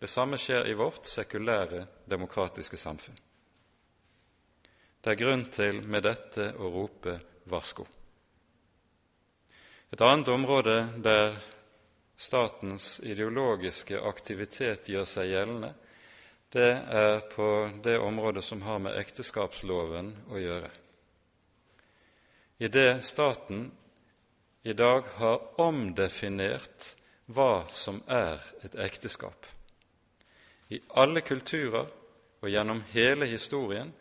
Det 0.00 0.10
samme 0.12 0.36
skjer 0.36 0.68
i 0.68 0.76
vårt 0.76 1.08
sekulære, 1.08 1.86
demokratiske 2.04 2.76
samfunn. 2.76 3.16
Det 5.00 5.14
er 5.14 5.20
grunn 5.22 5.46
til 5.48 5.80
med 5.80 6.04
dette 6.04 6.50
å 6.60 6.68
rope 6.76 7.16
varsko. 7.48 7.88
Et 9.96 10.04
annet 10.04 10.28
område 10.28 10.76
der 11.00 11.40
statens 12.20 12.98
ideologiske 13.00 14.00
aktivitet 14.04 14.90
gjør 14.92 15.08
seg 15.08 15.30
gjeldende, 15.32 15.72
det 16.52 16.70
er 16.92 17.20
på 17.30 17.46
det 17.84 17.96
området 18.02 18.42
som 18.44 18.62
har 18.66 18.80
med 18.82 18.98
ekteskapsloven 18.98 20.10
å 20.28 20.40
gjøre. 20.40 20.70
I 22.60 22.68
det 22.68 23.04
staten 23.06 23.70
i 24.66 24.74
dag 24.76 25.06
har 25.16 25.60
omdefinert 25.62 26.90
hva 27.30 27.64
som 27.72 28.02
er 28.10 28.42
et 28.66 28.74
ekteskap. 28.74 29.46
I 30.68 30.82
alle 31.00 31.22
kulturer 31.24 31.88
og 32.40 32.50
gjennom 32.50 32.82
hele 32.92 33.30
historien 33.30 33.94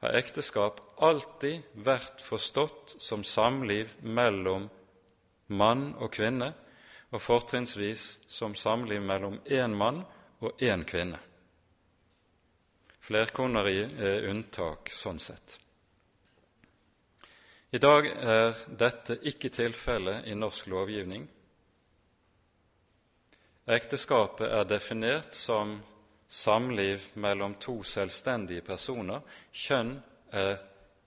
har 0.00 0.16
ekteskap 0.16 0.80
alltid 1.02 1.66
vært 1.74 2.22
forstått 2.22 2.96
som 3.02 3.26
samliv 3.26 3.92
mellom 4.00 4.68
mann 5.48 5.90
og 5.98 6.12
kvinne, 6.14 6.52
og 7.10 7.22
fortrinnsvis 7.22 8.18
som 8.28 8.54
samliv 8.54 9.00
mellom 9.02 9.38
én 9.44 9.74
mann 9.74 10.02
og 10.40 10.60
én 10.62 10.84
kvinne. 10.84 11.18
Flerkoneri 13.00 13.80
er 13.84 14.28
unntak 14.28 14.90
sånn 14.92 15.18
sett. 15.22 15.56
I 17.72 17.80
dag 17.80 18.06
er 18.08 18.54
dette 18.68 19.18
ikke 19.28 19.50
tilfellet 19.52 20.28
i 20.28 20.36
norsk 20.36 20.68
lovgivning. 20.72 21.26
Ekteskapet 23.68 24.48
er 24.48 24.68
definert 24.68 25.36
som 25.36 25.74
samliv 26.28 27.10
mellom 27.20 27.56
to 27.60 27.82
selvstendige 27.84 28.64
personer. 28.64 29.20
Kjønn 29.52 29.98
er 30.32 30.56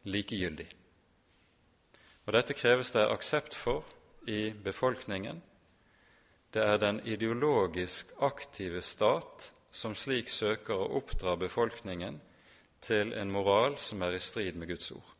likegyldig. 0.10 0.68
Og 2.26 2.34
Dette 2.34 2.54
kreves 2.54 2.94
det 2.94 3.08
aksept 3.10 3.58
for 3.58 3.86
i 4.30 4.52
befolkningen. 4.54 5.42
Det 6.52 6.64
er 6.64 6.78
den 6.78 7.00
ideologisk 7.08 8.12
aktive 8.20 8.82
stat 8.84 9.52
som 9.72 9.96
slik 9.96 10.30
søker 10.30 10.76
å 10.76 10.90
oppdra 11.00 11.38
befolkningen 11.40 12.20
til 12.84 13.14
en 13.16 13.32
moral 13.32 13.78
som 13.80 14.02
er 14.04 14.18
i 14.18 14.20
strid 14.20 14.58
med 14.60 14.68
Guds 14.74 14.92
ord. 14.92 15.12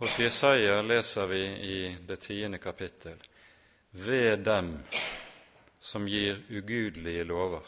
Hos 0.00 0.18
Jesaja 0.20 0.80
leser 0.82 1.28
vi 1.28 1.42
i 1.44 1.78
det 2.08 2.18
tiende 2.24 2.58
kapittel 2.60 3.20
ved 3.90 4.44
dem 4.44 4.74
som 5.80 6.08
gir 6.08 6.42
ugudelige 6.50 7.24
lover, 7.24 7.64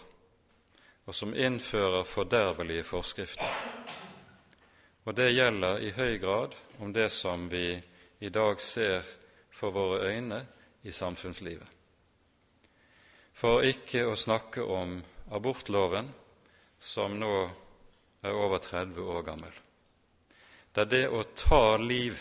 og 1.08 1.14
som 1.14 1.32
innfører 1.32 2.04
fordervelige 2.04 2.84
forskrifter. 2.84 3.54
Og 5.04 5.16
det 5.16 5.30
gjelder 5.32 5.80
i 5.80 5.92
høy 5.96 6.18
grad 6.20 6.56
om 6.84 6.92
det 6.92 7.08
som 7.12 7.48
vi 7.48 7.78
i 8.20 8.28
dag 8.28 8.60
ser 8.60 9.08
for 9.58 9.74
våre 9.74 10.12
øyne 10.12 10.38
i 10.86 10.94
samfunnslivet. 10.94 11.66
For 13.34 13.66
ikke 13.66 14.06
å 14.06 14.16
snakke 14.18 14.62
om 14.62 14.98
abortloven, 15.34 16.10
som 16.78 17.18
nå 17.18 17.34
er 18.22 18.34
over 18.34 18.62
30 18.62 19.02
år 19.02 19.22
gammel. 19.26 19.54
Det 20.74 20.84
er 20.86 20.90
det 20.92 21.06
å 21.10 21.22
ta 21.34 21.76
liv 21.82 22.18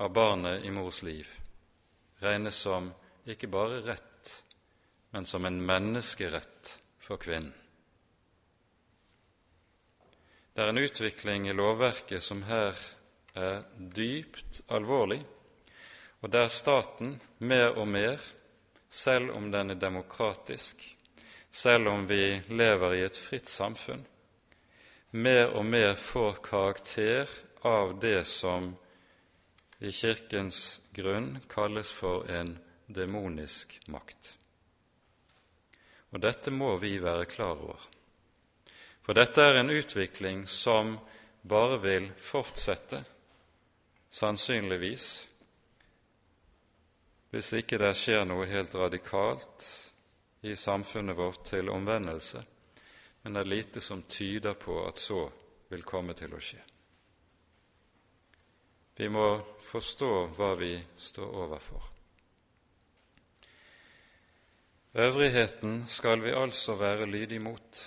av 0.00 0.12
barnet 0.12 0.64
i 0.64 0.72
mors 0.72 1.02
liv 1.04 1.28
regnes 2.18 2.56
som 2.56 2.90
ikke 3.26 3.50
bare 3.50 3.82
rett, 3.84 4.32
men 5.10 5.26
som 5.26 5.44
en 5.44 5.58
menneskerett 5.66 6.76
for 6.98 7.20
kvinnen. 7.20 7.52
Det 10.56 10.64
er 10.64 10.72
en 10.72 10.80
utvikling 10.80 11.48
i 11.48 11.52
lovverket 11.56 12.24
som 12.24 12.40
her 12.48 12.78
er 13.36 13.62
dypt 13.76 14.62
alvorlig, 14.72 15.20
og 16.24 16.32
der 16.32 16.48
staten 16.48 17.18
mer 17.38 17.76
og 17.76 17.88
mer, 17.88 18.22
selv 18.88 19.34
om 19.36 19.50
den 19.52 19.70
er 19.70 19.80
demokratisk, 19.80 20.80
selv 21.50 21.88
om 21.88 22.06
vi 22.08 22.40
lever 22.48 22.96
i 22.96 23.04
et 23.06 23.18
fritt 23.20 23.48
samfunn, 23.48 24.04
mer 25.12 25.52
og 25.56 25.64
mer 25.64 25.94
får 26.00 26.40
karakter 26.44 27.30
av 27.66 27.96
det 28.00 28.24
som 28.28 28.72
i 29.78 29.92
Kirkens 29.92 30.80
grunn 30.96 31.36
kalles 31.52 31.90
for 31.92 32.28
en 32.32 32.56
demonisk 32.86 33.76
makt. 33.92 34.32
Og 36.14 36.22
dette 36.22 36.52
må 36.54 36.76
vi 36.80 36.96
være 37.02 37.28
klar 37.28 37.58
over. 37.60 37.80
For 39.04 39.14
dette 39.14 39.42
er 39.42 39.60
en 39.60 39.70
utvikling 39.70 40.46
som 40.50 40.96
bare 41.46 41.78
vil 41.82 42.08
fortsette, 42.18 43.04
sannsynligvis, 44.16 45.28
hvis 47.30 47.50
ikke 47.58 47.76
det 47.82 47.92
skjer 47.98 48.22
noe 48.24 48.46
helt 48.48 48.74
radikalt 48.74 49.66
i 50.46 50.54
samfunnet 50.56 51.18
vårt 51.18 51.42
til 51.50 51.68
omvendelse, 51.68 52.40
men 53.22 53.36
det 53.36 53.42
er 53.42 53.50
lite 53.50 53.82
som 53.84 54.06
tyder 54.08 54.56
på 54.56 54.78
at 54.86 55.02
så 55.02 55.26
vil 55.68 55.84
komme 55.84 56.16
til 56.16 56.32
å 56.32 56.40
skje. 56.40 56.62
Vi 58.96 59.10
må 59.12 59.26
forstå 59.60 60.10
hva 60.38 60.54
vi 60.56 60.72
står 60.96 61.36
overfor. 61.42 61.92
Øvrigheten 64.96 65.82
skal 65.92 66.24
vi 66.24 66.32
altså 66.32 66.78
være 66.80 67.04
lydige 67.10 67.44
mot, 67.44 67.84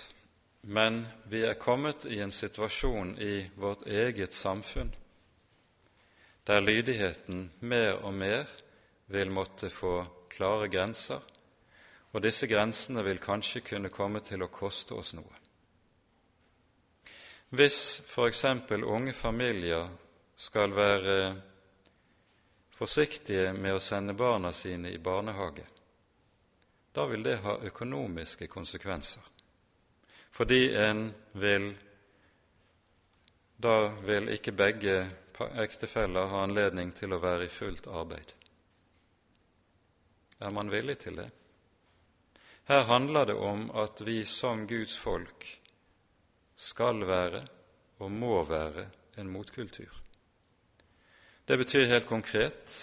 men 0.62 1.02
vi 1.26 1.42
er 1.42 1.58
kommet 1.58 2.06
i 2.06 2.20
en 2.22 2.30
situasjon 2.30 3.16
i 3.18 3.48
vårt 3.58 3.88
eget 3.90 4.36
samfunn 4.36 4.94
der 6.50 6.60
lydigheten 6.60 7.44
mer 7.60 8.00
og 8.02 8.14
mer 8.14 8.48
vil 9.06 9.30
måtte 9.30 9.68
få 9.70 10.00
klare 10.30 10.66
grenser, 10.68 11.20
og 12.10 12.22
disse 12.24 12.48
grensene 12.50 13.04
vil 13.06 13.20
kanskje 13.22 13.62
kunne 13.62 13.90
komme 13.94 14.18
til 14.26 14.42
å 14.42 14.48
koste 14.50 14.96
oss 14.98 15.12
noe. 15.14 15.36
Hvis 17.54 18.00
f.eks. 18.02 18.44
unge 18.82 19.12
familier 19.14 19.86
skal 20.34 20.74
være 20.74 21.16
forsiktige 22.74 23.52
med 23.52 23.78
å 23.78 23.84
sende 23.84 24.18
barna 24.18 24.50
sine 24.52 24.90
i 24.90 24.98
barnehage, 24.98 25.68
da 26.90 27.06
vil 27.06 27.22
det 27.22 27.36
ha 27.46 27.60
økonomiske 27.62 28.50
konsekvenser 28.50 29.22
fordi 30.30 30.74
en 30.78 31.08
vil 31.32 31.72
Da 33.60 33.90
vil 34.06 34.30
ikke 34.32 34.52
begge 34.56 35.10
ektefeller 35.62 36.30
ha 36.30 36.42
anledning 36.44 36.92
til 36.96 37.12
å 37.14 37.20
være 37.22 37.46
i 37.46 37.52
fullt 37.52 37.86
arbeid. 37.86 38.34
Er 40.40 40.50
man 40.50 40.72
villig 40.72 40.98
til 41.02 41.16
det? 41.20 41.30
Her 42.70 42.86
handler 42.88 43.26
det 43.26 43.34
om 43.34 43.66
at 43.76 44.00
vi 44.06 44.24
som 44.24 44.66
Guds 44.68 44.96
folk 44.98 45.46
skal 46.56 47.02
være 47.06 47.42
og 47.98 48.12
må 48.12 48.44
være 48.48 48.86
en 49.18 49.28
motkultur. 49.32 49.90
Det 51.48 51.58
betyr 51.58 51.90
helt 51.90 52.06
konkret 52.06 52.76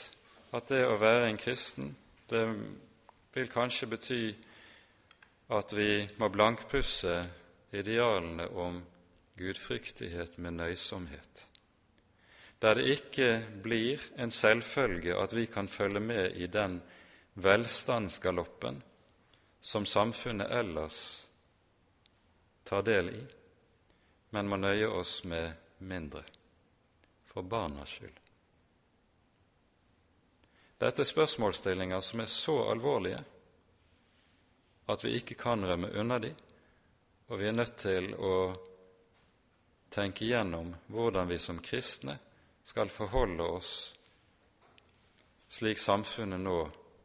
at 0.51 0.69
det 0.69 0.83
å 0.85 0.97
være 0.99 1.29
en 1.29 1.39
kristen, 1.39 1.95
det 2.29 2.43
vil 3.33 3.49
kanskje 3.49 3.87
bety 3.87 4.21
at 5.55 5.71
vi 5.71 6.03
må 6.19 6.29
blankpusse 6.29 7.15
idealene 7.71 8.49
om 8.59 8.81
gudfryktighet 9.37 10.37
med 10.37 10.57
nøysomhet, 10.59 11.46
der 12.59 12.75
det 12.75 12.89
ikke 12.89 13.29
blir 13.63 14.01
en 14.17 14.31
selvfølge 14.31 15.15
at 15.17 15.33
vi 15.33 15.45
kan 15.45 15.67
følge 15.67 15.99
med 15.99 16.35
i 16.35 16.47
den 16.47 16.81
velstandsgaloppen 17.33 18.81
som 19.61 19.85
samfunnet 19.85 20.51
ellers 20.51 21.27
tar 22.63 22.81
del 22.81 23.09
i, 23.09 23.21
men 24.29 24.49
må 24.49 24.57
nøye 24.57 24.87
oss 24.87 25.21
med 25.23 25.53
mindre, 25.77 26.23
for 27.25 27.45
barnas 27.45 27.93
skyld. 27.95 28.17
Dette 30.77 31.01
er 31.01 31.09
spørsmålsstillinger 31.09 32.01
som 32.05 32.21
er 32.21 32.29
så 32.29 32.57
alvorlige 32.71 33.23
at 34.87 35.03
vi 35.03 35.15
ikke 35.17 35.37
kan 35.39 35.65
rømme 35.65 35.89
unna 35.99 36.19
dem, 36.19 36.35
og 37.27 37.39
vi 37.39 37.47
er 37.47 37.55
nødt 37.55 37.77
til 37.81 38.13
å 38.13 38.35
tenke 39.91 40.25
igjennom 40.25 40.73
hvordan 40.87 41.27
vi 41.29 41.39
som 41.41 41.59
kristne 41.63 42.17
skal 42.67 42.89
forholde 42.89 43.43
oss 43.43 43.71
slik 45.47 45.79
samfunnet 45.79 46.41
nå 46.43 46.57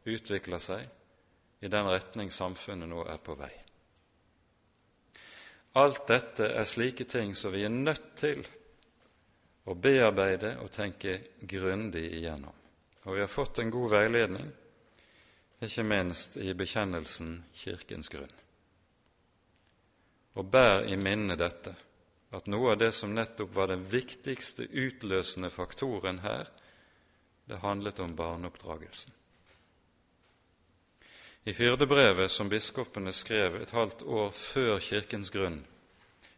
utvikler 0.03 0.59
seg, 0.59 0.81
i 1.63 1.69
den 1.71 1.87
retning 1.87 2.31
samfunnet 2.35 2.89
nå 2.91 3.05
er 3.07 3.21
på 3.23 3.37
vei. 3.39 3.53
Alt 5.79 6.03
dette 6.11 6.49
er 6.51 6.67
slike 6.67 7.07
ting 7.07 7.31
som 7.39 7.55
vi 7.55 7.63
er 7.63 7.71
nødt 7.71 8.09
til 8.19 8.43
å 9.63 9.77
bearbeide 9.79 10.57
og 10.59 10.73
tenke 10.75 11.15
grundig 11.39 12.03
igjennom. 12.19 12.59
Og 13.07 13.15
vi 13.15 13.23
har 13.23 13.31
fått 13.31 13.63
en 13.63 13.71
god 13.71 13.95
veiledning, 13.95 14.51
ikke 15.63 15.87
minst 15.87 16.35
i 16.43 16.51
bekjennelsen 16.59 17.37
Kirkens 17.55 18.11
grunn. 18.11 18.35
Og 20.35 20.51
bær 20.51 20.83
i 20.91 20.99
minne 20.99 21.39
dette, 21.39 21.71
at 22.33 22.47
noe 22.49 22.73
av 22.73 22.79
det 22.81 22.91
som 22.97 23.13
nettopp 23.13 23.51
var 23.53 23.69
den 23.69 23.85
viktigste 23.89 24.65
utløsende 24.65 25.51
faktoren 25.53 26.23
her, 26.23 26.49
det 27.45 27.61
handlet 27.61 27.99
om 27.99 28.15
barneoppdragelsen. 28.15 29.13
I 31.43 31.53
hyrdebrevet 31.57 32.31
som 32.31 32.49
biskopene 32.49 33.11
skrev 33.13 33.59
et 33.59 33.73
halvt 33.75 34.01
år 34.07 34.31
før 34.31 34.79
Kirkens 34.79 35.29
grunn 35.33 35.59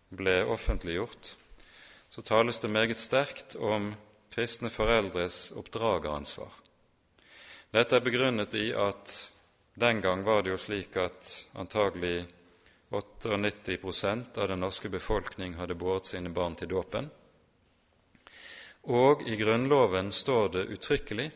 ble 0.09 0.39
offentliggjort, 0.49 1.35
så 2.09 2.23
tales 2.25 2.59
det 2.59 2.71
meget 2.73 2.97
sterkt 2.97 3.55
om 3.55 3.93
kristne 4.33 4.71
foreldres 4.73 5.51
oppdrageransvar. 5.55 6.49
Dette 7.75 7.97
er 7.97 8.03
begrunnet 8.03 8.55
i 8.57 8.71
at 8.73 9.13
den 9.75 10.01
gang 10.01 10.23
var 10.25 10.41
det 10.41 10.55
jo 10.55 10.59
slik 10.59 10.97
at 10.97 11.31
antagelig 11.59 12.25
98% 13.01 14.37
av 14.37 14.47
den 14.47 14.59
norske 14.59 14.89
befolkning 14.89 15.55
hadde 15.59 15.75
båret 15.75 16.05
sine 16.05 16.29
barn 16.29 16.55
til 16.55 16.69
dåpen. 16.71 17.09
Og 18.85 19.25
i 19.27 19.35
Grunnloven 19.35 20.11
står 20.11 20.49
det 20.53 20.67
uttrykkelig 20.75 21.31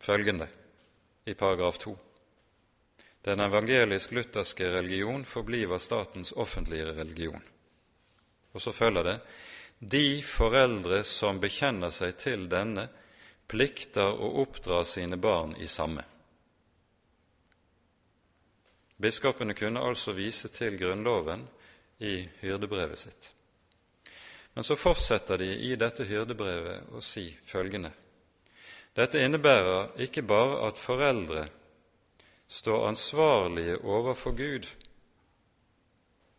følgende 0.00 0.48
i 1.24 1.34
paragraf 1.34 1.78
2. 1.78 1.96
Den 3.22 3.40
evangelisk-lutherske 3.40 4.70
religion 4.72 5.24
forbliver 5.24 5.78
statens 5.78 6.32
offentlige 6.32 6.92
religion. 6.96 7.42
Og 8.52 8.62
så 8.62 8.72
følger 8.72 9.04
det 9.04 9.18
de 9.78 10.22
foreldre 10.22 11.02
som 11.04 11.40
bekjenner 11.42 11.90
seg 11.90 12.16
til 12.18 12.48
denne, 12.50 12.88
plikter 13.46 14.14
å 14.14 14.28
oppdra 14.42 14.84
sine 14.86 15.18
barn 15.20 15.56
i 15.60 15.66
samme. 15.68 16.04
Biskopene 19.02 19.54
kunne 19.58 19.82
altså 19.82 20.14
vise 20.14 20.48
til 20.48 20.78
Grunnloven 20.78 21.42
i 21.98 22.20
hyrdebrevet 22.40 22.98
sitt. 22.98 23.30
Men 24.54 24.64
så 24.64 24.76
fortsetter 24.76 25.40
de 25.40 25.48
i 25.66 25.74
dette 25.80 26.06
hyrdebrevet 26.06 26.92
å 26.92 27.00
si 27.02 27.24
følgende.: 27.44 27.90
Dette 28.94 29.22
innebærer 29.24 29.96
ikke 30.06 30.22
bare 30.22 30.60
at 30.68 30.78
foreldre 30.78 31.46
står 32.52 32.88
ansvarlige 32.88 33.78
overfor 33.82 34.36
Gud 34.36 34.68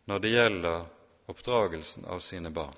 når 0.06 0.18
det 0.18 0.34
gjelder 0.34 0.84
oppdragelsen 1.32 2.04
av 2.04 2.20
sine 2.22 2.50
barn. 2.50 2.76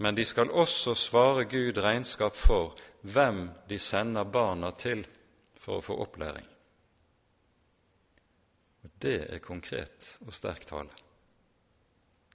Men 0.00 0.16
de 0.16 0.24
skal 0.24 0.50
også 0.50 0.94
svare 0.96 1.44
Gud 1.44 1.78
regnskap 1.78 2.36
for 2.36 2.78
hvem 3.02 3.50
de 3.68 3.78
sender 3.78 4.24
barna 4.24 4.70
til 4.72 5.04
for 5.60 5.78
å 5.78 5.84
få 5.84 5.98
opplæring. 6.00 6.46
Og 8.84 8.90
Det 8.98 9.18
er 9.34 9.38
konkret 9.44 10.16
og 10.26 10.34
sterk 10.34 10.66
tale. 10.66 10.92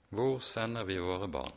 Hvor 0.08 0.38
sender 0.38 0.84
vi 0.86 0.98
våre 1.02 1.28
barn? 1.28 1.54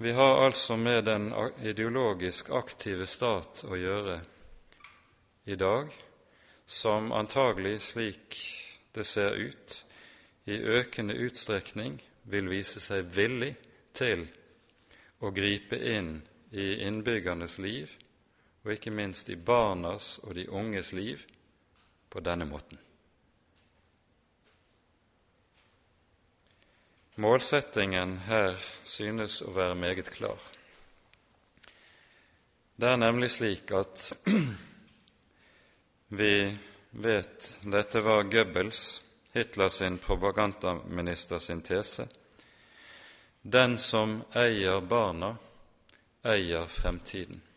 Vi 0.00 0.12
har 0.12 0.44
altså 0.44 0.76
med 0.76 1.04
den 1.04 1.32
ideologisk 1.66 2.52
aktive 2.54 3.06
stat 3.10 3.64
å 3.66 3.74
gjøre 3.74 4.20
i 5.50 5.56
dag, 5.58 5.90
som 6.66 7.10
antagelig, 7.12 7.80
slik 7.82 8.36
det 8.94 9.04
ser 9.08 9.34
ut, 9.34 9.84
i 10.46 10.54
økende 10.54 11.16
utstrekning 11.18 11.98
vil 12.30 12.46
vise 12.52 12.78
seg 12.80 13.10
villig 13.16 13.56
til 13.96 14.22
å 15.18 15.32
gripe 15.34 15.80
inn 15.96 16.20
i 16.52 16.84
innbyggernes 16.86 17.58
liv, 17.58 17.90
og 18.68 18.74
ikke 18.74 18.92
minst 18.92 19.30
i 19.32 19.36
barnas 19.40 20.18
og 20.28 20.34
de 20.36 20.44
unges 20.52 20.92
liv, 20.92 21.22
på 22.08 22.20
denne 22.20 22.44
måten. 22.44 22.76
Målsettingen 27.16 28.12
her 28.28 28.60
synes 28.84 29.40
å 29.42 29.54
være 29.56 29.74
meget 29.74 30.10
klar. 30.12 30.36
Det 32.76 32.92
er 32.92 33.00
nemlig 33.00 33.30
slik 33.32 33.72
at 33.72 34.04
vi 36.20 36.32
vet 36.90 37.50
dette 37.64 38.04
var 38.04 38.28
Goebbels, 38.28 38.84
Hitler 39.32 39.72
sin 39.72 39.98
propagandaminister 39.98 41.40
sin 41.40 41.64
tese. 41.64 42.06
Den 43.42 43.78
som 43.80 44.20
eier 44.36 44.80
barna, 44.80 45.34
eier 46.22 46.66
fremtiden. 46.68 47.47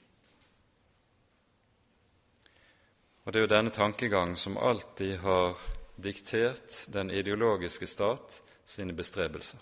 Og 3.23 3.33
Det 3.33 3.39
er 3.39 3.45
jo 3.45 3.55
denne 3.55 3.69
tankegang 3.69 4.37
som 4.37 4.57
alltid 4.57 5.17
har 5.19 5.57
diktert 5.95 6.85
den 6.87 7.11
ideologiske 7.11 7.87
stat 7.87 8.41
sine 8.65 8.93
bestrebelser. 8.93 9.59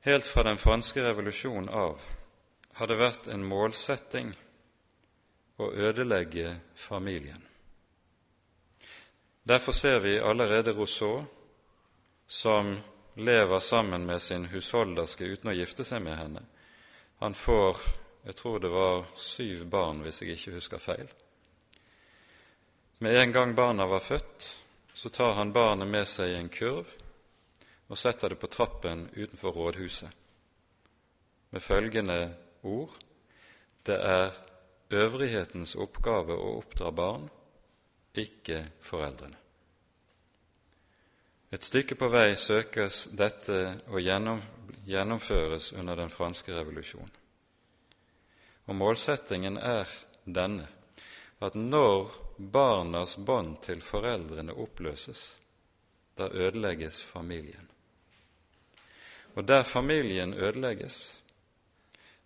Helt 0.00 0.26
fra 0.26 0.42
den 0.42 0.58
franske 0.58 1.04
revolusjon 1.04 1.68
av 1.68 2.00
har 2.72 2.86
det 2.86 2.96
vært 2.96 3.28
en 3.28 3.44
målsetting 3.44 4.32
å 5.60 5.70
ødelegge 5.70 6.56
familien. 6.74 7.42
Derfor 9.42 9.72
ser 9.72 9.98
vi 10.00 10.18
allerede 10.18 10.72
Rousseau, 10.72 11.24
som 12.26 12.78
lever 13.14 13.58
sammen 13.58 14.06
med 14.06 14.22
sin 14.22 14.46
husholderske 14.46 15.24
uten 15.24 15.50
å 15.50 15.54
gifte 15.54 15.84
seg 15.84 16.02
med 16.02 16.16
henne. 16.16 16.42
Han 17.20 17.34
får 17.34 17.76
jeg 18.30 18.38
tror 18.38 18.60
det 18.62 18.70
var 18.70 19.08
syv 19.18 19.66
barn, 19.70 20.04
hvis 20.06 20.22
jeg 20.22 20.36
ikke 20.36 20.54
husker 20.54 20.78
feil. 20.78 21.08
Med 23.02 23.18
en 23.18 23.32
gang 23.34 23.56
barna 23.58 23.88
var 23.90 24.04
født, 24.04 24.46
så 24.94 25.10
tar 25.10 25.34
han 25.34 25.52
barnet 25.52 25.88
med 25.90 26.06
seg 26.06 26.30
i 26.30 26.38
en 26.38 26.52
kurv 26.52 26.86
og 27.90 27.98
setter 27.98 28.30
det 28.30 28.38
på 28.38 28.50
trappen 28.52 29.08
utenfor 29.16 29.56
rådhuset 29.56 30.14
med 31.50 31.60
følgende 31.60 32.34
ord 32.62 32.94
det 33.86 33.96
er 33.98 34.30
øvrighetens 34.94 35.74
oppgave 35.74 36.36
å 36.36 36.56
oppdra 36.60 36.90
barn, 36.94 37.24
ikke 38.14 38.60
foreldrene. 38.84 39.38
Et 41.50 41.64
stykke 41.64 41.96
på 41.98 42.10
vei 42.12 42.36
søkes 42.38 43.08
dette 43.10 43.56
å 43.90 43.98
gjennomføres 43.98 45.72
under 45.72 45.98
den 45.98 46.12
franske 46.12 46.54
revolusjon. 46.54 47.10
Og 48.70 48.76
målsettingen 48.78 49.56
er 49.58 49.90
denne 50.22 50.68
at 51.42 51.56
når 51.58 52.12
barnas 52.38 53.16
bånd 53.16 53.56
til 53.64 53.80
foreldrene 53.82 54.54
oppløses, 54.54 55.40
da 56.14 56.28
ødelegges 56.30 57.00
familien. 57.02 57.66
Og 59.34 59.46
der 59.48 59.62
familien 59.62 60.34
ødelegges, 60.34 61.22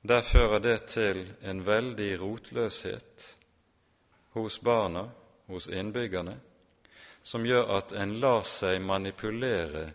der 0.03 0.23
fører 0.23 0.59
det 0.59 0.83
til 0.93 1.23
en 1.43 1.63
veldig 1.67 2.11
rotløshet 2.21 3.29
hos 4.35 4.59
barna, 4.61 5.07
hos 5.47 5.69
innbyggerne, 5.69 6.37
som 7.23 7.47
gjør 7.47 7.71
at 7.79 7.95
en 7.97 8.19
lar 8.21 8.43
seg 8.45 8.83
manipulere 8.83 9.87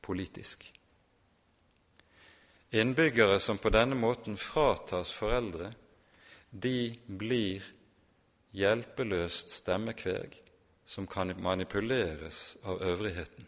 politisk. 0.00 0.75
Innbyggere 2.70 3.38
som 3.40 3.58
på 3.58 3.70
denne 3.70 3.94
måten 3.94 4.36
fratas 4.36 5.12
foreldre, 5.12 5.72
de 6.50 6.98
blir 7.06 7.64
hjelpeløst 8.56 9.50
stemmekveg 9.50 10.40
som 10.86 11.06
kan 11.06 11.34
manipuleres 11.42 12.56
av 12.62 12.82
øvrigheten. 12.82 13.46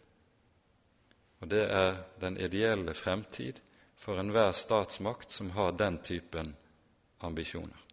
Og 1.39 1.47
det 1.47 1.65
er 1.71 2.01
den 2.19 2.37
ideelle 2.37 2.93
fremtid 2.93 3.59
for 3.99 4.19
enhver 4.19 4.51
statsmakt 4.51 5.31
som 5.31 5.51
har 5.55 5.71
den 5.71 5.97
typen 6.03 6.55
ambisjoner. 7.19 7.85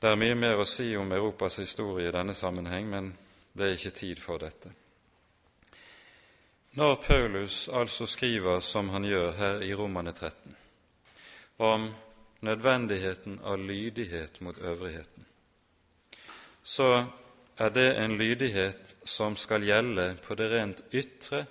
Det 0.00 0.08
er 0.08 0.16
mye 0.16 0.36
mer 0.36 0.60
å 0.60 0.68
si 0.68 0.94
om 0.96 1.12
Europas 1.12 1.58
historie 1.60 2.08
i 2.08 2.12
denne 2.14 2.34
sammenheng, 2.34 2.86
men 2.88 3.10
det 3.52 3.66
er 3.66 3.74
ikke 3.76 3.98
tid 3.98 4.20
for 4.22 4.40
dette. 4.40 4.72
Når 6.70 6.94
Paulus 7.02 7.68
altså 7.68 8.06
skriver 8.06 8.60
som 8.62 8.88
han 8.94 9.02
gjør 9.04 9.32
her 9.34 9.62
i 9.66 9.72
Romane 9.74 10.12
13, 10.12 10.56
om 11.58 11.88
nødvendigheten 12.46 13.40
av 13.42 13.58
lydighet 13.58 14.38
mot 14.40 14.58
øvrigheten, 14.58 15.26
så 16.62 17.06
er 17.58 17.74
det 17.74 17.88
en 17.98 18.14
lydighet 18.18 18.94
som 19.02 19.34
skal 19.36 19.66
gjelde 19.66 20.14
på 20.22 20.38
det 20.38 20.50
rent 20.52 20.84
ytre, 20.94 21.42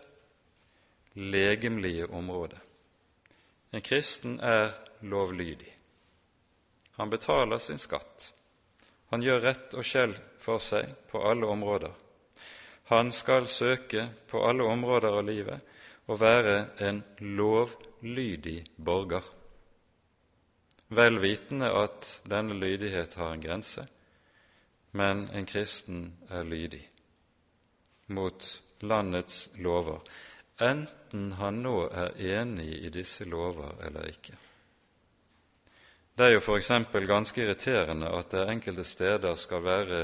legemlige 1.13 2.07
området. 2.07 2.59
En 3.73 3.81
kristen 3.81 4.39
er 4.39 4.71
lovlydig. 5.01 5.75
Han 6.95 7.09
betaler 7.09 7.57
sin 7.57 7.77
skatt. 7.77 8.31
Han 9.11 9.21
gjør 9.21 9.43
rett 9.43 9.75
og 9.75 9.83
skjell 9.83 10.15
for 10.39 10.63
seg 10.63 10.95
på 11.11 11.27
alle 11.27 11.47
områder. 11.47 11.91
Han 12.89 13.11
skal 13.11 13.47
søke 13.47 14.07
på 14.27 14.41
alle 14.49 14.65
områder 14.65 15.13
av 15.19 15.25
livet 15.27 16.09
å 16.09 16.15
være 16.17 16.55
en 16.81 17.03
lovlydig 17.21 18.63
borger, 18.81 19.25
vel 20.97 21.19
vitende 21.21 21.69
at 21.69 22.07
denne 22.25 22.57
lydighet 22.57 23.13
har 23.19 23.35
en 23.35 23.43
grense, 23.43 23.83
men 24.97 25.27
en 25.37 25.45
kristen 25.45 26.07
er 26.33 26.49
lydig 26.49 26.81
mot 28.17 28.47
landets 28.81 29.51
lover, 29.61 30.01
enten 30.57 31.35
han 31.37 31.59
nå 31.61 31.75
er 31.93 32.17
enig 32.39 32.71
i 32.87 32.89
disse 32.89 33.27
lover 33.29 33.83
eller 33.85 34.09
ikke. 34.09 34.33
Det 36.17 36.25
er 36.25 36.33
jo 36.33 36.41
f.eks. 36.41 36.71
ganske 37.07 37.45
irriterende 37.45 38.09
at 38.17 38.33
det 38.33 38.47
enkelte 38.49 38.83
steder 38.83 39.37
skal 39.37 39.63
være 39.63 40.01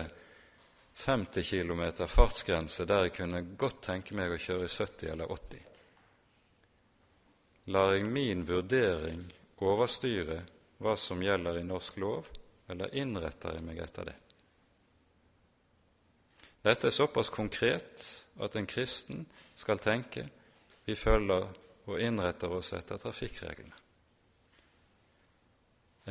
50 0.96 1.44
km 1.44 2.08
fartsgrense 2.08 2.86
der 2.88 3.08
jeg 3.08 3.16
kunne 3.18 3.42
godt 3.60 3.82
tenke 3.84 4.16
meg 4.16 4.32
å 4.32 4.40
kjøre 4.40 4.68
i 4.70 4.72
70 4.72 5.12
eller 5.12 5.32
80. 5.32 5.64
Lar 7.76 7.92
jeg 7.96 8.06
min 8.08 8.46
vurdering 8.48 9.26
overstyre 9.66 10.40
hva 10.80 10.96
som 11.00 11.24
gjelder 11.24 11.60
i 11.60 11.66
norsk 11.68 11.98
lov, 12.00 12.30
eller 12.72 12.96
innretter 12.96 13.58
jeg 13.58 13.66
meg 13.66 13.82
etter 13.84 14.08
det? 14.08 14.16
Dette 16.66 16.90
er 16.90 16.96
såpass 16.96 17.30
konkret 17.30 18.06
at 18.42 18.56
en 18.56 18.66
kristen 18.66 19.26
skal 19.56 19.84
tenke 19.84 20.26
vi 20.86 20.96
følger 20.96 21.48
og 21.86 22.02
innretter 22.02 22.54
oss 22.56 22.72
etter 22.74 23.02
trafikkreglene. 23.02 23.76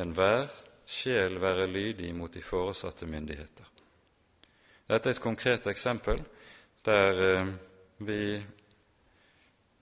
Enhver 0.02 0.50
sjel 0.86 1.38
være 1.42 1.68
lydig 1.70 2.10
mot 2.14 2.32
de 2.34 2.42
foresatte 2.42 3.06
myndigheter. 3.06 3.73
Dette 4.86 5.08
er 5.08 5.16
et 5.16 5.22
konkret 5.22 5.66
eksempel 5.70 6.20
der 6.84 7.20
eh, 7.24 7.52
vi 8.04 8.36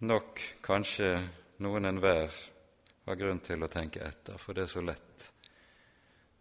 nok 0.07 0.40
kanskje 0.62 1.16
noen 1.62 1.88
enhver 1.90 2.30
har 3.07 3.18
grunn 3.18 3.40
til 3.42 3.62
å 3.62 3.70
tenke 3.70 4.03
etter, 4.07 4.38
for 4.38 4.55
det 4.55 4.66
er 4.66 4.70
så 4.70 4.82
lett 4.86 5.26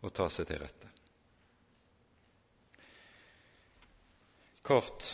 å 0.05 0.09
ta 0.13 0.27
seg 0.29 0.49
til 0.49 0.61
rette. 0.61 0.89
Kort 4.61 5.07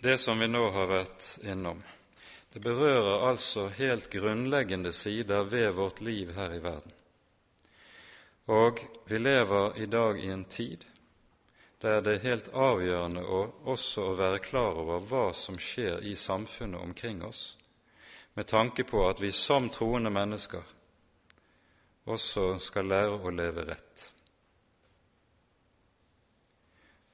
det 0.00 0.16
som 0.18 0.40
vi 0.40 0.48
nå 0.48 0.62
har 0.72 0.88
vært 0.88 1.26
innom, 1.44 1.82
det 2.52 2.64
berører 2.64 3.28
altså 3.28 3.68
helt 3.76 4.08
grunnleggende 4.12 4.92
sider 4.92 5.44
ved 5.52 5.74
vårt 5.76 6.00
liv 6.00 6.32
her 6.36 6.56
i 6.56 6.62
verden. 6.64 6.96
Og 8.52 8.80
vi 9.08 9.20
lever 9.20 9.78
i 9.84 9.86
dag 9.86 10.18
i 10.20 10.32
en 10.32 10.44
tid 10.48 10.88
der 11.82 12.00
det 12.00 12.12
er 12.14 12.26
helt 12.28 12.48
avgjørende 12.54 13.24
å, 13.26 13.40
også 13.72 14.04
å 14.12 14.18
være 14.18 14.42
klar 14.44 14.78
over 14.78 15.02
hva 15.02 15.24
som 15.34 15.58
skjer 15.58 16.04
i 16.06 16.14
samfunnet 16.16 16.80
omkring 16.80 17.24
oss, 17.26 17.56
med 18.34 18.46
tanke 18.46 18.86
på 18.86 19.02
at 19.08 19.20
vi 19.20 19.32
som 19.34 19.66
troende 19.70 20.12
mennesker 20.14 20.62
også 22.06 22.58
skal 22.62 22.86
lære 22.90 23.18
å 23.18 23.34
leve 23.34 23.66
rett. 23.66 24.06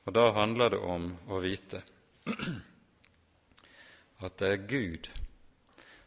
Og 0.08 0.14
da 0.16 0.30
handler 0.36 0.72
det 0.72 0.80
om 0.84 1.10
å 1.28 1.40
vite 1.44 1.82
at 4.24 4.38
det 4.40 4.52
er 4.52 4.68
Gud 4.68 5.10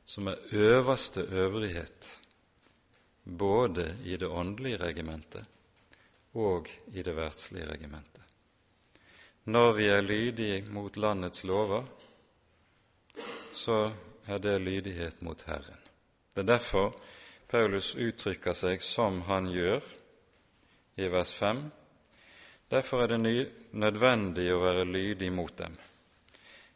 som 0.05 0.27
er 0.27 0.41
øverste 0.57 1.21
øvrighet 1.21 2.09
både 3.23 3.91
i 4.03 4.17
det 4.17 4.27
åndelige 4.27 4.81
regimentet 4.81 5.45
og 6.33 6.69
i 6.93 7.03
det 7.03 7.13
verdslige 7.15 7.69
regimentet. 7.69 8.10
Når 9.43 9.71
vi 9.73 9.87
er 9.89 10.01
lydige 10.01 10.61
mot 10.69 10.97
landets 10.97 11.43
lover, 11.43 11.83
så 13.53 13.91
er 14.27 14.37
det 14.37 14.61
lydighet 14.61 15.21
mot 15.21 15.41
Herren. 15.47 15.79
Det 16.35 16.43
er 16.43 16.51
derfor 16.57 16.93
Paulus 17.49 17.95
uttrykker 17.95 18.53
seg 18.53 18.83
som 18.85 19.21
han 19.27 19.49
gjør 19.49 19.81
i 21.01 21.09
vers 21.11 21.33
5. 21.33 21.63
Derfor 22.71 23.03
er 23.03 23.11
det 23.11 23.47
nødvendig 23.73 24.45
å 24.53 24.61
være 24.61 24.85
lydig 24.85 25.31
mot 25.33 25.57
dem, 25.57 25.73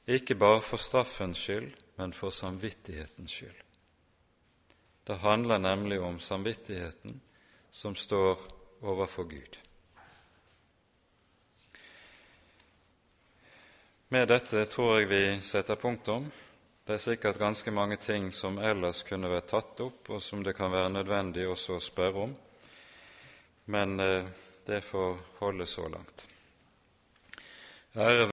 ikke 0.08 0.36
bare 0.36 0.62
for 0.62 0.82
straffens 0.82 1.46
skyld, 1.46 1.70
men 1.96 2.14
for 2.14 2.34
samvittighetens 2.34 3.32
skyld. 3.32 3.62
Det 5.08 5.22
handler 5.22 5.62
nemlig 5.62 6.02
om 6.02 6.20
samvittigheten 6.20 7.22
som 7.72 7.96
står 7.96 8.42
overfor 8.82 9.30
Gud. 9.30 9.58
Med 14.08 14.28
dette 14.30 14.68
tror 14.70 15.00
jeg 15.00 15.08
vi 15.10 15.20
setter 15.42 15.80
punktum. 15.82 16.28
Det 16.86 16.94
er 16.94 17.02
sikkert 17.02 17.40
ganske 17.42 17.72
mange 17.74 17.96
ting 17.98 18.28
som 18.38 18.60
ellers 18.62 19.00
kunne 19.04 19.32
vært 19.32 19.48
tatt 19.50 19.82
opp, 19.82 20.12
og 20.14 20.22
som 20.22 20.44
det 20.46 20.54
kan 20.54 20.70
være 20.70 20.92
nødvendig 20.94 21.48
også 21.50 21.80
å 21.80 21.82
spørre 21.82 22.26
om, 22.28 22.36
men 23.74 23.96
eh, 24.00 24.28
det 24.68 24.84
får 24.86 25.18
holde 25.40 25.66
så 25.66 25.88
langt. 25.90 26.28
Ære 27.98 28.22